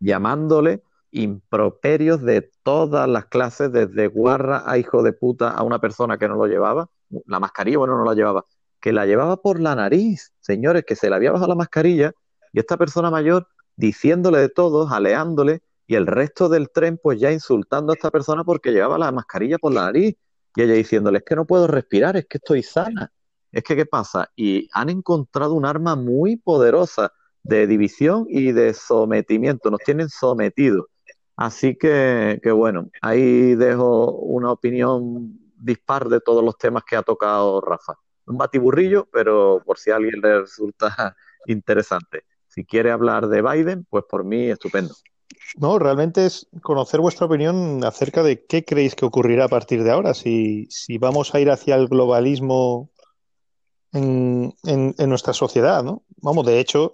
llamándole 0.00 0.82
improperios 1.10 2.22
de 2.22 2.50
todas 2.62 3.08
las 3.08 3.26
clases, 3.26 3.72
desde 3.72 4.06
guarra 4.08 4.62
a 4.66 4.76
hijo 4.76 5.02
de 5.02 5.12
puta 5.14 5.50
a 5.50 5.62
una 5.62 5.80
persona 5.80 6.18
que 6.18 6.28
no 6.28 6.36
lo 6.36 6.46
llevaba. 6.46 6.90
La 7.26 7.40
mascarilla, 7.40 7.78
bueno, 7.78 7.96
no 7.96 8.04
la 8.04 8.14
llevaba 8.14 8.44
que 8.80 8.92
la 8.92 9.06
llevaba 9.06 9.38
por 9.38 9.60
la 9.60 9.74
nariz, 9.74 10.32
señores, 10.40 10.84
que 10.86 10.96
se 10.96 11.08
le 11.08 11.16
había 11.16 11.32
bajado 11.32 11.48
la 11.48 11.54
mascarilla 11.54 12.12
y 12.52 12.60
esta 12.60 12.76
persona 12.76 13.10
mayor 13.10 13.48
diciéndole 13.76 14.38
de 14.38 14.48
todo, 14.48 14.86
jaleándole 14.86 15.62
y 15.86 15.94
el 15.94 16.06
resto 16.06 16.48
del 16.48 16.70
tren 16.70 16.98
pues 17.02 17.20
ya 17.20 17.32
insultando 17.32 17.92
a 17.92 17.94
esta 17.94 18.10
persona 18.10 18.44
porque 18.44 18.72
llevaba 18.72 18.98
la 18.98 19.12
mascarilla 19.12 19.58
por 19.58 19.72
la 19.72 19.82
nariz 19.86 20.16
y 20.54 20.62
ella 20.62 20.74
diciéndole 20.74 21.18
es 21.18 21.24
que 21.24 21.36
no 21.36 21.46
puedo 21.46 21.66
respirar, 21.66 22.16
es 22.16 22.26
que 22.26 22.38
estoy 22.38 22.62
sana. 22.62 23.12
Es 23.52 23.62
que, 23.62 23.76
¿qué 23.76 23.86
pasa? 23.86 24.30
Y 24.36 24.68
han 24.72 24.90
encontrado 24.90 25.54
un 25.54 25.64
arma 25.64 25.96
muy 25.96 26.36
poderosa 26.36 27.12
de 27.42 27.66
división 27.66 28.26
y 28.28 28.52
de 28.52 28.74
sometimiento, 28.74 29.70
nos 29.70 29.80
tienen 29.80 30.08
sometidos. 30.10 30.86
Así 31.36 31.76
que, 31.76 32.40
que 32.42 32.50
bueno, 32.50 32.90
ahí 33.00 33.54
dejo 33.54 34.10
una 34.10 34.52
opinión 34.52 35.38
dispar 35.56 36.08
de 36.08 36.20
todos 36.20 36.44
los 36.44 36.58
temas 36.58 36.82
que 36.84 36.96
ha 36.96 37.02
tocado 37.02 37.60
Rafa. 37.60 37.94
Un 38.28 38.36
batiburrillo, 38.36 39.08
pero 39.10 39.62
por 39.64 39.78
si 39.78 39.90
a 39.90 39.96
alguien 39.96 40.20
le 40.20 40.40
resulta 40.40 41.16
interesante. 41.46 42.24
Si 42.46 42.64
quiere 42.64 42.90
hablar 42.90 43.28
de 43.28 43.42
Biden, 43.42 43.86
pues 43.88 44.04
por 44.08 44.24
mí 44.24 44.50
estupendo. 44.50 44.94
No, 45.56 45.78
realmente 45.78 46.26
es 46.26 46.46
conocer 46.62 47.00
vuestra 47.00 47.26
opinión 47.26 47.82
acerca 47.84 48.22
de 48.22 48.44
qué 48.44 48.64
creéis 48.64 48.94
que 48.94 49.06
ocurrirá 49.06 49.44
a 49.44 49.48
partir 49.48 49.82
de 49.82 49.90
ahora, 49.90 50.14
si, 50.14 50.66
si 50.70 50.98
vamos 50.98 51.34
a 51.34 51.40
ir 51.40 51.50
hacia 51.50 51.74
el 51.76 51.88
globalismo 51.88 52.90
en, 53.92 54.54
en, 54.64 55.08
nuestra 55.08 55.32
sociedad, 55.32 55.82
¿no? 55.82 56.04
Vamos, 56.18 56.44
de 56.44 56.60
hecho, 56.60 56.92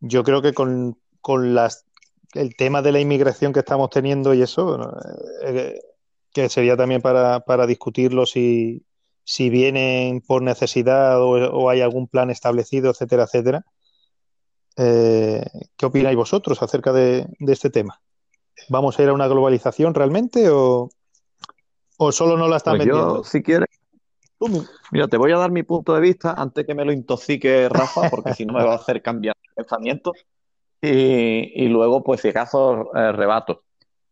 yo 0.00 0.22
creo 0.22 0.42
que 0.42 0.52
con, 0.52 0.98
con 1.20 1.54
las, 1.54 1.86
el 2.34 2.56
tema 2.56 2.82
de 2.82 2.92
la 2.92 3.00
inmigración 3.00 3.52
que 3.52 3.60
estamos 3.60 3.90
teniendo 3.90 4.34
y 4.34 4.42
eso, 4.42 4.92
eh, 5.42 5.80
que 6.32 6.48
sería 6.48 6.76
también 6.76 7.00
para, 7.00 7.40
para 7.40 7.66
discutirlo 7.66 8.26
si, 8.26 8.84
si 9.24 9.50
vienen 9.50 10.20
por 10.20 10.42
necesidad 10.42 11.20
o, 11.20 11.30
o, 11.30 11.70
hay 11.70 11.80
algún 11.80 12.06
plan 12.06 12.30
establecido, 12.30 12.90
etcétera, 12.90 13.24
etcétera. 13.24 13.64
Eh, 14.76 15.44
¿Qué 15.76 15.86
opináis 15.86 16.16
vosotros 16.16 16.62
acerca 16.62 16.92
de, 16.92 17.26
de, 17.38 17.52
este 17.52 17.70
tema? 17.70 18.00
¿Vamos 18.68 18.98
a 18.98 19.02
ir 19.02 19.08
a 19.08 19.14
una 19.14 19.28
globalización 19.28 19.94
realmente 19.94 20.50
o, 20.50 20.90
o 21.96 22.12
solo 22.12 22.36
no 22.36 22.48
la 22.48 22.56
están 22.56 22.76
pues 22.76 22.86
vendiendo? 22.86 23.16
Yo, 23.18 23.24
si 23.24 23.42
quieres, 23.42 23.68
Mira, 24.90 25.08
te 25.08 25.16
voy 25.16 25.32
a 25.32 25.38
dar 25.38 25.50
mi 25.50 25.62
punto 25.62 25.94
de 25.94 26.00
vista 26.00 26.34
antes 26.36 26.66
que 26.66 26.74
me 26.74 26.84
lo 26.84 26.92
intoxique 26.92 27.68
Rafa, 27.68 28.10
porque 28.10 28.34
si 28.34 28.44
no 28.44 28.52
me 28.52 28.64
va 28.64 28.72
a 28.72 28.76
hacer 28.76 29.00
cambiar 29.02 29.34
de 29.34 29.54
pensamiento. 29.54 30.12
Y, 30.80 31.64
y, 31.64 31.68
luego, 31.68 32.04
pues 32.04 32.20
si 32.20 32.28
acaso, 32.28 32.94
eh, 32.94 33.12
rebato. 33.12 33.62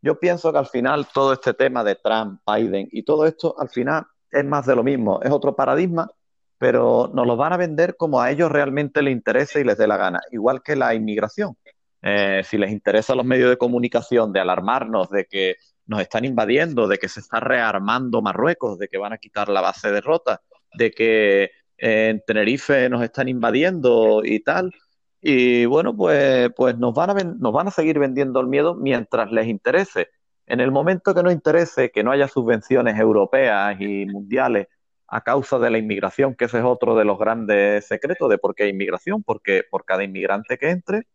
Yo 0.00 0.18
pienso 0.18 0.50
que 0.50 0.58
al 0.58 0.66
final 0.66 1.06
todo 1.12 1.34
este 1.34 1.52
tema 1.54 1.84
de 1.84 1.96
Trump, 1.96 2.40
Biden 2.46 2.88
y 2.90 3.02
todo 3.02 3.26
esto, 3.26 3.54
al 3.58 3.68
final 3.68 4.06
es 4.32 4.44
más 4.44 4.66
de 4.66 4.76
lo 4.76 4.82
mismo, 4.82 5.20
es 5.22 5.30
otro 5.30 5.54
paradigma, 5.54 6.10
pero 6.58 7.10
nos 7.12 7.26
lo 7.26 7.36
van 7.36 7.52
a 7.52 7.56
vender 7.56 7.96
como 7.96 8.20
a 8.20 8.30
ellos 8.30 8.50
realmente 8.50 9.02
les 9.02 9.12
interese 9.12 9.60
y 9.60 9.64
les 9.64 9.78
dé 9.78 9.86
la 9.86 9.96
gana, 9.96 10.20
igual 10.30 10.62
que 10.62 10.76
la 10.76 10.94
inmigración. 10.94 11.56
Eh, 12.02 12.42
si 12.44 12.58
les 12.58 12.72
interesa 12.72 13.12
a 13.12 13.16
los 13.16 13.24
medios 13.24 13.50
de 13.50 13.56
comunicación 13.56 14.32
de 14.32 14.40
alarmarnos 14.40 15.08
de 15.10 15.26
que 15.26 15.56
nos 15.86 16.00
están 16.00 16.24
invadiendo, 16.24 16.88
de 16.88 16.98
que 16.98 17.08
se 17.08 17.20
está 17.20 17.40
rearmando 17.40 18.22
Marruecos, 18.22 18.78
de 18.78 18.88
que 18.88 18.98
van 18.98 19.12
a 19.12 19.18
quitar 19.18 19.48
la 19.48 19.60
base 19.60 19.92
de 19.92 20.00
Rota, 20.00 20.40
de 20.74 20.90
que 20.90 21.50
eh, 21.78 22.08
en 22.10 22.22
Tenerife 22.26 22.88
nos 22.88 23.02
están 23.02 23.28
invadiendo 23.28 24.22
y 24.24 24.40
tal. 24.40 24.72
Y 25.20 25.64
bueno, 25.66 25.96
pues, 25.96 26.50
pues 26.56 26.76
nos, 26.78 26.94
van 26.94 27.10
a 27.10 27.14
nos 27.14 27.52
van 27.52 27.68
a 27.68 27.70
seguir 27.70 27.98
vendiendo 27.98 28.40
el 28.40 28.48
miedo 28.48 28.74
mientras 28.74 29.30
les 29.30 29.46
interese. 29.46 30.08
En 30.52 30.60
el 30.60 30.70
momento 30.70 31.14
que 31.14 31.22
no 31.22 31.30
interese 31.30 31.90
que 31.90 32.04
no 32.04 32.10
haya 32.10 32.28
subvenciones 32.28 32.98
europeas 33.00 33.74
y 33.80 34.04
mundiales 34.04 34.66
a 35.08 35.22
causa 35.22 35.58
de 35.58 35.70
la 35.70 35.78
inmigración, 35.78 36.34
que 36.34 36.44
ese 36.44 36.58
es 36.58 36.64
otro 36.64 36.94
de 36.94 37.06
los 37.06 37.18
grandes 37.18 37.86
secretos 37.86 38.28
de 38.28 38.36
por 38.36 38.54
qué 38.54 38.64
hay 38.64 38.68
inmigración, 38.68 39.22
porque 39.22 39.62
por 39.70 39.86
cada 39.86 40.04
inmigrante 40.04 40.58
que 40.58 40.68
entre, 40.68 41.06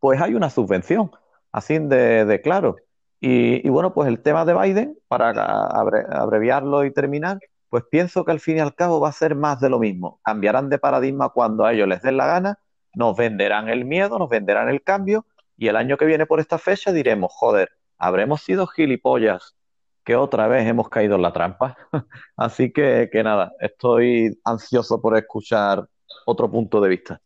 pues 0.00 0.20
hay 0.20 0.34
una 0.34 0.50
subvención, 0.50 1.12
así 1.52 1.78
de, 1.78 2.24
de 2.24 2.40
claro. 2.40 2.74
Y, 3.20 3.64
y, 3.64 3.70
bueno, 3.70 3.94
pues 3.94 4.08
el 4.08 4.20
tema 4.20 4.44
de 4.44 4.54
Biden, 4.54 4.98
para 5.06 5.30
abreviarlo 5.30 6.84
y 6.84 6.92
terminar, 6.92 7.38
pues 7.68 7.84
pienso 7.88 8.24
que 8.24 8.32
al 8.32 8.40
fin 8.40 8.56
y 8.56 8.60
al 8.60 8.74
cabo 8.74 8.98
va 8.98 9.10
a 9.10 9.12
ser 9.12 9.36
más 9.36 9.60
de 9.60 9.70
lo 9.70 9.78
mismo. 9.78 10.18
Cambiarán 10.24 10.70
de 10.70 10.80
paradigma 10.80 11.28
cuando 11.28 11.64
a 11.64 11.72
ellos 11.72 11.86
les 11.86 12.02
den 12.02 12.16
la 12.16 12.26
gana, 12.26 12.58
nos 12.94 13.16
venderán 13.16 13.68
el 13.68 13.84
miedo, 13.84 14.18
nos 14.18 14.28
venderán 14.28 14.68
el 14.70 14.82
cambio, 14.82 15.24
y 15.56 15.68
el 15.68 15.76
año 15.76 15.96
que 15.96 16.04
viene 16.04 16.26
por 16.26 16.40
esta 16.40 16.58
fecha 16.58 16.90
diremos, 16.90 17.32
joder, 17.32 17.70
habremos 17.98 18.42
sido 18.42 18.66
gilipollas 18.66 19.56
que 20.04 20.16
otra 20.16 20.46
vez 20.46 20.66
hemos 20.66 20.88
caído 20.88 21.16
en 21.16 21.22
la 21.22 21.32
trampa. 21.32 21.76
Así 22.36 22.72
que, 22.72 23.08
que 23.10 23.22
nada, 23.22 23.52
estoy 23.60 24.38
ansioso 24.44 25.00
por 25.00 25.16
escuchar 25.16 25.88
otro 26.26 26.50
punto 26.50 26.80
de 26.80 26.88
vista. 26.88 27.20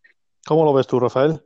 ¿Cómo 0.47 0.65
lo 0.65 0.73
ves 0.73 0.87
tú, 0.87 0.99
Rafael? 0.99 1.43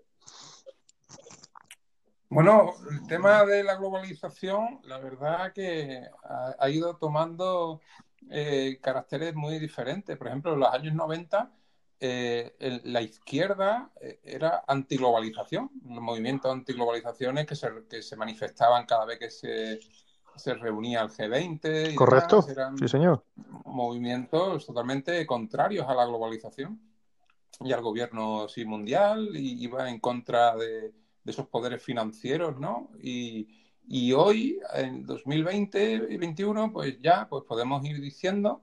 Bueno, 2.28 2.72
el 2.90 3.06
tema 3.06 3.44
de 3.44 3.62
la 3.64 3.76
globalización, 3.76 4.80
la 4.84 4.98
verdad 4.98 5.52
que 5.52 6.02
ha, 6.24 6.54
ha 6.58 6.70
ido 6.70 6.96
tomando 6.96 7.80
eh, 8.30 8.78
caracteres 8.80 9.34
muy 9.34 9.58
diferentes. 9.58 10.16
Por 10.16 10.28
ejemplo, 10.28 10.54
en 10.54 10.60
los 10.60 10.72
años 10.72 10.94
90, 10.94 11.50
eh, 12.07 12.55
el, 12.59 12.80
la 12.84 13.02
izquierda 13.02 13.90
eh, 14.00 14.20
era 14.24 14.64
antiglobalización, 14.66 15.70
los 15.88 16.02
movimientos 16.02 16.52
antiglobalizaciones 16.52 17.46
que 17.46 17.55
se, 17.55 17.68
que 17.88 18.02
se 18.02 18.16
manifestaban 18.16 18.86
cada 18.86 19.05
vez 19.05 19.18
que 19.18 19.30
se, 19.30 19.80
se 20.36 20.55
reunía 20.55 21.02
el 21.02 21.09
G20. 21.09 21.92
Y 21.92 21.94
Correcto, 21.94 22.42
demás, 22.42 22.48
eran 22.48 22.78
sí, 22.78 22.88
señor. 22.88 23.24
Movimientos 23.64 24.66
totalmente 24.66 25.24
contrarios 25.26 25.88
a 25.88 25.94
la 25.94 26.05
globalización 26.05 26.80
y 27.61 27.72
al 27.72 27.82
gobierno 27.82 28.48
sí, 28.48 28.64
mundial, 28.64 29.30
y 29.34 29.62
iba 29.62 29.88
en 29.88 30.00
contra 30.00 30.57
de 30.57 30.92
de 31.24 31.32
esos 31.32 31.48
poderes 31.48 31.82
financieros, 31.82 32.59
¿no? 32.59 32.90
Y, 33.02 33.48
y 33.88 34.12
hoy, 34.12 34.61
en 34.74 35.05
2020 35.07 35.92
y 35.92 35.98
2021, 35.98 36.72
pues 36.72 37.00
ya 37.00 37.26
pues 37.28 37.44
podemos 37.44 37.84
ir 37.84 38.00
diciendo 38.00 38.62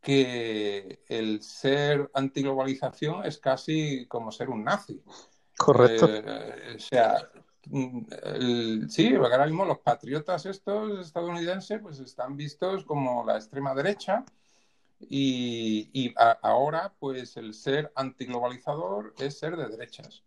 que 0.00 1.02
el 1.08 1.42
ser 1.42 2.10
antiglobalización 2.14 3.24
es 3.24 3.38
casi 3.38 4.06
como 4.06 4.32
ser 4.32 4.48
un 4.48 4.64
nazi. 4.64 5.02
Correcto. 5.56 6.08
Eh, 6.08 6.76
o 6.76 6.78
sea, 6.78 7.28
el, 7.70 8.86
sí, 8.88 9.14
ahora 9.14 9.46
mismo 9.46 9.64
los 9.64 9.78
patriotas 9.78 10.46
estos 10.46 11.06
estadounidenses 11.06 11.80
pues 11.82 12.00
están 12.00 12.36
vistos 12.36 12.84
como 12.84 13.24
la 13.24 13.36
extrema 13.36 13.74
derecha 13.74 14.24
y, 14.98 15.90
y 15.92 16.14
a, 16.16 16.30
ahora 16.42 16.94
pues 16.98 17.36
el 17.36 17.52
ser 17.52 17.92
antiglobalizador 17.94 19.14
es 19.18 19.38
ser 19.38 19.56
de 19.56 19.68
derechas 19.68 20.22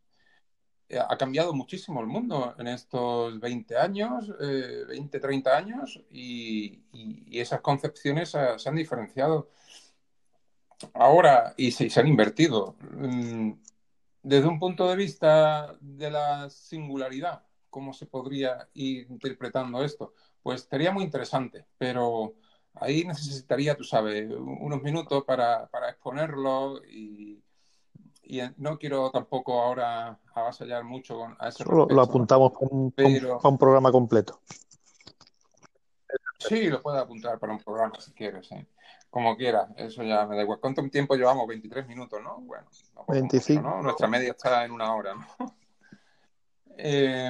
ha 1.00 1.18
cambiado 1.18 1.54
muchísimo 1.54 2.02
el 2.02 2.08
mundo 2.08 2.56
en 2.58 2.68
estos 2.68 3.40
20 3.40 3.78
años, 3.78 4.32
eh, 4.40 4.84
20, 4.88 5.20
30 5.20 5.58
años, 5.58 6.00
y, 6.10 6.84
y, 6.92 7.24
y 7.28 7.40
esas 7.40 7.62
concepciones 7.62 8.30
se, 8.30 8.60
se, 8.60 8.70
han 8.70 8.76
diferenciado 8.76 9.50
ahora 10.94 11.54
y 11.58 11.72
se, 11.72 11.90
se, 11.90 12.00
han 12.00 12.08
invertido. 12.08 12.76
Mm, 12.92 13.54
desde 14.22 14.48
un 14.48 14.60
punto 14.60 14.88
de 14.88 14.96
vista 14.96 15.76
de 15.82 16.12
la 16.12 16.50
singularidad, 16.50 17.44
¿cómo 17.70 17.94
se 17.94 18.06
podría 18.06 18.70
ir 18.74 19.08
interpretando 19.10 19.84
esto? 19.84 20.14
Pues 20.42 20.68
sería 20.70 20.92
muy 20.92 21.04
interesante, 21.04 21.66
pero 21.78 22.36
ahí 22.76 23.04
necesitaría, 23.06 23.76
tú 23.76 23.84
sabes, 23.84 24.30
unos 24.30 24.82
minutos 24.82 25.24
para, 25.26 25.68
para 25.68 25.90
exponerlo 25.90 26.82
y 26.86 27.44
y 28.26 28.42
no 28.58 28.80
quiero 28.80 29.12
tampoco 29.12 29.62
ahora 29.62 30.18
avasallar 30.34 30.84
mucho 30.84 31.18
con, 31.18 31.36
a 31.40 31.50
ese 31.50 31.64
Solo 31.64 31.86
lo 31.88 32.02
apuntamos 32.02 32.54
para 32.54 32.68
un, 32.72 32.92
pero... 32.92 33.38
para 33.38 33.50
un, 33.50 33.58
programa 33.58 33.92
completo. 33.92 34.40
Sí, 36.40 36.70
lo 36.70 36.82
puedo 36.82 36.98
apuntar 36.98 37.38
para 37.38 37.54
un 37.54 37.60
programa 37.60 38.00
si 38.00 38.12
quieres, 38.14 38.48
sí. 38.48 38.56
Como 39.14 39.38
quiera, 39.38 39.68
eso 39.78 40.02
ya 40.02 40.26
me 40.26 40.36
da 40.36 40.42
igual. 40.42 40.60
¿Cuánto 40.60 40.82
tiempo 40.90 41.14
llevamos? 41.14 41.48
23 41.48 41.88
minutos, 41.88 42.20
¿no? 42.24 42.42
Bueno, 42.42 42.66
no 42.96 43.06
25. 43.08 43.62
Mucho, 43.62 43.76
¿no? 43.76 43.84
Nuestra 43.84 44.08
media 44.08 44.32
está 44.32 44.66
en 44.66 44.72
una 44.72 44.92
hora, 44.96 45.14
¿no? 45.14 45.56
eh, 46.80 47.30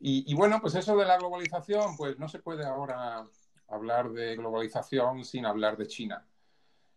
y, 0.00 0.32
y 0.32 0.34
bueno, 0.34 0.58
pues 0.62 0.74
eso 0.74 0.96
de 0.96 1.04
la 1.04 1.18
globalización, 1.18 1.98
pues 1.98 2.18
no 2.18 2.30
se 2.30 2.38
puede 2.38 2.64
ahora 2.64 3.26
hablar 3.68 4.10
de 4.10 4.36
globalización 4.36 5.22
sin 5.26 5.44
hablar 5.44 5.76
de 5.76 5.86
China. 5.86 6.26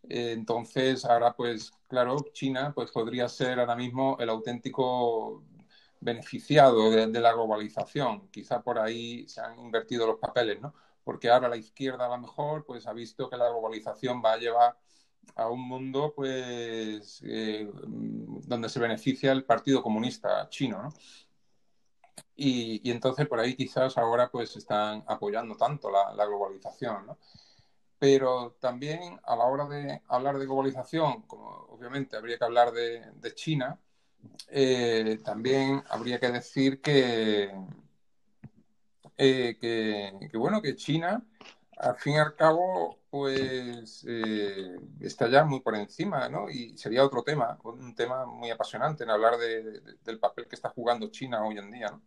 Entonces, 0.04 1.04
ahora 1.04 1.34
pues, 1.36 1.74
claro, 1.90 2.16
China 2.32 2.72
pues 2.74 2.92
podría 2.92 3.28
ser 3.28 3.60
ahora 3.60 3.76
mismo 3.76 4.16
el 4.22 4.30
auténtico 4.30 5.44
beneficiado 6.00 6.90
de, 6.90 7.08
de, 7.08 7.20
la 7.20 7.34
globalización. 7.34 8.30
Quizá 8.30 8.62
por 8.62 8.80
ahí 8.80 9.28
se 9.28 9.42
han 9.42 9.60
invertido 9.60 10.08
los 10.08 10.20
papeles, 10.20 10.62
¿no? 10.62 10.74
Porque 11.06 11.30
ahora 11.30 11.48
la 11.48 11.56
izquierda 11.56 12.06
a 12.08 12.10
lo 12.10 12.18
mejor 12.18 12.66
pues 12.66 12.86
ha 12.88 12.94
visto 12.94 13.30
que 13.30 13.38
la 13.38 13.48
globalización 13.48 14.22
va 14.24 14.34
a 14.34 14.38
llevar 14.38 14.78
a 15.36 15.50
un 15.50 15.62
mundo 15.62 16.14
pues 16.14 17.22
eh, 17.26 17.70
donde 17.74 18.68
se 18.68 18.80
beneficia 18.80 19.32
el 19.32 19.46
Partido 19.46 19.82
Comunista 19.82 20.50
chino, 20.50 20.84
¿no? 20.84 20.90
Y, 22.38 22.82
y, 22.84 22.92
entonces 22.92 23.28
por 23.28 23.40
ahí 23.40 23.56
quizás 23.56 23.98
ahora 23.98 24.30
pues 24.30 24.58
están 24.58 25.06
apoyando 25.08 25.56
tanto 25.56 25.90
la, 25.90 26.14
la 26.14 26.26
globalización, 26.26 27.06
¿no? 27.08 27.18
pero 28.00 28.58
también 28.60 29.20
a 29.24 29.36
la 29.36 29.46
hora 29.46 29.66
de 29.66 30.02
hablar 30.10 30.38
de 30.38 30.46
globalización, 30.46 31.24
como 31.24 31.48
obviamente 31.70 32.18
habría 32.18 32.38
que 32.38 32.46
hablar 32.46 32.72
de, 32.72 33.12
de 33.14 33.34
China, 33.34 33.80
eh, 34.50 35.20
también 35.24 35.84
habría 35.90 36.20
que 36.20 36.32
decir 36.32 36.82
que, 36.82 37.52
eh, 39.18 39.58
que, 39.60 40.28
que, 40.30 40.38
bueno, 40.38 40.62
que 40.62 40.76
China 40.76 41.24
al 41.78 41.96
fin 41.98 42.14
y 42.14 42.18
al 42.20 42.36
cabo, 42.36 43.00
pues 43.10 44.06
eh, 44.08 44.78
está 45.02 45.28
ya 45.28 45.44
muy 45.44 45.60
por 45.60 45.76
encima, 45.76 46.30
¿no? 46.30 46.50
Y 46.50 46.78
sería 46.78 47.04
otro 47.04 47.22
tema, 47.22 47.58
un 47.64 47.94
tema 47.96 48.26
muy 48.26 48.50
apasionante 48.50 49.04
en 49.04 49.10
hablar 49.10 49.38
de, 49.38 49.82
del 50.06 50.20
papel 50.20 50.48
que 50.48 50.56
está 50.56 50.70
jugando 50.70 51.08
China 51.08 51.44
hoy 51.44 51.58
en 51.58 51.72
día, 51.72 51.88
¿no? 51.92 52.02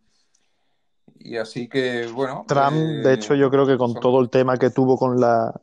Y 1.19 1.37
así 1.37 1.67
que, 1.67 2.07
bueno. 2.07 2.45
Trump, 2.47 2.73
eh, 2.77 3.01
de 3.03 3.13
hecho, 3.13 3.35
yo 3.35 3.49
creo 3.51 3.67
que 3.67 3.77
con 3.77 3.91
son- 3.93 4.01
todo 4.01 4.19
el 4.21 4.29
tema 4.29 4.57
que 4.57 4.69
tuvo 4.69 4.97
con 4.97 5.19
la 5.19 5.53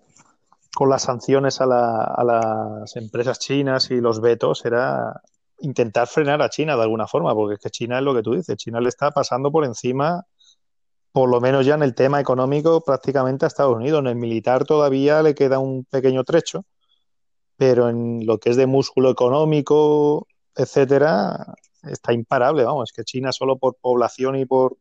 con 0.74 0.90
las 0.90 1.02
sanciones 1.04 1.62
a, 1.62 1.66
la- 1.66 2.04
a 2.04 2.22
las 2.22 2.96
empresas 2.96 3.38
chinas 3.38 3.90
y 3.90 3.98
los 4.00 4.20
vetos, 4.20 4.62
era 4.66 5.22
intentar 5.60 6.06
frenar 6.06 6.42
a 6.42 6.50
China 6.50 6.76
de 6.76 6.82
alguna 6.82 7.06
forma, 7.06 7.34
porque 7.34 7.54
es 7.54 7.60
que 7.60 7.70
China 7.70 7.96
es 7.98 8.04
lo 8.04 8.14
que 8.14 8.22
tú 8.22 8.34
dices, 8.34 8.56
China 8.58 8.78
le 8.80 8.90
está 8.90 9.10
pasando 9.10 9.50
por 9.50 9.64
encima, 9.64 10.26
por 11.16 11.30
lo 11.30 11.40
menos 11.40 11.64
ya 11.64 11.76
en 11.76 11.82
el 11.82 11.94
tema 11.94 12.20
económico, 12.20 12.82
prácticamente 12.82 13.46
a 13.46 13.48
Estados 13.48 13.74
Unidos. 13.74 14.00
En 14.00 14.08
el 14.08 14.16
militar 14.16 14.66
todavía 14.66 15.22
le 15.22 15.34
queda 15.34 15.58
un 15.58 15.86
pequeño 15.86 16.24
trecho, 16.24 16.66
pero 17.56 17.88
en 17.88 18.26
lo 18.26 18.36
que 18.36 18.50
es 18.50 18.56
de 18.56 18.66
músculo 18.66 19.08
económico, 19.08 20.26
etcétera, 20.54 21.54
está 21.84 22.12
imparable, 22.12 22.64
vamos, 22.64 22.90
es 22.90 22.94
que 22.94 23.02
China 23.02 23.32
solo 23.32 23.56
por 23.56 23.76
población 23.76 24.36
y 24.36 24.44
por, 24.44 24.76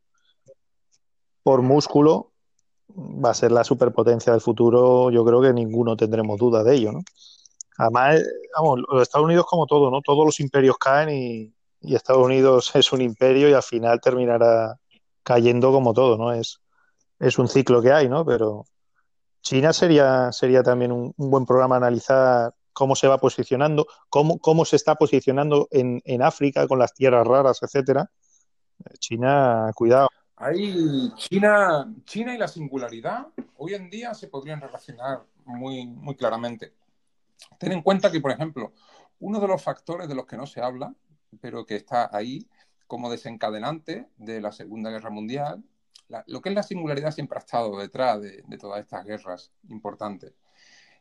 por 1.42 1.62
músculo 1.62 2.34
va 2.90 3.30
a 3.30 3.34
ser 3.34 3.54
la 3.54 3.64
superpotencia 3.64 4.34
del 4.34 4.42
futuro, 4.42 5.12
yo 5.12 5.24
creo 5.24 5.42
que 5.42 5.54
ninguno 5.54 5.96
tendremos 5.96 6.38
duda 6.38 6.66
de 6.66 6.76
ello, 6.76 6.92
¿no? 6.92 7.00
Además, 7.78 8.22
vamos, 8.58 8.82
los 8.92 9.04
Estados 9.04 9.24
Unidos 9.24 9.46
como 9.50 9.68
todo, 9.68 9.90
¿no? 9.90 10.02
Todos 10.02 10.26
los 10.26 10.42
imperios 10.42 10.76
caen 10.78 11.54
y 11.80 11.96
Estados 11.96 12.26
Unidos 12.26 12.72
es 12.76 12.92
un 12.92 13.02
imperio 13.02 13.48
y 13.48 13.54
al 13.54 13.64
final 13.64 14.02
terminará 14.02 14.78
cayendo 15.26 15.72
como 15.72 15.94
todo, 15.94 16.18
¿no? 16.18 16.32
Es, 16.32 16.62
es 17.20 17.38
un 17.40 17.50
ciclo 17.50 17.82
que 17.82 17.92
hay, 17.92 18.08
¿no? 18.08 18.24
Pero 18.26 18.66
China 19.42 19.74
sería, 19.74 20.32
sería 20.32 20.64
también 20.64 20.92
un, 20.92 21.14
buen 21.18 21.46
programa 21.46 21.78
analizar 21.78 22.54
cómo 22.72 22.96
se 22.96 23.08
va 23.08 23.18
posicionando, 23.18 23.88
cómo, 24.10 24.38
cómo 24.40 24.64
se 24.66 24.76
está 24.76 24.96
posicionando 24.96 25.68
en, 25.72 26.02
en 26.06 26.22
África 26.22 26.68
con 26.68 26.80
las 26.80 26.94
tierras 26.94 27.26
raras, 27.26 27.60
etcétera. 27.62 28.10
China, 29.00 29.72
cuidado. 29.74 30.10
Ahí 30.36 31.12
China, 31.16 31.92
China 32.04 32.36
y 32.36 32.38
la 32.38 32.48
singularidad 32.48 33.28
hoy 33.58 33.74
en 33.74 33.90
día 33.90 34.14
se 34.14 34.28
podrían 34.28 34.62
relacionar 34.62 35.24
muy, 35.46 35.88
muy 35.88 36.16
claramente. 36.16 36.74
Ten 37.58 37.72
en 37.72 37.82
cuenta 37.82 38.12
que, 38.12 38.22
por 38.22 38.32
ejemplo, 38.32 38.74
uno 39.20 39.40
de 39.40 39.48
los 39.48 39.64
factores 39.64 40.08
de 40.08 40.16
los 40.16 40.26
que 40.26 40.38
no 40.38 40.46
se 40.46 40.62
habla, 40.62 40.94
pero 41.42 41.66
que 41.66 41.78
está 41.78 42.16
ahí 42.16 42.48
como 42.88 43.10
desencadenante 43.10 44.08
de 44.18 44.42
la 44.42 44.52
Segunda 44.52 44.90
Guerra 44.90 45.10
Mundial, 45.10 45.64
la- 46.08 46.24
lo 46.28 46.42
que 46.42 46.50
es 46.50 46.56
la 46.56 46.64
singularidad 46.64 47.12
siempre 47.12 47.38
ha 47.38 47.40
estado 47.40 47.78
detrás 47.80 48.22
de, 48.22 48.44
de 48.48 48.58
todas 48.58 48.80
estas 48.82 49.06
guerras 49.06 49.52
importantes. 49.70 50.34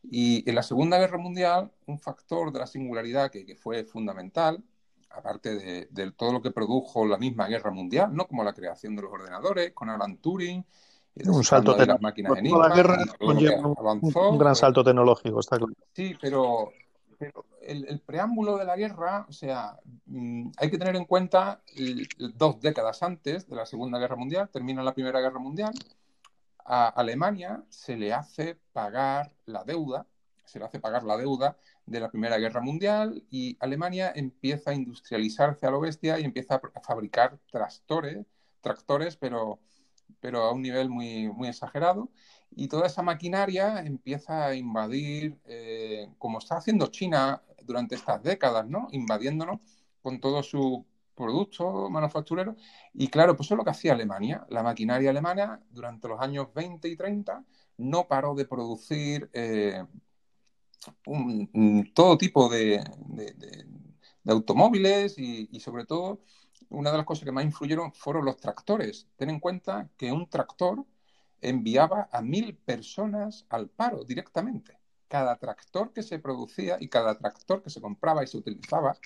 Y 0.02 0.48
en 0.48 0.54
la 0.54 0.62
Segunda 0.62 0.98
Guerra 0.98 1.18
Mundial, 1.18 1.70
un 1.86 1.98
factor 1.98 2.52
de 2.52 2.58
la 2.58 2.66
singularidad 2.66 3.30
que, 3.30 3.44
que 3.46 3.56
fue 3.56 3.84
fundamental, 3.84 4.62
aparte 5.10 5.54
de, 5.54 5.88
de 5.90 6.10
todo 6.12 6.32
lo 6.32 6.42
que 6.42 6.50
produjo 6.50 7.06
la 7.06 7.16
misma 7.18 7.46
Guerra 7.46 7.70
Mundial, 7.70 8.14
¿no? 8.14 8.26
como 8.26 8.44
la 8.44 8.52
creación 8.52 8.96
de 8.96 9.02
los 9.02 9.12
ordenadores 9.12 9.72
con 9.72 9.88
Alan 9.88 10.16
Turing, 10.18 10.64
el 11.14 11.30
Un 11.30 11.44
salto 11.44 11.74
de 11.74 11.86
las 11.86 12.00
máquinas 12.00 12.30
Toda 12.30 12.40
Enigma, 12.40 12.68
la 12.68 12.74
guerra 12.74 12.98
un, 13.20 13.74
avanzó, 13.78 14.30
un 14.30 14.38
gran 14.38 14.50
pues, 14.50 14.58
salto 14.58 14.82
tecnológico, 14.82 15.38
está 15.38 15.56
claro. 15.58 15.72
Sí, 15.92 16.16
pero, 16.20 16.72
pero 17.18 17.46
el, 17.62 17.86
el 17.88 18.00
preámbulo 18.00 18.56
de 18.58 18.64
la 18.64 18.76
guerra, 18.76 19.26
o 19.28 19.32
sea, 19.32 19.78
mm, 20.06 20.50
hay 20.58 20.70
que 20.70 20.78
tener 20.78 20.96
en 20.96 21.04
cuenta 21.06 21.62
el- 21.76 22.08
dos 22.36 22.60
décadas 22.60 23.02
antes 23.02 23.48
de 23.48 23.56
la 23.56 23.66
Segunda 23.66 23.98
Guerra 23.98 24.16
Mundial, 24.16 24.48
termina 24.50 24.82
la 24.82 24.94
Primera 24.94 25.20
Guerra 25.20 25.38
Mundial, 25.38 25.72
a 26.64 26.88
Alemania 26.88 27.64
se 27.68 27.96
le 27.96 28.12
hace 28.12 28.56
pagar 28.72 29.32
la 29.46 29.64
deuda, 29.64 30.06
se 30.44 30.58
le 30.58 30.64
hace 30.64 30.80
pagar 30.80 31.04
la 31.04 31.16
deuda 31.16 31.58
de 31.86 32.00
la 32.00 32.10
Primera 32.10 32.38
Guerra 32.38 32.60
Mundial 32.60 33.22
y 33.30 33.56
Alemania 33.60 34.12
empieza 34.14 34.70
a 34.70 34.74
industrializarse 34.74 35.66
a 35.66 35.70
lo 35.70 35.80
bestia 35.80 36.18
y 36.18 36.24
empieza 36.24 36.56
a 36.74 36.80
fabricar 36.80 37.38
tractores, 37.50 38.26
tractores, 38.62 39.16
pero, 39.16 39.60
pero 40.20 40.42
a 40.42 40.52
un 40.52 40.62
nivel 40.62 40.88
muy, 40.90 41.28
muy 41.28 41.48
exagerado. 41.48 42.10
Y 42.56 42.68
toda 42.68 42.86
esa 42.86 43.02
maquinaria 43.02 43.80
empieza 43.80 44.46
a 44.46 44.54
invadir, 44.54 45.38
eh, 45.46 46.08
como 46.18 46.38
está 46.38 46.56
haciendo 46.56 46.86
China 46.88 47.42
durante 47.64 47.94
estas 47.96 48.22
décadas, 48.22 48.66
¿no? 48.68 48.88
Invadiéndonos 48.92 49.60
con 50.02 50.20
todo 50.20 50.42
su 50.42 50.84
producto 51.14 51.88
manufacturero. 51.90 52.56
Y 52.92 53.08
claro, 53.08 53.36
pues 53.36 53.46
eso 53.48 53.54
es 53.54 53.58
lo 53.58 53.64
que 53.64 53.70
hacía 53.70 53.92
Alemania. 53.92 54.46
La 54.50 54.62
maquinaria 54.62 55.10
alemana 55.10 55.60
durante 55.70 56.08
los 56.08 56.20
años 56.20 56.48
20 56.54 56.88
y 56.88 56.96
30 56.96 57.44
no 57.78 58.06
paró 58.08 58.34
de 58.34 58.44
producir 58.46 59.30
eh, 59.32 59.82
todo 61.94 62.18
tipo 62.18 62.48
de- 62.48 62.82
de 64.22 64.32
automóviles 64.32 65.18
y, 65.18 65.48
y 65.52 65.60
sobre 65.60 65.84
todo 65.84 66.20
una 66.70 66.90
de 66.90 66.96
las 66.98 67.06
cosas 67.06 67.24
que 67.24 67.32
más 67.32 67.44
influyeron 67.44 67.92
fueron 67.92 68.24
los 68.24 68.36
tractores. 68.38 69.06
Ten 69.16 69.30
en 69.30 69.40
cuenta 69.40 69.88
que 69.96 70.12
un 70.12 70.28
tractor 70.28 70.84
enviaba 71.48 72.08
a 72.10 72.22
mil 72.22 72.56
personas 72.56 73.46
al 73.48 73.68
paro 73.68 74.04
directamente. 74.04 74.78
Cada 75.08 75.36
tractor 75.36 75.92
que 75.92 76.02
se 76.02 76.18
producía 76.18 76.76
y 76.80 76.88
cada 76.88 77.16
tractor 77.16 77.62
que 77.62 77.70
se 77.70 77.80
compraba 77.80 78.24
y 78.24 78.26
se 78.26 78.38
utilizaba 78.38 78.96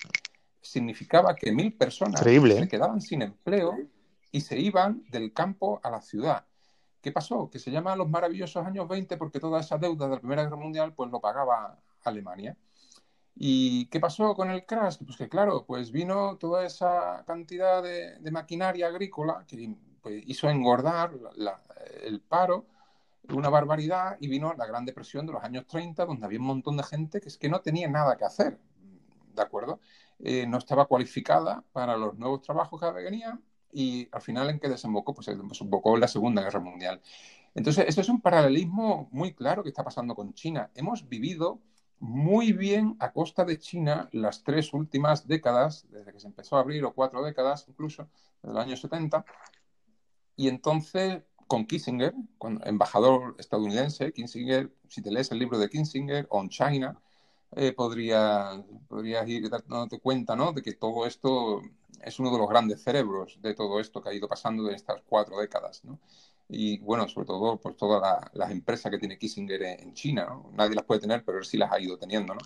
significaba 0.61 1.35
que 1.35 1.51
mil 1.51 1.73
personas 1.73 2.21
Increíble, 2.21 2.55
se 2.55 2.63
¿eh? 2.63 2.67
quedaban 2.67 3.01
sin 3.01 3.21
empleo 3.21 3.77
y 4.31 4.41
se 4.41 4.59
iban 4.59 5.03
del 5.09 5.33
campo 5.33 5.79
a 5.83 5.89
la 5.89 6.01
ciudad. 6.01 6.45
¿Qué 7.01 7.11
pasó? 7.11 7.49
Que 7.49 7.59
se 7.59 7.71
llaman 7.71 7.97
los 7.97 8.09
maravillosos 8.09 8.65
años 8.65 8.87
20 8.87 9.17
porque 9.17 9.39
toda 9.39 9.61
esa 9.61 9.77
deuda 9.77 10.07
de 10.07 10.15
la 10.15 10.19
Primera 10.19 10.43
Guerra 10.43 10.57
Mundial 10.57 10.93
pues 10.93 11.09
lo 11.09 11.21
pagaba 11.21 11.79
Alemania. 12.03 12.57
¿Y 13.35 13.85
qué 13.85 14.01
pasó 14.01 14.35
con 14.35 14.51
el 14.51 14.65
crash? 14.65 14.97
Pues 15.05 15.17
que 15.17 15.29
claro, 15.29 15.65
pues 15.65 15.91
vino 15.91 16.37
toda 16.37 16.65
esa 16.65 17.23
cantidad 17.25 17.81
de, 17.81 18.19
de 18.19 18.31
maquinaria 18.31 18.87
agrícola 18.87 19.45
que 19.47 19.55
pues, 20.01 20.23
hizo 20.27 20.49
engordar 20.49 21.11
la- 21.35 21.61
el 22.03 22.21
paro, 22.21 22.65
una 23.29 23.49
barbaridad, 23.49 24.17
y 24.19 24.27
vino 24.27 24.53
la 24.57 24.65
Gran 24.65 24.85
Depresión 24.85 25.25
de 25.25 25.33
los 25.33 25.43
años 25.43 25.65
30, 25.67 26.05
donde 26.05 26.25
había 26.25 26.39
un 26.39 26.45
montón 26.47 26.77
de 26.77 26.83
gente 26.83 27.21
que 27.21 27.29
es 27.29 27.37
que 27.37 27.49
no 27.49 27.61
tenía 27.61 27.87
nada 27.87 28.17
que 28.17 28.25
hacer, 28.25 28.59
¿de 29.35 29.41
acuerdo? 29.41 29.79
Eh, 30.19 30.45
no 30.47 30.57
estaba 30.57 30.85
cualificada 30.85 31.63
para 31.71 31.95
los 31.97 32.17
nuevos 32.17 32.41
trabajos 32.41 32.81
que 32.81 32.91
venían 32.91 33.41
y 33.71 34.09
al 34.11 34.21
final 34.21 34.49
en 34.49 34.59
qué 34.59 34.67
desembocó, 34.67 35.13
pues 35.13 35.27
desembocó 35.27 35.95
en 35.95 36.01
la 36.01 36.07
Segunda 36.07 36.41
Guerra 36.41 36.59
Mundial. 36.59 37.01
Entonces, 37.55 37.85
esto 37.87 38.01
es 38.01 38.09
un 38.09 38.21
paralelismo 38.21 39.09
muy 39.11 39.33
claro 39.33 39.63
que 39.63 39.69
está 39.69 39.83
pasando 39.83 40.15
con 40.15 40.33
China. 40.33 40.69
Hemos 40.75 41.07
vivido 41.07 41.59
muy 41.99 42.53
bien 42.53 42.95
a 42.99 43.11
costa 43.11 43.43
de 43.45 43.59
China 43.59 44.07
las 44.13 44.43
tres 44.43 44.73
últimas 44.73 45.27
décadas, 45.27 45.85
desde 45.89 46.13
que 46.13 46.19
se 46.19 46.27
empezó 46.27 46.57
a 46.57 46.61
abrir, 46.61 46.83
o 46.85 46.93
cuatro 46.93 47.23
décadas 47.23 47.65
incluso, 47.67 48.07
desde 48.41 48.53
los 48.55 48.63
años 48.63 48.81
70. 48.81 49.25
Y 50.39 50.47
entonces, 50.47 51.21
con 51.47 51.65
Kissinger, 51.65 52.13
con 52.37 52.61
embajador 52.65 53.35
estadounidense, 53.37 54.13
Kissinger, 54.13 54.71
si 54.87 55.01
te 55.01 55.11
lees 55.11 55.29
el 55.33 55.39
libro 55.39 55.59
de 55.59 55.69
Kissinger, 55.69 56.27
On 56.29 56.47
China, 56.47 56.97
eh, 57.57 57.73
podría, 57.73 58.63
podrías 58.87 59.27
ir 59.27 59.49
dándote 59.49 59.99
cuenta 59.99 60.37
¿no? 60.37 60.53
de 60.53 60.61
que 60.61 60.71
todo 60.75 61.05
esto 61.05 61.61
es 62.01 62.17
uno 62.19 62.31
de 62.31 62.37
los 62.37 62.47
grandes 62.47 62.81
cerebros 62.81 63.37
de 63.41 63.53
todo 63.53 63.81
esto 63.81 64.01
que 64.01 64.07
ha 64.07 64.13
ido 64.13 64.29
pasando 64.29 64.69
en 64.69 64.75
estas 64.75 65.01
cuatro 65.05 65.37
décadas. 65.37 65.83
¿no? 65.83 65.99
Y 66.47 66.79
bueno, 66.79 67.05
sobre 67.09 67.27
todo, 67.27 67.57
pues 67.59 67.75
todas 67.75 68.01
la, 68.01 68.31
las 68.31 68.51
empresas 68.51 68.89
que 68.89 68.97
tiene 68.97 69.17
Kissinger 69.17 69.61
en, 69.61 69.79
en 69.89 69.93
China. 69.93 70.25
¿no? 70.29 70.51
Nadie 70.53 70.73
las 70.75 70.85
puede 70.85 71.01
tener, 71.01 71.25
pero 71.25 71.39
él 71.39 71.43
sí 71.43 71.57
las 71.57 71.69
ha 71.69 71.81
ido 71.81 71.97
teniendo. 71.97 72.33
¿no? 72.33 72.39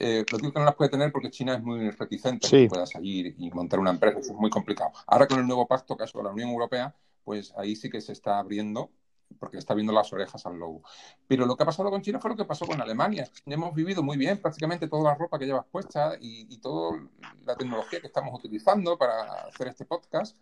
Eh, 0.00 0.24
lo 0.32 0.38
digo 0.38 0.52
que 0.52 0.58
no 0.58 0.64
las 0.64 0.74
puede 0.74 0.90
tener 0.90 1.12
porque 1.12 1.30
China 1.30 1.54
es 1.54 1.62
muy 1.62 1.90
reticente 1.90 2.48
Sí. 2.48 2.56
que 2.64 2.68
pueda 2.70 2.86
salir 2.86 3.36
y 3.38 3.50
montar 3.50 3.78
una 3.78 3.90
empresa. 3.90 4.18
Eso 4.18 4.32
es 4.32 4.38
muy 4.38 4.50
complicado. 4.50 4.90
Ahora 5.06 5.28
con 5.28 5.38
el 5.38 5.46
nuevo 5.46 5.68
pacto, 5.68 5.96
caso 5.96 6.18
de 6.18 6.24
la 6.24 6.30
Unión 6.30 6.50
Europea, 6.50 6.92
pues 7.30 7.54
ahí 7.56 7.76
sí 7.76 7.88
que 7.88 8.00
se 8.00 8.10
está 8.10 8.40
abriendo 8.40 8.90
porque 9.38 9.56
está 9.56 9.72
viendo 9.72 9.92
las 9.92 10.12
orejas 10.12 10.44
al 10.46 10.58
lobo. 10.58 10.82
Pero 11.28 11.46
lo 11.46 11.56
que 11.56 11.62
ha 11.62 11.66
pasado 11.66 11.88
con 11.88 12.02
China 12.02 12.18
fue 12.18 12.32
lo 12.32 12.36
que 12.36 12.44
pasó 12.44 12.66
con 12.66 12.80
Alemania. 12.80 13.30
Hemos 13.46 13.72
vivido 13.72 14.02
muy 14.02 14.16
bien 14.16 14.42
prácticamente 14.42 14.88
toda 14.88 15.04
la 15.04 15.14
ropa 15.14 15.38
que 15.38 15.46
llevas 15.46 15.64
puesta 15.70 16.16
y, 16.20 16.58
toda 16.58 16.98
la 17.44 17.54
tecnología 17.54 18.00
que 18.00 18.08
estamos 18.08 18.34
utilizando 18.34 18.98
para 18.98 19.44
hacer 19.44 19.68
este 19.68 19.84
podcast, 19.84 20.36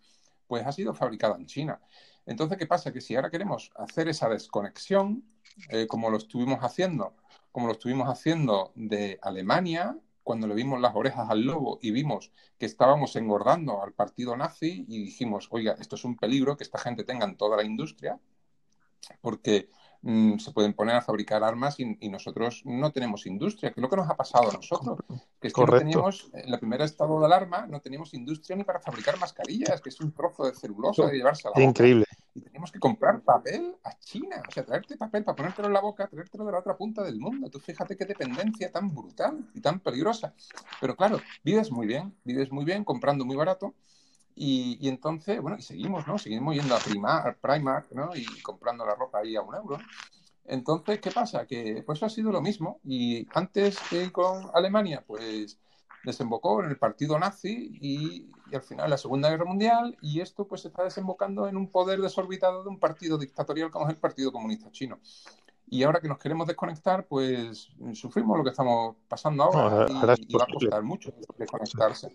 pues 0.47 0.65
ha 0.65 0.71
sido 0.71 0.95
fabricada 0.95 1.35
en 1.35 1.45
China. 1.45 1.79
Entonces, 2.25 2.57
¿qué 2.57 2.65
pasa? 2.65 2.91
Que 2.91 3.01
si 3.01 3.15
ahora 3.15 3.29
queremos 3.29 3.71
hacer 3.75 4.09
esa 4.09 4.27
desconexión, 4.27 5.23
eh, 5.69 5.85
como 5.85 6.09
lo 6.09 6.17
estuvimos 6.17 6.57
haciendo, 6.63 7.15
como 7.51 7.67
lo 7.67 7.73
estuvimos 7.73 8.09
haciendo 8.09 8.71
de 8.73 9.19
Alemania, 9.21 9.95
cuando 10.23 10.47
le 10.47 10.55
vimos 10.55 10.79
las 10.79 10.95
orejas 10.95 11.29
al 11.29 11.41
lobo 11.41 11.79
y 11.81 11.91
vimos 11.91 12.31
que 12.57 12.65
estábamos 12.65 13.15
engordando 13.15 13.81
al 13.81 13.93
partido 13.93 14.35
nazi 14.35 14.85
y 14.87 15.03
dijimos, 15.03 15.47
oiga, 15.51 15.75
esto 15.79 15.95
es 15.95 16.03
un 16.05 16.17
peligro 16.17 16.57
que 16.57 16.63
esta 16.63 16.77
gente 16.77 17.03
tenga 17.03 17.25
en 17.25 17.37
toda 17.37 17.57
la 17.57 17.63
industria, 17.63 18.19
porque 19.21 19.69
mm, 20.01 20.37
se 20.37 20.51
pueden 20.51 20.73
poner 20.73 20.95
a 20.95 21.01
fabricar 21.01 21.43
armas 21.43 21.79
y, 21.79 21.97
y, 21.99 22.09
nosotros 22.09 22.61
no 22.65 22.91
tenemos 22.91 23.25
industria, 23.25 23.71
que 23.71 23.79
es 23.79 23.81
lo 23.81 23.89
que 23.89 23.97
nos 23.97 24.09
ha 24.09 24.15
pasado 24.15 24.49
a 24.49 24.53
nosotros, 24.53 24.99
que 25.39 25.47
es 25.47 25.53
que 25.53 25.61
Correcto. 25.61 25.85
no 25.85 25.91
teníamos, 25.91 26.29
en 26.33 26.51
la 26.51 26.59
primera 26.59 26.85
estado 26.85 27.19
de 27.19 27.25
alarma, 27.25 27.67
no 27.67 27.79
teníamos 27.79 28.13
industria 28.13 28.55
ni 28.55 28.63
para 28.63 28.79
fabricar 28.79 29.19
mascarillas, 29.19 29.81
que 29.81 29.89
es 29.89 29.99
un 30.01 30.11
trozo 30.11 30.45
de 30.45 30.53
celulosa 30.53 31.05
de 31.07 31.17
llevarse 31.17 31.47
a 31.47 31.51
la 31.51 31.55
boca. 31.55 31.63
increíble. 31.63 32.05
Y 32.35 32.41
teníamos 32.41 32.59
tenemos 32.59 32.71
que 32.71 32.79
comprar 32.79 33.21
papel 33.21 33.75
a 33.83 33.97
China. 33.99 34.43
O 34.47 34.51
sea, 34.51 34.65
traerte 34.65 34.97
papel 34.97 35.23
para 35.23 35.35
ponértelo 35.35 35.67
en 35.67 35.73
la 35.73 35.81
boca, 35.81 36.07
traértelo 36.07 36.45
de 36.45 36.51
la 36.51 36.59
otra 36.59 36.75
punta 36.75 37.03
del 37.03 37.17
mundo. 37.17 37.49
Tú 37.49 37.59
fíjate 37.59 37.95
qué 37.95 38.05
dependencia 38.05 38.71
tan 38.71 38.93
brutal 38.93 39.49
y 39.53 39.61
tan 39.61 39.79
peligrosa. 39.79 40.33
Pero 40.81 40.95
claro, 40.95 41.19
vives 41.43 41.71
muy 41.71 41.87
bien, 41.87 42.13
vives 42.23 42.51
muy 42.51 42.65
bien 42.65 42.83
comprando 42.83 43.25
muy 43.25 43.35
barato. 43.35 43.75
Y, 44.41 44.87
entonces, 44.87 45.41
bueno, 45.41 45.57
y 45.59 45.61
seguimos, 45.61 46.07
¿no? 46.07 46.17
Seguimos 46.17 46.55
yendo 46.55 46.73
a 46.73 46.79
Primark, 46.79 47.41
Primark, 47.41 47.91
¿no? 47.91 48.15
Y 48.15 48.25
comprando 48.41 48.85
la 48.85 48.95
ropa 48.95 49.19
ahí 49.19 49.35
a 49.35 49.41
un 49.41 49.53
euro. 49.53 49.77
Entonces, 50.45 51.01
¿qué 51.01 51.11
pasa? 51.11 51.45
Que 51.45 51.83
pues 51.85 52.01
ha 52.03 52.09
sido 52.09 52.31
lo 52.31 52.41
mismo. 52.41 52.79
Y 52.85 53.27
antes 53.33 53.77
que 53.89 54.09
con 54.13 54.49
Alemania, 54.53 55.03
pues 55.05 55.59
desembocó 56.05 56.63
en 56.63 56.69
el 56.69 56.77
partido 56.77 57.19
nazi 57.19 57.77
y, 57.81 58.31
al 58.55 58.61
final 58.61 58.89
la 58.89 58.97
Segunda 58.97 59.29
Guerra 59.29 59.43
Mundial 59.43 59.97
y 60.01 60.21
esto 60.21 60.47
pues 60.47 60.63
está 60.63 60.83
desembocando 60.83 61.47
en 61.47 61.57
un 61.57 61.69
poder 61.69 61.99
desorbitado 61.99 62.63
de 62.63 62.69
un 62.69 62.79
partido 62.79 63.17
dictatorial 63.17 63.69
como 63.69 63.87
es 63.87 63.93
el 63.93 63.99
Partido 63.99 64.31
Comunista 64.31 64.71
Chino. 64.71 64.99
Y 65.67 65.83
ahora 65.83 65.99
que 65.99 66.07
nos 66.07 66.17
queremos 66.17 66.47
desconectar, 66.47 67.05
pues 67.07 67.69
sufrimos 67.93 68.37
lo 68.37 68.43
que 68.45 68.51
estamos 68.51 68.95
pasando 69.09 69.43
ahora 69.43 70.15
y, 70.17 70.33
va 70.33 70.45
a 70.45 70.53
costar 70.53 70.81
mucho 70.81 71.13
desconectarse. 71.37 72.09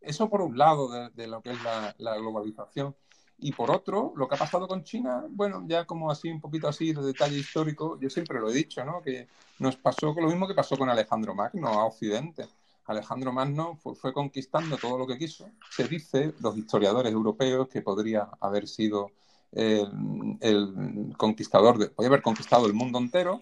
Eso 0.00 0.28
por 0.28 0.42
un 0.42 0.56
lado 0.56 1.10
de, 1.10 1.26
lo 1.26 1.42
que 1.42 1.50
es 1.50 1.58
la, 1.62 2.16
globalización. 2.16 2.94
Y 3.38 3.52
por 3.52 3.70
otro, 3.70 4.12
lo 4.16 4.28
que 4.28 4.34
ha 4.34 4.38
pasado 4.38 4.68
con 4.68 4.84
China, 4.84 5.24
bueno, 5.30 5.64
ya 5.66 5.86
como 5.86 6.10
así, 6.10 6.30
un 6.30 6.40
poquito 6.40 6.68
así 6.68 6.92
de 6.92 7.02
detalle 7.02 7.38
histórico, 7.38 7.98
yo 7.98 8.10
siempre 8.10 8.38
lo 8.38 8.50
he 8.50 8.52
dicho, 8.52 8.84
¿no? 8.84 9.00
Que 9.00 9.28
nos 9.58 9.76
pasó 9.76 10.14
lo 10.14 10.26
mismo 10.26 10.46
que 10.46 10.54
pasó 10.54 10.76
con 10.76 10.90
Alejandro 10.90 11.34
Magno 11.34 11.68
a 11.68 11.86
Occidente 11.86 12.48
Alejandro 12.90 13.32
Magno 13.32 13.76
fue, 13.76 14.12
conquistando 14.12 14.76
todo 14.76 14.98
lo 14.98 15.06
que 15.06 15.16
quiso. 15.16 15.48
Se 15.70 15.86
dice, 15.86 16.34
los 16.40 16.56
historiadores 16.56 17.12
europeos, 17.12 17.68
que 17.68 17.82
podría 17.82 18.28
haber 18.40 18.66
sido 18.66 19.12
el, 19.52 21.14
conquistador, 21.16 21.78
de, 21.78 21.92
haber 22.04 22.22
conquistado 22.22 22.66
el 22.66 22.74
mundo 22.74 22.98
entero, 22.98 23.40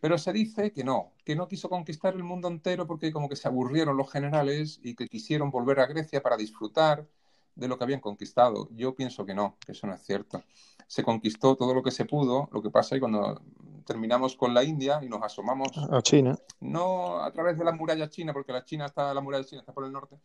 pero 0.00 0.18
se 0.18 0.32
dice 0.32 0.72
que 0.72 0.84
no, 0.84 1.12
que 1.24 1.34
no 1.34 1.48
quiso 1.48 1.68
conquistar 1.68 2.14
el 2.14 2.22
mundo 2.22 2.48
entero 2.48 2.86
porque 2.86 3.12
como 3.12 3.28
que 3.28 3.36
se 3.36 3.48
aburrieron 3.48 3.96
los 3.96 4.10
generales 4.10 4.80
y 4.82 4.94
que 4.94 5.08
quisieron 5.08 5.50
volver 5.50 5.80
a 5.80 5.86
Grecia 5.86 6.22
para 6.22 6.36
disfrutar 6.36 7.06
de 7.54 7.68
lo 7.68 7.76
que 7.76 7.84
habían 7.84 8.00
conquistado. 8.00 8.68
Yo 8.70 8.94
pienso 8.94 9.26
que 9.26 9.34
no, 9.34 9.56
que 9.64 9.72
eso 9.72 9.86
no 9.86 9.94
es 9.94 10.02
cierto. 10.02 10.42
Se 10.86 11.02
conquistó 11.02 11.56
todo 11.56 11.74
lo 11.74 11.82
que 11.82 11.90
se 11.90 12.04
pudo, 12.04 12.48
lo 12.52 12.62
que 12.62 12.70
pasa 12.70 12.94
es 12.94 13.00
cuando 13.00 13.42
terminamos 13.84 14.36
con 14.36 14.54
la 14.54 14.62
India 14.62 15.00
y 15.02 15.08
nos 15.08 15.22
asomamos 15.22 15.68
a 15.90 16.00
China. 16.02 16.38
No 16.60 17.20
a 17.20 17.32
través 17.32 17.58
de 17.58 17.64
la 17.64 17.72
muralla 17.72 18.08
china, 18.08 18.32
porque 18.32 18.52
la 18.52 18.64
China 18.64 18.86
está, 18.86 19.12
la 19.12 19.20
muralla 19.20 19.44
china 19.44 19.60
está 19.60 19.72
por 19.72 19.84
el 19.84 19.92
norte, 19.92 20.18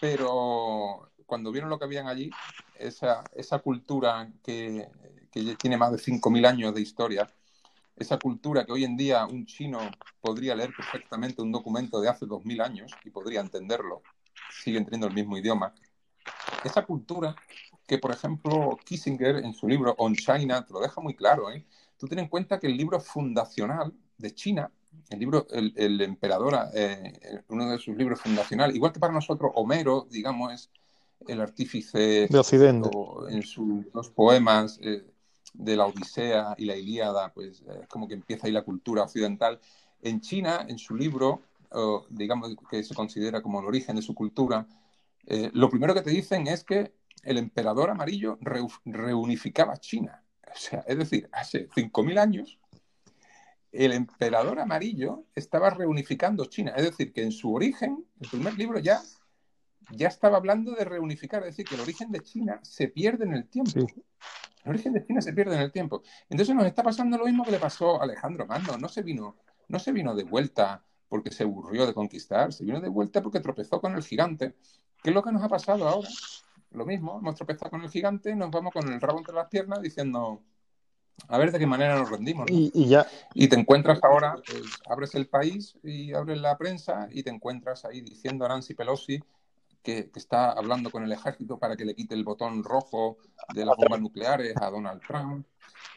pero 0.00 1.10
cuando 1.26 1.52
vieron 1.52 1.68
lo 1.68 1.78
que 1.78 1.84
habían 1.84 2.06
allí, 2.06 2.30
esa, 2.78 3.24
esa 3.34 3.58
cultura 3.58 4.30
que, 4.42 4.88
que 5.30 5.56
tiene 5.56 5.76
más 5.76 5.92
de 5.92 5.98
5.000 5.98 6.46
años 6.46 6.74
de 6.74 6.80
historia, 6.80 7.28
esa 7.96 8.18
cultura 8.18 8.64
que 8.64 8.72
hoy 8.72 8.84
en 8.84 8.96
día 8.96 9.26
un 9.26 9.46
chino 9.46 9.78
podría 10.20 10.54
leer 10.54 10.70
perfectamente 10.76 11.42
un 11.42 11.50
documento 11.50 12.00
de 12.00 12.08
hace 12.08 12.26
2.000 12.26 12.62
años 12.62 12.92
y 13.04 13.10
podría 13.10 13.40
entenderlo, 13.40 14.02
siguen 14.62 14.84
teniendo 14.84 15.06
el 15.06 15.14
mismo 15.14 15.36
idioma, 15.38 15.74
esa 16.64 16.84
cultura 16.84 17.34
que, 17.86 17.98
por 17.98 18.10
ejemplo, 18.10 18.76
Kissinger 18.84 19.36
en 19.36 19.54
su 19.54 19.68
libro 19.68 19.94
On 19.98 20.14
China 20.14 20.64
te 20.64 20.72
lo 20.72 20.80
deja 20.80 21.00
muy 21.00 21.14
claro, 21.14 21.50
¿eh? 21.50 21.64
Tú 21.96 22.06
ten 22.06 22.18
en 22.18 22.28
cuenta 22.28 22.58
que 22.58 22.66
el 22.66 22.76
libro 22.76 23.00
fundacional 23.00 23.94
de 24.18 24.34
China, 24.34 24.70
el 25.08 25.18
libro, 25.18 25.46
el, 25.50 26.00
emperador, 26.02 26.54
eh, 26.74 27.42
uno 27.48 27.70
de 27.70 27.78
sus 27.78 27.96
libros 27.96 28.20
fundacionales, 28.20 28.76
igual 28.76 28.92
que 28.92 29.00
para 29.00 29.12
nosotros 29.12 29.52
Homero, 29.54 30.06
digamos, 30.10 30.52
es 30.52 30.70
el 31.26 31.40
artífice 31.40 32.28
de 32.28 32.38
Occidente. 32.38 32.90
en 33.30 33.42
sus 33.42 33.90
dos 33.92 34.10
poemas 34.10 34.78
eh, 34.82 35.06
de 35.56 35.76
la 35.76 35.86
Odisea 35.86 36.54
y 36.58 36.64
la 36.66 36.76
Ilíada, 36.76 37.32
pues 37.32 37.62
eh, 37.62 37.80
es 37.82 37.88
como 37.88 38.08
que 38.08 38.14
empieza 38.14 38.46
ahí 38.46 38.52
la 38.52 38.62
cultura 38.62 39.02
occidental. 39.02 39.60
En 40.02 40.20
China, 40.20 40.64
en 40.68 40.78
su 40.78 40.94
libro, 40.94 41.42
digamos 42.10 42.54
que 42.70 42.82
se 42.84 42.94
considera 42.94 43.42
como 43.42 43.60
el 43.60 43.66
origen 43.66 43.96
de 43.96 44.02
su 44.02 44.14
cultura, 44.14 44.66
lo 45.52 45.68
primero 45.68 45.94
que 45.94 46.02
te 46.02 46.10
dicen 46.10 46.46
es 46.46 46.62
que 46.62 46.92
el 47.22 47.38
emperador 47.38 47.90
amarillo 47.90 48.38
reunificaba 48.84 49.76
China. 49.78 50.22
O 50.46 50.58
sea, 50.58 50.84
es 50.86 50.96
decir, 50.96 51.28
hace 51.32 51.68
5.000 51.68 52.18
años 52.18 52.58
el 53.72 53.92
emperador 53.92 54.58
amarillo 54.60 55.24
estaba 55.34 55.70
reunificando 55.70 56.46
China. 56.46 56.72
Es 56.76 56.84
decir, 56.84 57.12
que 57.12 57.22
en 57.22 57.32
su 57.32 57.52
origen, 57.52 58.04
el 58.20 58.28
primer 58.28 58.56
libro 58.56 58.78
ya, 58.78 59.02
ya 59.90 60.08
estaba 60.08 60.36
hablando 60.36 60.72
de 60.72 60.84
reunificar. 60.84 61.42
Es 61.42 61.48
decir, 61.48 61.66
que 61.66 61.74
el 61.74 61.80
origen 61.80 62.10
de 62.10 62.20
China 62.20 62.60
se 62.62 62.88
pierde 62.88 63.24
en 63.24 63.34
el 63.34 63.48
tiempo. 63.48 63.86
El 64.64 64.70
origen 64.70 64.92
de 64.92 65.06
China 65.06 65.20
se 65.20 65.32
pierde 65.32 65.54
en 65.54 65.62
el 65.62 65.72
tiempo. 65.72 66.02
Entonces 66.28 66.54
nos 66.54 66.66
está 66.66 66.82
pasando 66.82 67.16
lo 67.18 67.24
mismo 67.24 67.44
que 67.44 67.52
le 67.52 67.58
pasó 67.58 68.00
a 68.00 68.04
Alejandro 68.04 68.46
Magno. 68.46 68.76
No 68.78 68.88
se 68.88 69.02
vino, 69.02 69.36
no 69.68 69.78
se 69.78 69.92
vino 69.92 70.14
de 70.14 70.24
vuelta 70.24 70.84
porque 71.08 71.30
se 71.30 71.44
aburrió 71.44 71.86
de 71.86 71.94
conquistar, 71.94 72.52
se 72.52 72.64
vino 72.64 72.80
de 72.80 72.88
vuelta 72.88 73.22
porque 73.22 73.40
tropezó 73.40 73.80
con 73.80 73.94
el 73.94 74.02
gigante. 74.02 74.56
¿Qué 75.02 75.10
es 75.10 75.14
lo 75.14 75.22
que 75.22 75.30
nos 75.30 75.42
ha 75.42 75.48
pasado 75.48 75.88
ahora? 75.88 76.08
lo 76.76 76.84
mismo, 76.84 77.18
hemos 77.18 77.34
tropezado 77.34 77.70
con 77.70 77.82
el 77.82 77.90
gigante, 77.90 78.34
nos 78.36 78.50
vamos 78.50 78.72
con 78.72 78.92
el 78.92 79.00
rabo 79.00 79.18
entre 79.18 79.34
las 79.34 79.48
piernas 79.48 79.80
diciendo, 79.80 80.42
a 81.28 81.38
ver 81.38 81.50
de 81.50 81.58
qué 81.58 81.66
manera 81.66 81.96
nos 81.96 82.10
rendimos. 82.10 82.46
Y, 82.50 82.88
ya... 82.88 83.06
y 83.34 83.48
te 83.48 83.58
encuentras 83.58 83.98
ahora, 84.02 84.36
pues, 84.46 84.62
abres 84.88 85.14
el 85.14 85.26
país 85.26 85.78
y 85.82 86.12
abres 86.12 86.38
la 86.38 86.56
prensa 86.58 87.08
y 87.10 87.22
te 87.22 87.30
encuentras 87.30 87.84
ahí 87.84 88.02
diciendo 88.02 88.44
a 88.44 88.48
Nancy 88.48 88.74
Pelosi 88.74 89.22
que, 89.86 90.10
está 90.16 90.50
hablando 90.50 90.90
con 90.90 91.04
el 91.04 91.12
ejército 91.12 91.58
para 91.58 91.76
que 91.76 91.84
le 91.84 91.94
quite 91.94 92.16
el 92.16 92.24
botón 92.24 92.64
rojo 92.64 93.18
de 93.54 93.64
las 93.64 93.76
bombas 93.76 94.00
nucleares 94.00 94.56
a 94.60 94.68
Donald 94.68 95.00
Trump 95.06 95.46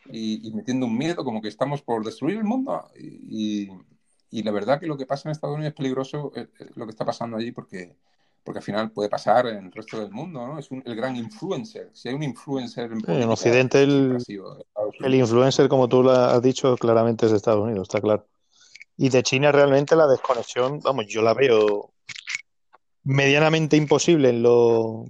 y, 0.05 0.51
metiendo 0.53 0.85
un 0.85 0.95
miedo 0.95 1.25
como 1.25 1.41
que 1.41 1.47
estamos 1.47 1.81
por 1.81 2.05
destruir 2.05 2.37
el 2.37 2.43
mundo. 2.43 2.87
Y, 2.95 3.67
y, 4.29 4.43
la 4.43 4.51
verdad 4.51 4.79
que 4.79 4.85
lo 4.85 4.95
que 4.95 5.07
pasa 5.07 5.27
en 5.27 5.31
Estados 5.31 5.55
Unidos 5.55 5.71
es 5.71 5.77
peligroso 5.77 6.31
eh, 6.35 6.47
eh, 6.59 6.69
lo 6.75 6.85
que 6.85 6.91
está 6.91 7.03
pasando 7.03 7.37
allí 7.37 7.51
porque 7.51 7.95
porque 8.43 8.59
al 8.59 8.63
final 8.63 8.91
puede 8.91 9.09
pasar 9.09 9.47
en 9.47 9.65
el 9.65 9.71
resto 9.71 9.99
del 9.99 10.11
mundo, 10.11 10.47
¿no? 10.47 10.57
Es 10.57 10.69
el 10.71 10.95
gran 10.95 11.15
influencer. 11.15 11.89
Si 11.93 12.07
hay 12.07 12.15
un 12.15 12.23
influencer 12.23 12.91
en, 12.91 13.21
en 13.21 13.29
Occidente, 13.29 13.83
el, 13.83 14.17
el, 15.01 15.15
influencer, 15.15 15.67
como 15.67 15.87
tú 15.87 16.01
lo 16.03 16.11
has 16.11 16.41
dicho, 16.41 16.75
claramente 16.77 17.25
es 17.25 17.31
de 17.31 17.37
Estados 17.37 17.63
Unidos, 17.63 17.89
está 17.89 18.01
claro. 18.01 18.25
Y 18.97 19.09
de 19.09 19.21
China 19.23 19.51
realmente 19.51 19.95
la 19.95 20.07
desconexión, 20.07 20.79
vamos, 20.79 21.05
yo 21.07 21.21
la 21.21 21.33
veo 21.33 21.91
medianamente 23.03 23.77
imposible 23.77 24.29
en 24.29 24.43
lo, 24.43 25.05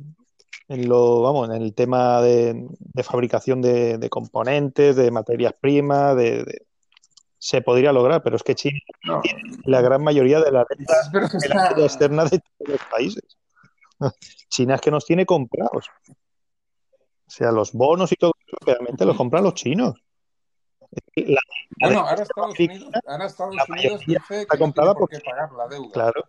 en 0.68 0.88
lo 0.88 1.22
vamos, 1.22 1.50
en 1.50 1.62
el 1.62 1.74
tema 1.74 2.22
de, 2.22 2.68
fabricación 3.04 3.62
de, 3.62 4.08
componentes, 4.10 4.96
de 4.96 5.12
materias 5.12 5.54
primas, 5.60 6.16
de, 6.16 6.66
se 7.38 7.62
podría 7.62 7.92
lograr, 7.92 8.22
pero 8.22 8.36
es 8.36 8.44
que 8.44 8.56
China 8.56 8.80
la 9.64 9.82
gran 9.82 10.04
mayoría 10.04 10.40
de 10.42 10.52
la 10.52 10.66
renta 10.66 10.94
externa 11.78 12.26
de 12.26 12.40
todos 12.40 12.70
los 12.70 12.82
países. 12.92 13.38
China 14.50 14.76
es 14.76 14.82
que 14.82 14.92
nos 14.92 15.06
tiene 15.06 15.26
comprados. 15.26 15.88
O 16.08 17.32
sea, 17.32 17.52
los 17.52 17.74
bonos 17.74 18.12
y 18.12 18.16
todo 18.16 18.34
eso 18.46 18.58
realmente 18.66 19.06
los 19.06 19.16
compran 19.16 19.44
los 19.44 19.54
chinos. 19.54 19.96
bueno, 21.16 22.00
ahora 22.00 22.24
Estados 22.24 22.60
Unidos, 22.60 22.90
ahora 23.06 23.26
Estados 23.26 23.56
Unidos 23.70 24.02
dice 24.06 24.48
que 24.48 24.58
no 24.58 24.72
tiene 24.74 24.94
por 24.96 25.10
qué 25.10 25.20
pagar 25.20 25.52
la 25.54 25.68
deuda. 25.68 25.92
Claro 25.92 26.24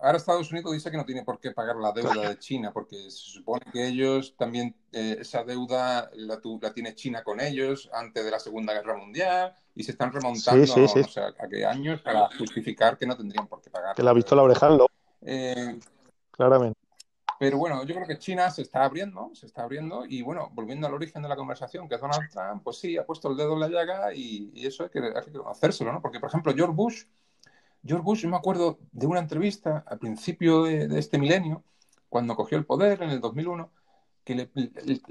ahora 0.00 0.16
Estados 0.16 0.50
Unidos 0.50 0.72
dice 0.72 0.90
que 0.90 0.96
no 0.96 1.04
tiene 1.04 1.24
por 1.24 1.38
qué 1.38 1.50
pagar 1.50 1.76
la 1.76 1.92
deuda 1.92 2.28
de 2.28 2.38
China, 2.38 2.72
porque 2.72 2.96
se 3.10 3.32
supone 3.32 3.64
que 3.72 3.86
ellos 3.86 4.34
también, 4.36 4.74
eh, 4.92 5.18
esa 5.20 5.44
deuda 5.44 6.10
la, 6.14 6.40
tiene 6.72 6.94
China 6.94 7.22
con 7.22 7.40
ellos 7.40 7.90
antes 7.92 8.24
de 8.24 8.30
la 8.30 8.38
Segunda 8.38 8.72
Guerra 8.72 8.96
Mundial 8.96 9.54
y 9.74 9.82
se 9.82 9.92
están 9.92 10.12
remontando 10.12 10.64
a 10.72 11.48
qué 11.48 11.66
años 11.66 12.00
para 12.00 12.28
justificar 12.38 12.96
que 12.96 13.06
no 13.06 13.16
tendrían 13.16 13.46
por 13.46 13.60
qué 13.60 13.70
pagar. 13.70 13.94
Que 13.94 14.02
la 14.02 14.10
ha 14.10 14.14
visto 14.14 14.34
la 14.34 14.42
oreja 14.42 14.68
eh, 15.22 15.78
Claramente. 16.30 16.78
Pero 17.38 17.56
bueno, 17.56 17.84
yo 17.84 17.94
creo 17.94 18.06
que 18.06 18.18
China 18.18 18.50
se 18.50 18.60
está 18.60 18.84
abriendo, 18.84 19.30
se 19.32 19.46
está 19.46 19.62
abriendo 19.62 20.04
y 20.06 20.20
bueno, 20.20 20.50
volviendo 20.52 20.86
al 20.86 20.92
origen 20.92 21.22
de 21.22 21.28
la 21.30 21.36
conversación, 21.36 21.88
que 21.88 21.94
es 21.94 22.00
Donald 22.00 22.28
Trump, 22.30 22.62
pues 22.62 22.76
sí, 22.76 22.98
ha 22.98 23.06
puesto 23.06 23.30
el 23.30 23.36
dedo 23.38 23.54
en 23.54 23.60
la 23.60 23.68
llaga 23.68 24.12
y, 24.14 24.52
eso 24.56 24.82
hay 24.82 24.90
que, 24.90 24.98
hay 24.98 25.32
que 25.32 25.38
hacérselo, 25.50 25.90
¿no? 25.90 26.02
Porque, 26.02 26.20
por 26.20 26.28
ejemplo, 26.28 26.52
George 26.54 26.74
Bush 26.74 27.04
George 27.84 28.04
Bush, 28.04 28.22
yo 28.22 28.28
me 28.28 28.36
acuerdo 28.36 28.78
de 28.92 29.06
una 29.06 29.20
entrevista 29.20 29.84
al 29.86 29.98
principio 29.98 30.64
de, 30.64 30.98
este 30.98 31.18
milenio, 31.18 31.64
cuando 32.08 32.36
cogió 32.36 32.58
el 32.58 32.66
poder 32.66 33.02
en 33.02 33.10
el 33.10 33.20
2001, 33.20 33.70
que 34.24 34.50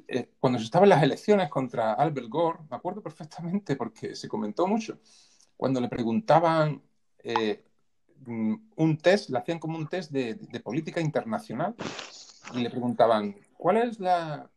eh, 0.08 0.30
cuando 0.40 0.60
se 0.60 0.66
estaban 0.66 0.90
las 0.90 1.02
elecciones 1.02 1.50
contra 1.50 1.94
Albert 1.94 2.28
Gore, 2.30 2.60
me 2.70 2.78
acuerdo 2.78 3.02
perfectamente 3.02 3.76
porque 3.76 4.16
se 4.16 4.28
comentó 4.28 4.68
mucho, 4.68 5.00
cuando 5.58 5.82
le 5.82 5.90
preguntaban 5.90 6.82
eh, 7.24 7.64
mm, 8.26 8.56
un 8.76 8.98
test, 8.98 9.30
le 9.30 9.40
hacían 9.40 9.60
como 9.60 9.78
un 9.78 9.88
test 9.88 10.12
de, 10.12 10.36
política 10.64 11.02
internacional 11.02 11.76
y 12.54 12.60
le 12.60 12.70
preguntaban, 12.70 13.36
¿cuál 13.58 13.78
es 13.78 14.00
la, 14.00 14.50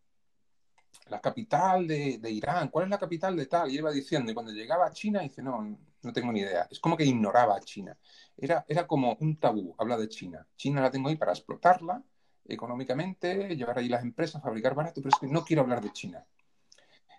la 1.12 1.20
capital 1.20 1.86
de, 1.86 2.18
de, 2.18 2.30
Irán? 2.30 2.68
¿Cuál 2.68 2.86
es 2.86 2.90
la 2.90 2.98
capital 2.98 3.36
de 3.36 3.46
tal? 3.46 3.70
Y 3.70 3.76
iba 3.76 3.92
diciendo, 3.92 4.32
y 4.32 4.34
cuando 4.34 4.50
llegaba 4.50 4.86
a 4.86 4.90
China, 4.90 5.20
dice, 5.20 5.42
no, 5.42 5.78
no 6.02 6.12
tengo 6.12 6.32
ni 6.32 6.40
idea. 6.40 6.66
Es 6.70 6.80
como 6.80 6.96
que 6.96 7.04
ignoraba 7.04 7.56
a 7.56 7.60
China. 7.60 7.96
Era, 8.36 8.64
era 8.66 8.86
como 8.86 9.16
un 9.20 9.36
tabú 9.36 9.74
hablar 9.78 10.00
de 10.00 10.08
China. 10.08 10.46
China 10.56 10.80
la 10.80 10.90
tengo 10.90 11.08
ahí 11.08 11.16
para 11.16 11.32
explotarla 11.32 12.02
económicamente, 12.44 13.54
llevar 13.54 13.78
ahí 13.78 13.88
las 13.88 14.02
empresas, 14.02 14.42
fabricar 14.42 14.74
barato, 14.74 15.00
pero 15.00 15.10
es 15.10 15.20
que 15.20 15.28
no 15.28 15.44
quiero 15.44 15.62
hablar 15.62 15.80
de 15.80 15.92
China. 15.92 16.24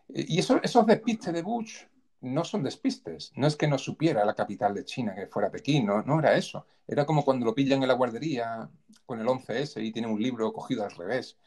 Eh, 0.10 0.26
y 0.28 0.40
eso, 0.40 0.60
esos 0.62 0.86
despistes 0.86 1.34
de 1.34 1.42
Bush 1.42 1.84
no 2.22 2.44
son 2.44 2.64
despistes. 2.64 3.32
No 3.36 3.48
es 3.48 3.56
que 3.56 3.68
no 3.68 3.78
supiera 3.78 4.26
la 4.26 4.34
capital 4.34 4.74
de 4.74 4.86
China, 4.86 5.14
que 5.16 5.28
fuera 5.28 5.52
Pekín, 5.52 5.86
no, 5.86 6.02
no 6.02 6.20
era 6.20 6.36
eso. 6.36 6.66
Era 6.88 7.06
como 7.06 7.24
cuando 7.24 7.46
lo 7.46 7.54
pillan 7.54 7.82
en 7.82 7.88
la 7.88 7.94
guardería 7.94 8.70
con 9.06 9.20
el 9.20 9.28
11S 9.28 9.84
y 9.84 9.92
tiene 9.92 10.08
un 10.08 10.22
libro 10.22 10.52
cogido 10.52 10.84
al 10.84 10.92
revés. 10.92 11.38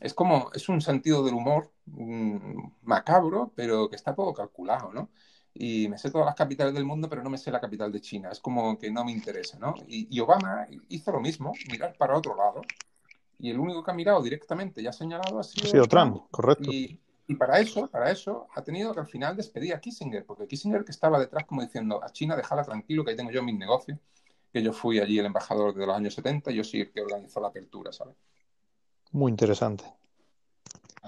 Es 0.00 0.14
como, 0.14 0.50
es 0.52 0.68
un 0.68 0.80
sentido 0.80 1.24
del 1.24 1.34
humor 1.34 1.70
macabro, 2.82 3.52
pero 3.54 3.88
que 3.88 3.96
está 3.96 4.14
poco 4.14 4.34
calculado, 4.34 4.92
¿no? 4.92 5.10
Y 5.54 5.88
me 5.88 5.96
sé 5.96 6.10
todas 6.10 6.26
las 6.26 6.34
capitales 6.34 6.74
del 6.74 6.84
mundo, 6.84 7.08
pero 7.08 7.22
no 7.22 7.30
me 7.30 7.38
sé 7.38 7.50
la 7.50 7.60
capital 7.60 7.90
de 7.90 8.00
China. 8.00 8.30
Es 8.30 8.40
como 8.40 8.78
que 8.78 8.90
no 8.90 9.04
me 9.04 9.12
interesa, 9.12 9.58
¿no? 9.58 9.74
Y, 9.86 10.20
Obama 10.20 10.66
hizo 10.88 11.12
lo 11.12 11.20
mismo, 11.20 11.52
mirar 11.70 11.96
para 11.96 12.16
otro 12.16 12.36
lado. 12.36 12.62
Y 13.38 13.50
el 13.50 13.58
único 13.58 13.84
que 13.84 13.90
ha 13.90 13.94
mirado 13.94 14.22
directamente 14.22 14.82
y 14.82 14.86
ha 14.86 14.92
señalado 14.92 15.38
ha 15.38 15.44
sido, 15.44 15.86
Trump, 15.86 16.22
correcto. 16.30 16.70
Y 17.28 17.34
para 17.34 17.58
eso, 17.58 17.88
para 17.88 18.10
eso, 18.10 18.46
ha 18.54 18.62
tenido 18.62 18.94
que 18.94 19.00
al 19.00 19.06
final 19.06 19.36
despedir 19.36 19.74
a 19.74 19.80
Kissinger, 19.80 20.24
porque 20.24 20.46
Kissinger 20.46 20.84
que 20.84 20.92
estaba 20.92 21.18
detrás 21.18 21.44
como 21.44 21.62
diciendo, 21.62 22.02
a 22.02 22.10
China 22.10 22.36
déjala 22.36 22.62
tranquilo, 22.62 23.04
que 23.04 23.10
ahí 23.10 23.16
tengo 23.16 23.32
yo 23.32 23.42
mis 23.42 23.58
negocios, 23.58 23.98
que 24.52 24.62
yo 24.62 24.72
fui 24.72 25.00
allí 25.00 25.18
el 25.18 25.26
embajador 25.26 25.74
de 25.74 25.86
los 25.86 25.96
años 25.96 26.14
70 26.14 26.52
y 26.52 26.56
yo 26.56 26.64
sí 26.64 26.82
el 26.82 26.92
que 26.92 27.00
organizó 27.00 27.40
la 27.40 27.48
apertura, 27.48 27.92
¿sabes? 27.92 28.14
Muy 29.16 29.30
interesante. 29.30 29.82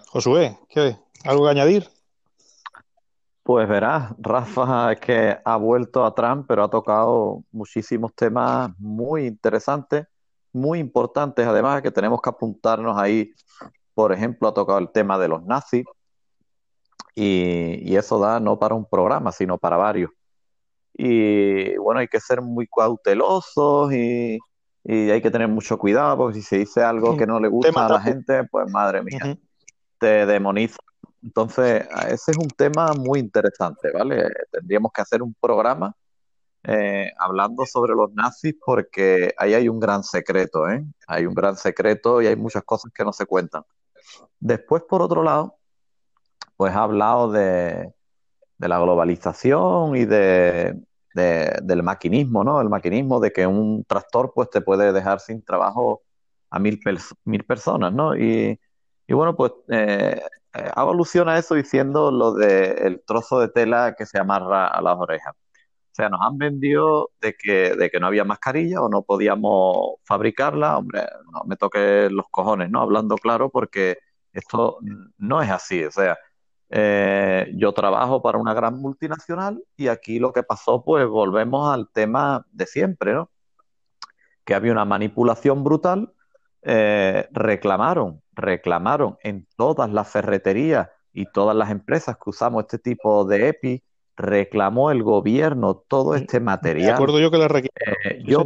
Josué, 0.06 0.58
¿qué? 0.70 0.96
¿Algo 1.24 1.44
que 1.44 1.50
añadir? 1.50 1.90
Pues 3.42 3.68
verás, 3.68 4.14
Rafa 4.16 4.92
es 4.92 5.00
que 5.00 5.36
ha 5.44 5.56
vuelto 5.58 6.02
a 6.02 6.14
Trump, 6.14 6.46
pero 6.48 6.64
ha 6.64 6.70
tocado 6.70 7.44
muchísimos 7.52 8.14
temas 8.14 8.70
muy 8.78 9.26
interesantes, 9.26 10.06
muy 10.54 10.78
importantes, 10.78 11.46
además 11.46 11.82
que 11.82 11.90
tenemos 11.90 12.22
que 12.22 12.30
apuntarnos 12.30 12.96
ahí. 12.96 13.30
Por 13.92 14.14
ejemplo, 14.14 14.48
ha 14.48 14.54
tocado 14.54 14.78
el 14.78 14.90
tema 14.90 15.18
de 15.18 15.28
los 15.28 15.44
nazis, 15.44 15.84
y, 17.14 17.94
eso 17.94 18.18
da 18.18 18.40
no 18.40 18.58
para 18.58 18.74
un 18.74 18.86
programa, 18.86 19.32
sino 19.32 19.58
para 19.58 19.76
varios. 19.76 20.12
Y 20.94 21.76
bueno, 21.76 22.00
hay 22.00 22.08
que 22.08 22.20
ser 22.20 22.40
muy 22.40 22.66
cautelosos 22.68 23.92
y, 23.92 24.38
hay 24.90 25.20
que 25.20 25.30
tener 25.30 25.48
mucho 25.48 25.78
cuidado 25.78 26.16
porque 26.16 26.40
si 26.40 26.42
se 26.42 26.58
dice 26.58 26.82
algo 26.82 27.16
que 27.16 27.26
no 27.26 27.38
le 27.38 27.48
gusta 27.48 27.86
a 27.86 27.88
la 27.90 28.00
gente, 28.00 28.44
pues 28.44 28.70
madre 28.70 29.02
mía, 29.02 29.36
te 29.98 30.24
demoniza. 30.24 30.78
Entonces, 31.22 31.86
ese 32.06 32.30
es 32.30 32.36
un 32.38 32.48
tema 32.48 32.92
muy 32.94 33.18
interesante, 33.18 33.90
¿vale? 33.92 34.30
Tendríamos 34.50 34.92
que 34.92 35.02
hacer 35.02 35.22
un 35.22 35.34
programa 35.40 35.94
eh, 36.64 37.12
hablando 37.18 37.66
sobre 37.66 37.94
los 37.94 38.12
nazis 38.14 38.54
porque 38.64 39.34
ahí 39.36 39.54
hay 39.54 39.68
un 39.68 39.78
gran 39.78 40.02
secreto, 40.04 40.68
¿eh? 40.68 40.84
Hay 41.06 41.26
un 41.26 41.34
gran 41.34 41.56
secreto 41.56 42.22
y 42.22 42.26
hay 42.26 42.36
muchas 42.36 42.62
cosas 42.64 42.92
que 42.94 43.04
no 43.04 43.12
se 43.12 43.26
cuentan. 43.26 43.64
Después, 44.40 44.82
por 44.88 45.02
otro 45.02 45.22
lado, 45.22 45.58
pues 46.56 46.74
ha 46.74 46.82
hablado 46.82 47.30
de, 47.30 47.92
la 48.58 48.78
globalización 48.80 49.96
y 49.96 50.04
de, 50.04 50.80
del 51.18 51.82
maquinismo, 51.82 52.44
¿no? 52.44 52.60
El 52.60 52.68
maquinismo 52.68 53.20
de 53.20 53.32
que 53.32 53.46
un 53.46 53.84
tractor 53.84 54.32
pues 54.34 54.50
te 54.50 54.60
puede 54.60 54.92
dejar 54.92 55.20
sin 55.20 55.42
trabajo 55.42 56.02
a 56.50 56.58
mil, 56.58 56.80
personas, 57.46 57.92
¿no? 57.92 58.16
Y, 58.16 58.58
bueno, 59.08 59.36
pues 59.36 59.52
eh, 59.68 60.20
evoluciona 60.76 61.38
eso 61.38 61.54
diciendo 61.54 62.10
lo 62.10 62.34
del 62.34 63.02
trozo 63.06 63.40
de 63.40 63.48
tela 63.48 63.94
que 63.96 64.06
se 64.06 64.18
amarra 64.18 64.66
a 64.68 64.80
las 64.82 64.96
orejas. 64.96 65.34
O 65.34 65.94
sea, 65.98 66.08
nos 66.08 66.20
han 66.22 66.38
vendido 66.38 67.10
de 67.20 67.34
que, 67.34 67.74
de 67.74 67.90
que 67.90 68.00
no 68.00 68.06
había 68.06 68.24
mascarilla 68.24 68.80
o 68.82 68.88
no 68.88 69.02
podíamos 69.02 69.96
fabricarla. 70.04 70.78
Hombre, 70.78 71.02
no 71.32 71.42
me 71.46 71.56
toque 71.56 72.08
los 72.10 72.26
cojones, 72.30 72.70
¿no? 72.70 72.80
Hablando 72.82 73.16
claro, 73.16 73.50
porque 73.50 73.98
esto 74.32 74.78
no 75.18 75.42
es 75.42 75.50
así. 75.50 75.84
O 75.84 75.90
sea, 75.90 76.16
eh, 76.70 77.50
yo 77.54 77.72
trabajo 77.72 78.20
para 78.20 78.38
una 78.38 78.52
gran 78.52 78.78
multinacional 78.78 79.62
y 79.76 79.88
aquí 79.88 80.18
lo 80.18 80.32
que 80.32 80.42
pasó, 80.42 80.84
pues 80.84 81.06
volvemos 81.06 81.72
al 81.72 81.88
tema 81.88 82.44
de 82.52 82.66
siempre, 82.66 83.14
¿no? 83.14 83.30
Que 84.44 84.54
había 84.54 84.72
una 84.72 84.84
manipulación 84.84 85.64
brutal, 85.64 86.12
eh, 86.62 87.26
reclamaron, 87.32 88.22
reclamaron 88.32 89.16
en 89.22 89.46
todas 89.56 89.90
las 89.90 90.08
ferreterías 90.08 90.88
y 91.12 91.24
todas 91.32 91.56
las 91.56 91.70
empresas 91.70 92.16
que 92.16 92.30
usamos 92.30 92.64
este 92.64 92.78
tipo 92.78 93.24
de 93.24 93.48
EPI, 93.48 93.82
reclamó 94.16 94.90
el 94.90 95.02
gobierno 95.02 95.76
todo 95.76 96.16
este 96.16 96.40
material. 96.40 96.94
Acuerdo 96.94 97.20
yo 97.20 97.30
que 97.30 97.38
la 97.38 97.46
eh, 97.46 98.22
yo, 98.24 98.44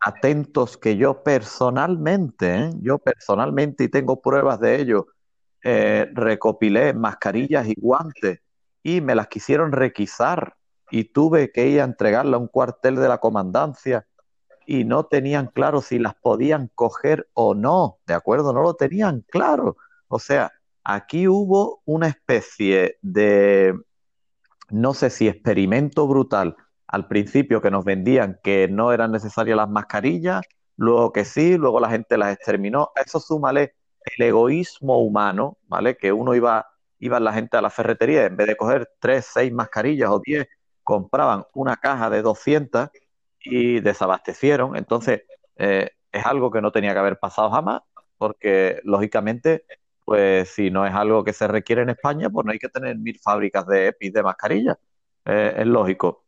atentos 0.00 0.78
que 0.78 0.96
yo 0.96 1.22
personalmente, 1.22 2.70
yo 2.80 2.98
personalmente, 2.98 3.84
y 3.84 3.88
tengo 3.88 4.20
pruebas 4.20 4.60
de 4.60 4.80
ello, 4.80 5.08
eh, 5.62 6.08
recopilé 6.12 6.92
mascarillas 6.94 7.68
y 7.68 7.74
guantes 7.76 8.40
y 8.82 9.00
me 9.00 9.14
las 9.14 9.28
quisieron 9.28 9.72
requisar 9.72 10.56
y 10.90 11.04
tuve 11.04 11.52
que 11.52 11.68
ir 11.68 11.80
a 11.80 11.84
entregarla 11.84 12.36
a 12.36 12.40
un 12.40 12.48
cuartel 12.48 12.96
de 12.96 13.08
la 13.08 13.18
comandancia 13.18 14.06
y 14.66 14.84
no 14.84 15.06
tenían 15.06 15.46
claro 15.46 15.80
si 15.80 15.98
las 15.98 16.14
podían 16.14 16.70
coger 16.74 17.28
o 17.32 17.54
no, 17.54 17.98
¿de 18.06 18.14
acuerdo? 18.14 18.52
No 18.52 18.62
lo 18.62 18.74
tenían 18.74 19.24
claro. 19.28 19.76
O 20.08 20.18
sea, 20.18 20.52
aquí 20.84 21.26
hubo 21.26 21.82
una 21.86 22.08
especie 22.08 22.98
de, 23.00 23.74
no 24.70 24.94
sé 24.94 25.10
si 25.10 25.28
experimento 25.28 26.06
brutal 26.06 26.56
al 26.86 27.08
principio 27.08 27.60
que 27.62 27.70
nos 27.70 27.84
vendían 27.84 28.40
que 28.42 28.68
no 28.68 28.92
eran 28.92 29.12
necesarias 29.12 29.56
las 29.56 29.68
mascarillas, 29.68 30.42
luego 30.76 31.12
que 31.12 31.24
sí, 31.24 31.56
luego 31.56 31.80
la 31.80 31.90
gente 31.90 32.18
las 32.18 32.34
exterminó. 32.34 32.90
Eso 32.94 33.20
súmale 33.20 33.74
el 34.16 34.24
egoísmo 34.24 34.98
humano, 34.98 35.58
¿vale? 35.66 35.96
Que 35.96 36.12
uno 36.12 36.34
iba, 36.34 36.66
iba 36.98 37.20
la 37.20 37.32
gente 37.32 37.56
a 37.56 37.62
la 37.62 37.70
ferretería, 37.70 38.26
en 38.26 38.36
vez 38.36 38.46
de 38.46 38.56
coger 38.56 38.90
tres, 39.00 39.28
seis 39.32 39.52
mascarillas 39.52 40.10
o 40.10 40.20
diez, 40.24 40.48
compraban 40.82 41.44
una 41.54 41.76
caja 41.76 42.10
de 42.10 42.22
200 42.22 42.88
y 43.40 43.80
desabastecieron. 43.80 44.76
Entonces, 44.76 45.22
eh, 45.56 45.90
es 46.12 46.26
algo 46.26 46.50
que 46.50 46.62
no 46.62 46.72
tenía 46.72 46.92
que 46.92 46.98
haber 46.98 47.18
pasado 47.18 47.50
jamás, 47.50 47.82
porque 48.16 48.80
lógicamente, 48.84 49.64
pues 50.04 50.48
si 50.50 50.70
no 50.70 50.86
es 50.86 50.94
algo 50.94 51.24
que 51.24 51.32
se 51.32 51.46
requiere 51.46 51.82
en 51.82 51.90
España, 51.90 52.30
pues 52.30 52.46
no 52.46 52.52
hay 52.52 52.58
que 52.58 52.68
tener 52.68 52.96
mil 52.96 53.18
fábricas 53.18 53.66
de 53.66 53.88
EPIs 53.88 54.12
de 54.14 54.22
mascarillas. 54.22 54.76
Eh, 55.24 55.54
es 55.58 55.66
lógico. 55.66 56.24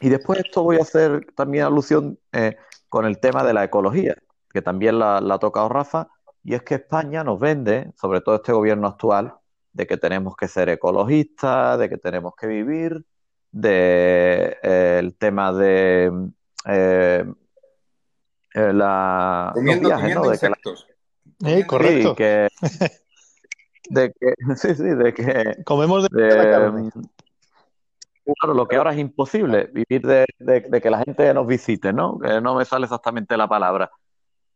Y 0.00 0.08
después 0.08 0.40
esto 0.40 0.62
voy 0.62 0.78
a 0.78 0.82
hacer 0.82 1.26
también 1.34 1.64
alusión 1.64 2.18
eh, 2.32 2.56
con 2.88 3.04
el 3.04 3.20
tema 3.20 3.44
de 3.44 3.52
la 3.52 3.64
ecología, 3.64 4.16
que 4.50 4.62
también 4.62 4.98
la, 4.98 5.20
la 5.20 5.34
ha 5.34 5.38
tocado 5.38 5.68
Rafa, 5.68 6.08
y 6.42 6.54
es 6.54 6.62
que 6.62 6.76
España 6.76 7.22
nos 7.24 7.38
vende, 7.38 7.92
sobre 7.96 8.20
todo 8.20 8.36
este 8.36 8.52
gobierno 8.52 8.86
actual, 8.88 9.34
de 9.72 9.86
que 9.86 9.96
tenemos 9.96 10.36
que 10.36 10.48
ser 10.48 10.68
ecologistas, 10.68 11.78
de 11.78 11.88
que 11.88 11.98
tenemos 11.98 12.34
que 12.34 12.46
vivir, 12.46 13.04
de 13.52 14.56
eh, 14.62 14.96
el 14.98 15.16
tema 15.16 15.52
de 15.52 16.12
eh, 16.66 17.24
eh, 18.54 18.72
la 18.72 19.52
comiendo, 19.54 19.90
comiendo 19.90 20.32
insectos. 20.32 20.86
Sí, 21.44 21.66
correcto. 21.66 22.14
que, 22.14 22.48
de 23.90 24.12
que 24.12 24.34
sí, 24.56 24.74
sí, 24.74 24.82
de 24.82 25.14
que 25.14 25.62
comemos 25.64 26.08
de, 26.08 26.70
mm, 26.70 26.90
Claro, 28.38 28.54
lo 28.54 28.68
que 28.68 28.76
ahora 28.76 28.92
es 28.92 28.98
imposible, 28.98 29.70
vivir 29.72 30.06
de, 30.06 30.26
de, 30.38 30.80
que 30.80 30.90
la 30.90 30.98
gente 30.98 31.34
nos 31.34 31.46
visite, 31.48 31.92
¿no? 31.92 32.18
Que 32.18 32.40
no 32.40 32.54
me 32.54 32.64
sale 32.64 32.84
exactamente 32.84 33.36
la 33.36 33.48
palabra. 33.48 33.90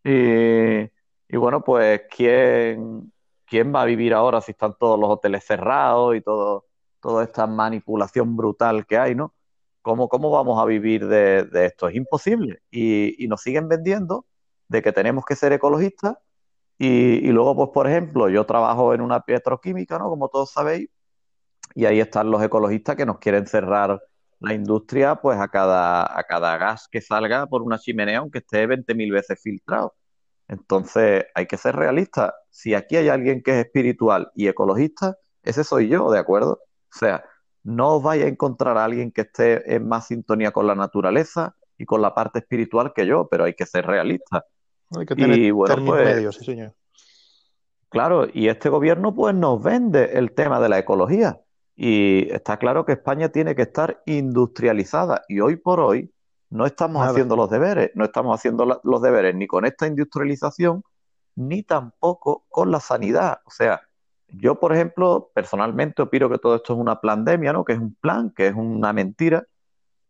Y, 0.05 0.89
y 1.29 1.37
bueno, 1.37 1.63
pues 1.65 2.03
¿quién, 2.15 3.13
quién 3.47 3.75
va 3.75 3.83
a 3.83 3.87
vivir 3.87 4.15
ahora 4.15 4.41
si 4.41 4.53
están 4.53 4.75
todos 4.79 4.99
los 4.99 5.11
hoteles 5.11 5.45
cerrados 5.45 6.17
y 6.17 6.21
todo, 6.21 6.67
toda 7.01 7.25
esta 7.25 7.47
manipulación 7.47 8.37
brutal 8.37 8.87
que 8.87 8.99
hay, 8.99 9.15
¿no? 9.15 9.35
¿Cómo, 9.83 10.09
cómo 10.09 10.31
vamos 10.31 10.61
a 10.61 10.65
vivir 10.65 11.07
de, 11.07 11.47
esto? 11.67 11.89
Es 11.89 11.95
imposible. 11.95 12.63
Y, 12.71 13.27
nos 13.29 13.43
siguen 13.43 13.69
vendiendo 13.69 14.27
de 14.69 14.83
que 14.83 14.93
tenemos 14.93 15.25
que 15.27 15.37
ser 15.37 15.53
ecologistas. 15.53 16.17
Y, 16.79 17.29
luego, 17.29 17.55
pues, 17.57 17.71
por 17.75 17.87
ejemplo, 17.89 18.29
yo 18.31 18.47
trabajo 18.47 18.95
en 18.95 19.03
una 19.03 19.21
petroquímica, 19.21 19.99
¿no? 19.99 20.09
Como 20.09 20.29
todos 20.29 20.51
sabéis, 20.53 20.89
y 21.75 21.87
ahí 21.87 22.01
están 22.01 22.31
los 22.31 22.43
ecologistas 22.43 22.97
que 22.97 23.07
nos 23.07 23.19
quieren 23.19 23.47
cerrar 23.47 24.01
la 24.41 24.55
industria, 24.55 25.17
pues, 25.17 25.39
a 25.39 25.49
cada, 25.49 26.19
a 26.19 26.25
cada 26.25 26.57
gas 26.59 26.89
que 26.91 27.01
salga 27.01 27.47
por 27.47 27.63
una 27.63 27.79
chimenea, 27.79 28.21
aunque 28.21 28.39
esté 28.39 28.67
20.000 28.67 29.13
veces 29.13 29.41
filtrado. 29.43 29.95
Entonces, 30.49 31.27
hay 31.35 31.47
que 31.47 31.57
ser 31.57 31.77
realista. 31.77 32.35
Si 32.51 32.75
aquí 32.75 32.97
hay 32.97 33.09
alguien 33.09 33.43
que 33.43 33.53
es 33.59 33.65
espiritual 33.67 34.31
y 34.35 34.49
ecologista, 34.49 35.17
ese 35.43 35.65
soy 35.65 35.89
yo, 35.89 36.11
¿de 36.11 36.19
acuerdo? 36.19 36.61
O 36.95 36.99
sea, 36.99 37.25
no 37.63 37.97
os 37.97 38.03
vais 38.03 38.25
a 38.25 38.29
encontrar 38.29 38.77
a 38.77 38.85
alguien 38.85 39.11
que 39.11 39.23
esté 39.23 39.75
en 39.75 39.89
más 39.89 40.09
sintonía 40.09 40.53
con 40.53 40.67
la 40.67 40.75
naturaleza 40.75 41.57
y 41.79 41.87
con 41.87 42.03
la 42.03 42.15
parte 42.15 42.41
espiritual 42.41 42.93
que 42.95 43.07
yo, 43.07 43.29
pero 43.31 43.45
hay 43.45 43.55
que 43.55 43.67
ser 43.67 43.87
realista. 43.87 44.45
Hay 44.97 45.07
que 45.07 45.15
tener 45.15 45.39
y, 45.39 45.51
bueno, 45.51 45.85
pues, 45.85 46.05
medios, 46.05 46.37
sí, 46.37 46.45
señor. 46.45 46.75
Claro, 47.89 48.27
y 48.33 48.49
este 48.49 48.69
gobierno 48.69 49.15
pues 49.15 49.35
nos 49.35 49.63
vende 49.63 50.19
el 50.19 50.33
tema 50.33 50.61
de 50.61 50.69
la 50.69 50.79
ecología. 50.79 51.41
Y 51.77 52.29
está 52.33 52.59
claro 52.59 52.85
que 52.85 52.93
España 52.93 53.31
tiene 53.31 53.55
que 53.55 53.63
estar 53.63 54.03
industrializada. 54.07 55.23
Y 55.29 55.41
hoy 55.41 55.57
por 55.57 55.81
hoy 55.81 56.13
no 56.51 56.67
estamos 56.67 57.01
Nada. 57.01 57.11
haciendo 57.13 57.37
los 57.37 57.51
deberes, 57.51 57.91
no 57.95 58.05
estamos 58.05 58.35
haciendo 58.39 58.65
la- 58.67 58.81
los 58.85 59.03
deberes 59.03 59.35
ni 59.35 59.47
con 59.47 59.65
esta 59.65 59.87
industrialización, 59.87 60.83
ni 61.37 61.63
tampoco 61.63 62.45
con 62.49 62.71
la 62.71 62.81
sanidad. 62.81 63.41
O 63.45 63.51
sea, 63.51 63.81
yo, 64.29 64.59
por 64.61 64.73
ejemplo, 64.73 65.31
personalmente 65.35 66.03
opino 66.03 66.29
que 66.29 66.39
todo 66.39 66.57
esto 66.57 66.73
es 66.75 66.79
una 66.79 67.01
pandemia, 67.01 67.53
¿no? 67.53 67.65
Que 67.65 67.73
es 67.75 67.79
un 67.79 67.95
plan, 67.95 68.31
que 68.31 68.49
es 68.49 68.55
una 68.55 68.93
mentira. 68.93 69.45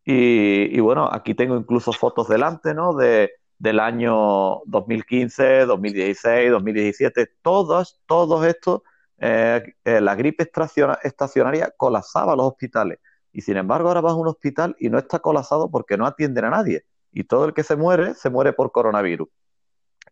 Y, 0.04 0.76
y 0.76 0.80
bueno, 0.80 1.08
aquí 1.10 1.34
tengo 1.34 1.56
incluso 1.56 1.92
fotos 1.92 2.28
delante, 2.28 2.74
¿no? 2.74 2.94
De, 2.94 3.32
del 3.58 3.80
año 3.80 4.60
2015, 4.66 5.64
2016, 5.64 6.50
2017, 6.50 7.30
todos, 7.42 8.02
todos 8.06 8.44
estos, 8.46 8.82
eh, 9.18 9.62
eh, 9.84 10.00
la 10.00 10.14
gripe 10.14 10.42
estaciona- 10.42 10.98
estacionaria 11.02 11.72
colapsaba 11.76 12.36
los 12.36 12.46
hospitales. 12.46 12.98
Y 13.34 13.42
sin 13.42 13.56
embargo, 13.58 13.88
ahora 13.88 14.00
vas 14.00 14.12
a 14.12 14.16
un 14.16 14.28
hospital 14.28 14.76
y 14.78 14.88
no 14.88 14.96
está 14.96 15.18
colapsado 15.18 15.70
porque 15.70 15.98
no 15.98 16.06
atienden 16.06 16.46
a 16.46 16.50
nadie. 16.50 16.84
Y 17.12 17.24
todo 17.24 17.44
el 17.44 17.52
que 17.52 17.64
se 17.64 17.76
muere, 17.76 18.14
se 18.14 18.30
muere 18.30 18.52
por 18.52 18.72
coronavirus. 18.72 19.28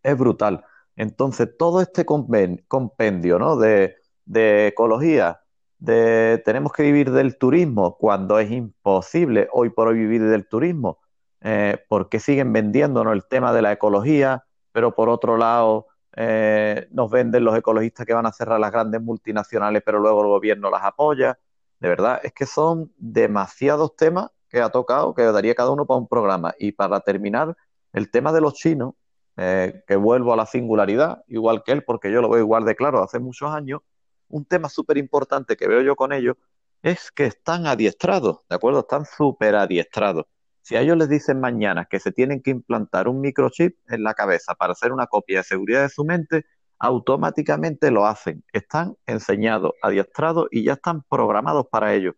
Es 0.03 0.17
brutal. 0.17 0.65
Entonces, 0.97 1.49
todo 1.57 1.81
este 1.81 2.05
compendio, 2.05 3.39
¿no? 3.39 3.55
de, 3.55 3.95
de 4.25 4.67
ecología, 4.67 5.41
de 5.79 6.41
tenemos 6.45 6.73
que 6.73 6.83
vivir 6.83 7.11
del 7.11 7.37
turismo 7.37 7.97
cuando 7.97 8.39
es 8.39 8.51
imposible 8.51 9.47
hoy 9.53 9.69
por 9.69 9.87
hoy 9.87 9.95
vivir 9.95 10.23
del 10.23 10.47
turismo, 10.47 10.99
eh, 11.41 11.77
porque 11.87 12.19
siguen 12.19 12.53
vendiéndonos 12.53 13.13
el 13.13 13.25
tema 13.25 13.53
de 13.53 13.61
la 13.61 13.71
ecología, 13.71 14.45
pero 14.71 14.95
por 14.95 15.09
otro 15.09 15.37
lado 15.37 15.87
eh, 16.15 16.87
nos 16.91 17.09
venden 17.09 17.43
los 17.45 17.57
ecologistas 17.57 18.05
que 18.05 18.13
van 18.13 18.25
a 18.25 18.31
cerrar 18.33 18.59
las 18.59 18.71
grandes 18.71 19.01
multinacionales, 19.01 19.81
pero 19.85 19.99
luego 19.99 20.21
el 20.21 20.27
gobierno 20.27 20.69
las 20.69 20.83
apoya. 20.83 21.39
De 21.83 21.89
verdad, 21.89 22.21
es 22.23 22.31
que 22.31 22.45
son 22.45 22.93
demasiados 22.95 23.97
temas 23.97 24.29
que 24.47 24.61
ha 24.61 24.69
tocado 24.69 25.13
que 25.13 25.21
daría 25.23 25.53
cada 25.53 25.69
uno 25.71 25.85
para 25.85 25.99
un 25.99 26.07
programa. 26.07 26.55
Y 26.57 26.71
para 26.71 27.01
terminar, 27.01 27.57
el 27.91 28.09
tema 28.09 28.31
de 28.31 28.39
los 28.39 28.53
chinos, 28.53 28.93
eh, 29.35 29.83
que 29.85 29.97
vuelvo 29.97 30.31
a 30.31 30.37
la 30.37 30.45
singularidad, 30.45 31.25
igual 31.27 31.61
que 31.61 31.73
él, 31.73 31.83
porque 31.83 32.09
yo 32.09 32.21
lo 32.21 32.29
veo 32.29 32.39
igual 32.39 32.63
de 32.63 32.77
claro 32.77 33.03
hace 33.03 33.19
muchos 33.19 33.51
años, 33.51 33.81
un 34.29 34.45
tema 34.45 34.69
súper 34.69 34.97
importante 34.97 35.57
que 35.57 35.67
veo 35.67 35.81
yo 35.81 35.97
con 35.97 36.13
ellos 36.13 36.37
es 36.81 37.11
que 37.11 37.25
están 37.25 37.67
adiestrados, 37.67 38.39
¿de 38.49 38.55
acuerdo? 38.55 38.79
Están 38.79 39.03
súper 39.05 39.53
adiestrados. 39.55 40.25
Si 40.61 40.77
a 40.77 40.81
ellos 40.81 40.95
les 40.95 41.09
dicen 41.09 41.41
mañana 41.41 41.83
que 41.83 41.99
se 41.99 42.13
tienen 42.13 42.41
que 42.41 42.51
implantar 42.51 43.09
un 43.09 43.19
microchip 43.19 43.77
en 43.89 44.03
la 44.03 44.13
cabeza 44.13 44.55
para 44.55 44.71
hacer 44.71 44.93
una 44.93 45.07
copia 45.07 45.39
de 45.39 45.43
seguridad 45.43 45.81
de 45.81 45.89
su 45.89 46.05
mente, 46.05 46.45
automáticamente 46.83 47.89
lo 47.91 48.05
hacen. 48.05 48.43
Están 48.51 48.95
enseñados, 49.05 49.71
adiestrados 49.81 50.47
y 50.51 50.63
ya 50.65 50.73
están 50.73 51.01
programados 51.09 51.67
para 51.71 51.93
ello. 51.93 52.13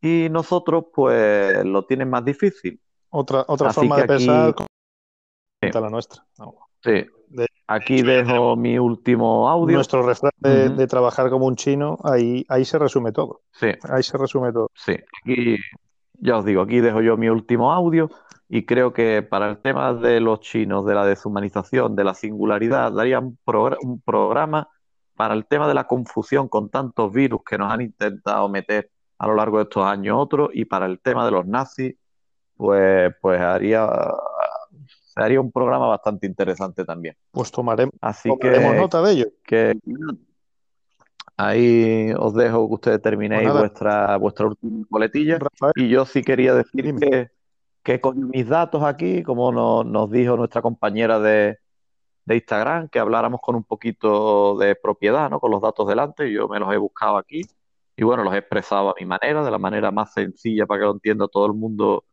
Y 0.00 0.28
nosotros, 0.30 0.84
pues, 0.94 1.64
lo 1.64 1.84
tienen 1.86 2.08
más 2.08 2.24
difícil. 2.24 2.80
Otra, 3.10 3.44
otra 3.48 3.70
Así 3.70 3.80
forma 3.80 3.96
de 3.96 4.04
pensar 4.06 4.54
con 4.54 4.66
la 5.60 5.90
nuestra. 5.90 6.24
Vamos. 6.38 6.54
Sí. 6.82 7.04
De- 7.28 7.46
Aquí 7.66 8.02
dejo 8.02 8.54
mi 8.54 8.78
último 8.78 9.48
audio. 9.48 9.74
Nuestro 9.74 10.02
refrán 10.06 10.30
de, 10.38 10.68
de 10.68 10.86
trabajar 10.86 11.28
como 11.28 11.46
un 11.46 11.56
chino, 11.56 11.98
ahí, 12.04 12.44
ahí 12.48 12.64
se 12.64 12.78
resume 12.78 13.10
todo. 13.10 13.42
Sí. 13.50 13.68
Ahí 13.90 14.04
se 14.04 14.16
resume 14.16 14.52
todo. 14.52 14.70
Sí, 14.74 14.92
aquí 15.20 15.56
ya 16.20 16.38
os 16.38 16.44
digo, 16.44 16.62
aquí 16.62 16.78
dejo 16.80 17.00
yo 17.00 17.16
mi 17.16 17.28
último 17.28 17.72
audio 17.72 18.08
y 18.48 18.64
creo 18.64 18.92
que 18.92 19.22
para 19.22 19.48
el 19.48 19.58
tema 19.58 19.92
de 19.94 20.20
los 20.20 20.40
chinos, 20.40 20.84
de 20.86 20.94
la 20.94 21.04
deshumanización, 21.06 21.96
de 21.96 22.04
la 22.04 22.14
singularidad, 22.14 22.92
daría 22.92 23.18
un, 23.18 23.36
progr- 23.44 23.78
un 23.82 24.00
programa 24.00 24.68
para 25.16 25.34
el 25.34 25.46
tema 25.46 25.66
de 25.66 25.74
la 25.74 25.84
confusión 25.86 26.48
con 26.48 26.68
tantos 26.70 27.12
virus 27.12 27.40
que 27.48 27.58
nos 27.58 27.72
han 27.72 27.80
intentado 27.80 28.48
meter 28.48 28.90
a 29.18 29.26
lo 29.26 29.34
largo 29.34 29.56
de 29.58 29.64
estos 29.64 29.84
años 29.84 30.16
otros 30.18 30.50
y 30.52 30.64
para 30.66 30.86
el 30.86 31.00
tema 31.00 31.24
de 31.24 31.30
los 31.32 31.46
nazis, 31.46 31.94
pues, 32.56 33.12
pues 33.20 33.40
haría, 33.40 33.88
haría 35.16 35.40
un 35.40 35.50
programa 35.50 35.86
bastante 35.88 36.26
interesante 36.26 36.84
también. 36.84 37.16
Pues 37.30 37.50
tomaremos, 37.50 37.94
Así 38.00 38.28
tomaremos 38.28 38.72
que, 38.72 38.78
nota 38.78 39.02
de 39.02 39.12
ello. 39.12 39.26
que 39.42 39.74
ahí 41.36 42.12
os 42.18 42.34
dejo 42.34 42.68
que 42.68 42.74
ustedes 42.74 43.02
terminéis 43.02 43.48
Pues 43.50 43.58
vuestra, 43.60 44.16
vuestra 44.18 44.46
última 44.46 44.86
coletilla. 44.90 45.38
Rafael, 45.38 45.72
Y 45.76 45.88
yo 45.88 46.04
sí 46.06 46.22
quería 46.22 46.54
decir 46.54 46.84
Dime. 46.84 47.00
que, 47.00 47.30
que 47.86 48.00
con 48.00 48.30
mis 48.30 48.48
datos 48.48 48.82
aquí, 48.82 49.22
como 49.22 49.52
nos, 49.52 49.86
nos 49.86 50.10
dijo 50.10 50.36
nuestra 50.36 50.60
compañera 50.60 51.20
de, 51.20 51.60
de 52.24 52.34
Instagram, 52.34 52.88
que 52.88 52.98
habláramos 52.98 53.40
con 53.40 53.54
un 53.54 53.62
poquito 53.62 54.56
de 54.56 54.74
propiedad, 54.74 55.30
¿no? 55.30 55.38
Con 55.38 55.52
los 55.52 55.62
datos 55.62 55.86
delante, 55.86 56.32
yo 56.32 56.48
me 56.48 56.58
los 56.58 56.74
he 56.74 56.78
buscado 56.78 57.16
aquí 57.16 57.42
y 57.94 58.02
bueno, 58.02 58.24
los 58.24 58.34
he 58.34 58.38
expresado 58.38 58.90
a 58.90 58.94
mi 58.98 59.06
manera, 59.06 59.44
de 59.44 59.52
la 59.52 59.58
manera 59.58 59.92
más 59.92 60.12
sencilla 60.12 60.66
para 60.66 60.80
que 60.80 60.86
lo 60.86 60.92
entienda 60.94 61.28
todo 61.28 61.46
el 61.46 61.52
mundo 61.52 62.04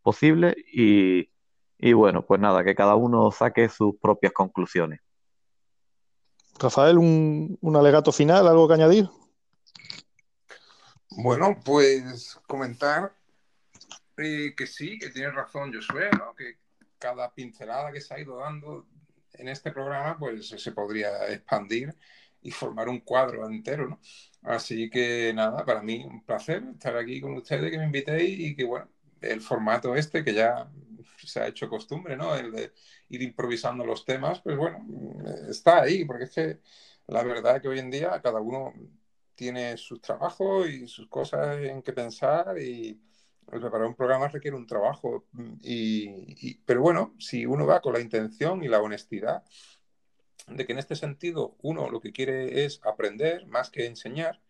posible 0.00 0.56
y, 0.72 1.28
y 1.76 1.92
bueno, 1.92 2.24
pues 2.24 2.40
nada, 2.40 2.64
que 2.64 2.74
cada 2.74 2.94
uno 2.94 3.30
saque 3.30 3.68
sus 3.68 3.96
propias 4.00 4.32
conclusiones. 4.32 5.00
Rafael, 6.58 6.96
un, 6.96 7.58
un 7.60 7.76
alegato 7.76 8.12
final, 8.12 8.48
algo 8.48 8.66
que 8.66 8.74
añadir. 8.74 9.10
Bueno, 11.10 11.54
pues 11.62 12.40
comentar 12.46 13.17
eh, 14.18 14.54
que 14.56 14.66
sí, 14.66 14.98
que 14.98 15.10
tiene 15.10 15.30
razón 15.30 15.72
Josué, 15.72 16.10
¿no? 16.18 16.34
Que 16.34 16.58
cada 16.98 17.32
pincelada 17.32 17.92
que 17.92 18.00
se 18.00 18.14
ha 18.14 18.20
ido 18.20 18.38
dando 18.38 18.86
en 19.34 19.48
este 19.48 19.70
programa, 19.72 20.18
pues 20.18 20.48
se 20.48 20.72
podría 20.72 21.28
expandir 21.32 21.94
y 22.42 22.50
formar 22.50 22.88
un 22.88 23.00
cuadro 23.00 23.46
entero, 23.48 23.88
¿no? 23.88 24.00
Así 24.42 24.88
que 24.90 25.32
nada, 25.34 25.64
para 25.64 25.82
mí 25.82 26.04
un 26.04 26.24
placer 26.24 26.62
estar 26.72 26.96
aquí 26.96 27.20
con 27.20 27.34
ustedes, 27.34 27.70
que 27.70 27.78
me 27.78 27.84
invitéis 27.84 28.38
y 28.40 28.56
que, 28.56 28.64
bueno, 28.64 28.88
el 29.20 29.40
formato 29.40 29.96
este 29.96 30.24
que 30.24 30.34
ya 30.34 30.70
se 31.24 31.40
ha 31.40 31.48
hecho 31.48 31.68
costumbre, 31.68 32.16
¿no? 32.16 32.34
El 32.36 32.52
de 32.52 32.72
ir 33.08 33.22
improvisando 33.22 33.84
los 33.84 34.04
temas, 34.04 34.40
pues 34.40 34.56
bueno, 34.56 34.84
está 35.48 35.82
ahí, 35.82 36.04
porque 36.04 36.24
es 36.24 36.32
que 36.32 36.60
la 37.06 37.22
verdad 37.22 37.60
que 37.60 37.68
hoy 37.68 37.78
en 37.78 37.90
día 37.90 38.20
cada 38.22 38.40
uno 38.40 38.72
tiene 39.34 39.76
sus 39.76 40.00
trabajos 40.00 40.68
y 40.68 40.86
sus 40.88 41.08
cosas 41.08 41.58
en 41.58 41.82
que 41.82 41.92
pensar 41.92 42.58
y 42.58 43.00
preparar 43.50 43.86
un 43.86 43.94
programa 43.94 44.28
requiere 44.28 44.56
un 44.56 44.66
trabajo. 44.66 45.26
Y, 45.62 46.48
y, 46.48 46.60
pero 46.64 46.82
bueno, 46.82 47.14
si 47.18 47.46
uno 47.46 47.66
va 47.66 47.80
con 47.80 47.92
la 47.92 48.00
intención 48.00 48.62
y 48.62 48.68
la 48.68 48.80
honestidad 48.80 49.42
de 50.46 50.66
que 50.66 50.72
en 50.72 50.78
este 50.78 50.96
sentido 50.96 51.56
uno 51.62 51.90
lo 51.90 52.00
que 52.00 52.12
quiere 52.12 52.64
es 52.64 52.80
aprender 52.84 53.46
más 53.46 53.70
que 53.70 53.86
enseñar, 53.86 54.40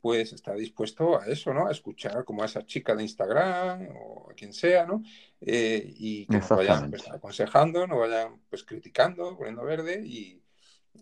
pues 0.00 0.34
está 0.34 0.52
dispuesto 0.52 1.18
a 1.18 1.24
eso, 1.26 1.54
¿no? 1.54 1.66
A 1.66 1.72
escuchar 1.72 2.24
como 2.24 2.42
a 2.42 2.46
esa 2.46 2.66
chica 2.66 2.94
de 2.94 3.04
Instagram 3.04 3.88
o 3.96 4.30
a 4.30 4.34
quien 4.34 4.52
sea, 4.52 4.84
¿no? 4.84 5.02
Eh, 5.40 5.82
y 5.96 6.26
que 6.26 6.38
nos 6.38 6.48
vayan 6.50 6.90
pues, 6.90 7.08
aconsejando, 7.08 7.86
nos 7.86 8.00
vayan 8.00 8.38
pues 8.50 8.64
criticando, 8.64 9.34
poniendo 9.36 9.64
verde 9.64 10.02
y, 10.04 10.42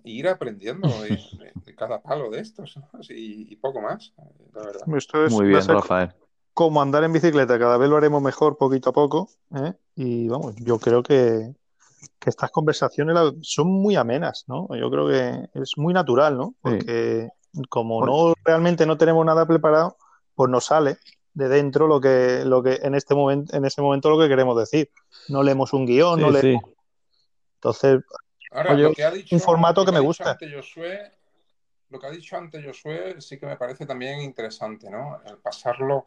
y 0.05 0.19
ir 0.21 0.29
aprendiendo 0.29 0.89
de, 1.03 1.75
cada 1.75 2.01
palo 2.01 2.31
de 2.31 2.41
estos, 2.41 2.77
¿no? 2.77 2.89
y, 3.09 3.53
y, 3.53 3.57
poco 3.57 3.81
más, 3.81 4.15
la 4.55 4.63
verdad. 4.63 4.97
Esto 4.97 5.27
es, 5.27 5.33
Muy 5.33 5.49
bien, 5.49 5.67
Rafael. 5.67 6.15
Como 6.55 6.83
andar 6.83 7.05
en 7.05 7.13
bicicleta, 7.13 7.59
cada 7.59 7.77
vez 7.77 7.89
lo 7.89 7.97
haremos 7.97 8.23
mejor 8.23 8.59
poquito 8.59 8.91
a 8.91 8.93
poco. 8.93 9.31
¿eh? 9.55 9.73
Y 9.97 10.29
vamos, 10.29 10.55
yo 10.57 10.79
creo 10.79 11.03
que, 11.03 11.55
que, 12.19 12.31
estas 12.31 12.51
conversaciones 12.51 13.17
son 13.43 13.69
muy 13.69 13.97
amenas, 13.97 14.45
¿no? 14.49 14.69
Yo 14.77 14.91
creo 14.91 15.09
que 15.09 15.49
es 15.59 15.73
muy 15.77 15.95
natural, 15.95 16.37
¿no? 16.37 16.55
Porque 16.61 17.29
sí. 17.53 17.63
como 17.69 18.01
bueno. 18.01 18.29
no 18.29 18.35
realmente 18.45 18.87
no 18.87 18.99
tenemos 18.99 19.25
nada 19.25 19.47
preparado, 19.47 19.97
pues 20.35 20.51
nos 20.51 20.67
sale 20.67 20.99
de 21.35 21.49
dentro 21.49 21.87
lo 21.87 22.01
que, 22.01 22.43
lo 22.45 22.63
que 22.63 22.81
en 22.83 22.95
este 22.95 23.15
momento, 23.15 23.57
en 23.57 23.65
ese 23.65 23.81
momento 23.81 24.11
lo 24.11 24.19
que 24.19 24.29
queremos 24.29 24.59
decir. 24.59 24.91
No 25.29 25.43
leemos 25.43 25.73
un 25.73 25.87
guion, 25.87 26.19
sí, 26.19 26.25
no 26.25 26.31
leemos. 26.31 26.63
Sí. 26.65 26.75
Entonces, 27.55 28.03
Ahora, 28.51 28.75
oye, 28.75 28.83
lo 28.83 28.93
que 28.93 29.05
ha 29.05 29.11
dicho, 29.11 29.35
un 29.35 29.41
formato 29.41 29.83
que, 29.83 29.87
que 29.87 29.93
me 29.93 30.01
gusta. 30.01 30.37
Josué, 30.39 31.11
lo 31.89 31.99
que 31.99 32.07
ha 32.07 32.11
dicho 32.11 32.37
antes 32.37 32.65
Josué 32.65 33.21
sí 33.21 33.39
que 33.39 33.47
me 33.47 33.57
parece 33.57 33.87
también 33.87 34.21
interesante, 34.21 34.91
¿no? 34.91 35.21
El 35.25 35.39
pasarlo 35.39 36.07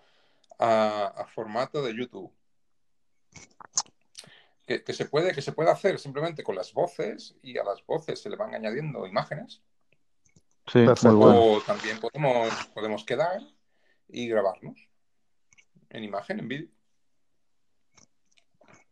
a, 0.59 1.07
a 1.07 1.25
formato 1.27 1.81
de 1.81 1.95
YouTube. 1.95 2.31
Que, 4.65 4.83
que, 4.83 4.93
se 4.93 5.05
puede, 5.05 5.33
que 5.33 5.41
se 5.41 5.51
puede 5.51 5.69
hacer 5.69 5.99
simplemente 5.99 6.43
con 6.43 6.55
las 6.55 6.73
voces 6.73 7.35
y 7.43 7.57
a 7.57 7.63
las 7.63 7.85
voces 7.85 8.21
se 8.21 8.29
le 8.29 8.35
van 8.35 8.55
añadiendo 8.55 9.05
imágenes. 9.05 9.61
Sí, 10.67 10.83
bueno. 11.03 11.43
O 11.43 11.61
también 11.61 11.99
podemos, 11.99 12.49
podemos 12.73 13.05
quedar 13.05 13.39
y 14.07 14.27
grabarnos 14.27 14.75
en 15.89 16.03
imagen, 16.03 16.39
en 16.39 16.47
vídeo. 16.47 16.69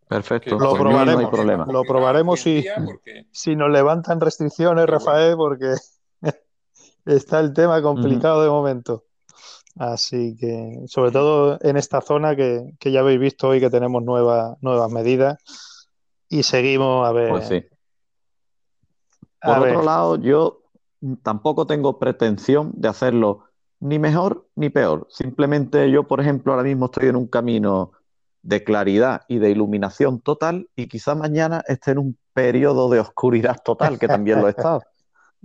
Perfecto, 0.08 0.60
lo 0.60 0.70
pues 0.70 0.82
probaremos, 0.82 1.22
no 1.22 1.28
hay 1.28 1.32
problema. 1.32 1.66
Lo 1.66 1.84
probaremos 1.84 2.40
si, 2.40 2.64
porque... 2.86 3.26
si 3.32 3.56
nos 3.56 3.72
levantan 3.72 4.22
restricciones, 4.22 4.86
Pero 4.86 5.00
Rafael, 5.00 5.36
bueno. 5.36 5.58
porque 5.58 5.76
está 7.06 7.40
el 7.40 7.54
tema 7.54 7.82
complicado 7.82 8.38
uh 8.38 8.42
-huh. 8.42 8.44
de 8.44 8.50
momento. 8.50 9.06
Así 9.76 10.36
que, 10.40 10.84
sobre 10.88 11.12
todo 11.12 11.58
en 11.62 11.78
esta 11.78 12.02
zona 12.02 12.36
que, 12.36 12.74
que 12.80 12.92
ya 12.92 13.00
habéis 13.00 13.20
visto 13.20 13.48
hoy 13.48 13.60
que 13.60 13.70
tenemos 13.70 14.04
nueva, 14.04 14.58
nuevas 14.62 14.92
medidas 14.92 15.38
y 16.30 16.44
seguimos 16.44 17.08
a 17.08 17.12
ver. 17.12 17.30
Pues 17.30 17.48
sí. 17.48 17.64
Por 19.42 19.56
a 19.56 19.60
otro 19.60 19.78
ver. 19.78 19.86
lado, 19.86 20.16
yo 20.18 20.62
tampoco 21.22 21.68
tengo 21.68 22.00
pretensión 22.00 22.72
de 22.76 22.88
hacerlo 22.88 23.46
ni 23.80 24.00
mejor 24.00 24.48
ni 24.56 24.70
peor. 24.70 25.08
Simplemente 25.10 25.92
yo, 25.92 26.08
por 26.08 26.22
ejemplo, 26.22 26.54
ahora 26.54 26.64
mismo 26.64 26.86
estoy 26.86 27.10
en 27.10 27.16
un 27.16 27.28
camino 27.28 27.92
de 28.42 28.64
claridad 28.64 29.24
y 29.28 29.40
de 29.40 29.50
iluminación 29.50 30.22
total 30.22 30.70
y 30.76 30.88
quizá 30.88 31.16
mañana 31.16 31.64
esté 31.68 31.92
en 31.92 31.98
un 31.98 32.18
periodo 32.34 32.90
de 32.90 33.00
oscuridad 33.00 33.58
total, 33.64 34.00
que 34.00 34.08
también 34.08 34.42
lo 34.42 34.48
he 34.48 34.52
estado. 34.52 34.82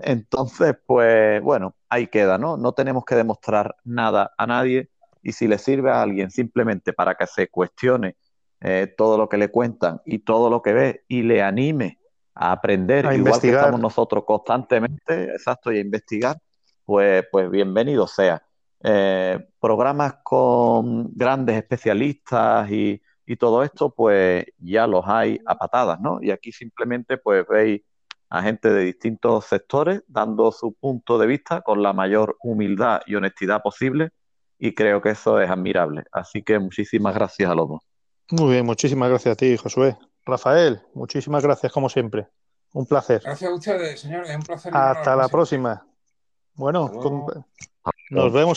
Entonces, 0.01 0.77
pues 0.87 1.43
bueno, 1.43 1.75
ahí 1.89 2.07
queda, 2.07 2.39
¿no? 2.39 2.57
No 2.57 2.73
tenemos 2.73 3.05
que 3.05 3.15
demostrar 3.15 3.77
nada 3.85 4.33
a 4.39 4.47
nadie 4.47 4.91
y 5.23 5.33
si 5.33 5.49
le 5.49 5.59
sirve 5.59 5.91
a 5.91 6.03
alguien 6.03 6.31
simplemente 6.31 6.93
para 6.93 7.15
que 7.15 7.27
se 7.27 7.49
cuestione 7.49 8.17
eh, 8.61 8.93
todo 8.97 9.19
lo 9.19 9.29
que 9.29 9.37
le 9.37 9.51
cuentan 9.51 10.01
y 10.05 10.21
todo 10.21 10.51
lo 10.51 10.63
que 10.63 10.73
ve 10.73 11.05
y 11.09 11.23
le 11.23 11.43
anime 11.43 11.99
a 12.35 12.53
aprender, 12.53 13.07
A 13.07 13.15
igual 13.15 13.19
investigar. 13.19 13.55
que 13.55 13.61
estamos 13.61 13.81
nosotros 13.81 14.25
constantemente, 14.25 15.25
exacto, 15.25 15.73
y 15.73 15.79
a 15.79 15.81
investigar, 15.81 16.39
pues, 16.85 17.25
pues 17.31 17.51
bienvenido 17.51 18.07
sea. 18.07 18.43
Eh, 18.83 19.49
programas 19.61 20.19
con 20.23 21.11
grandes 21.15 21.57
especialistas 21.57 22.71
y, 22.71 23.03
y 23.27 23.37
todo 23.37 23.65
esto, 23.65 23.91
pues 23.91 24.45
ya 24.59 24.87
los 24.87 25.05
hay 25.07 25.41
a 25.47 25.57
patadas, 25.59 26.01
¿no? 26.01 26.19
Y 26.23 26.31
aquí 26.31 26.53
simplemente 26.53 27.19
pues 27.19 27.45
veis 27.49 27.83
a 28.31 28.43
gente 28.43 28.71
de 28.71 28.85
distintos 28.85 29.47
sectores 29.47 30.03
dando 30.07 30.53
su 30.53 30.73
punto 30.75 31.19
de 31.19 31.27
vista 31.27 31.63
con 31.63 31.83
la 31.83 31.93
mayor 31.93 32.37
humildad 32.43 33.01
y 33.07 33.15
honestidad 33.15 33.63
posible 33.63 34.11
y 34.59 34.75
creo 34.75 35.01
que 35.01 35.11
eso 35.11 35.41
es 35.41 35.49
admirable. 35.49 36.05
Así 36.13 36.43
que 36.43 36.59
muchísimas 36.59 37.15
gracias 37.15 37.51
a 37.51 37.55
los 37.55 37.69
dos. 37.69 37.81
Muy 38.31 38.53
bien, 38.53 38.67
muchísimas 38.67 39.09
gracias 39.09 39.33
a 39.33 39.37
ti, 39.37 39.57
Josué. 39.57 39.97
Rafael, 40.27 40.83
muchísimas 40.95 41.43
gracias 41.43 41.73
como 41.73 41.89
siempre. 41.89 42.29
Un 42.75 42.85
placer. 42.85 43.23
Gracias 43.25 43.51
a 43.51 43.55
ustedes, 43.55 44.01
señores. 44.01 44.29
Es 44.29 44.37
un 44.37 44.43
placer. 44.43 44.77
Hasta 44.77 45.17
la 45.17 45.29
próxima. 45.29 45.87
Bueno, 46.55 46.91
con- 46.91 47.25
nos 48.11 48.33
vemos 48.33 48.51
en 48.51 48.57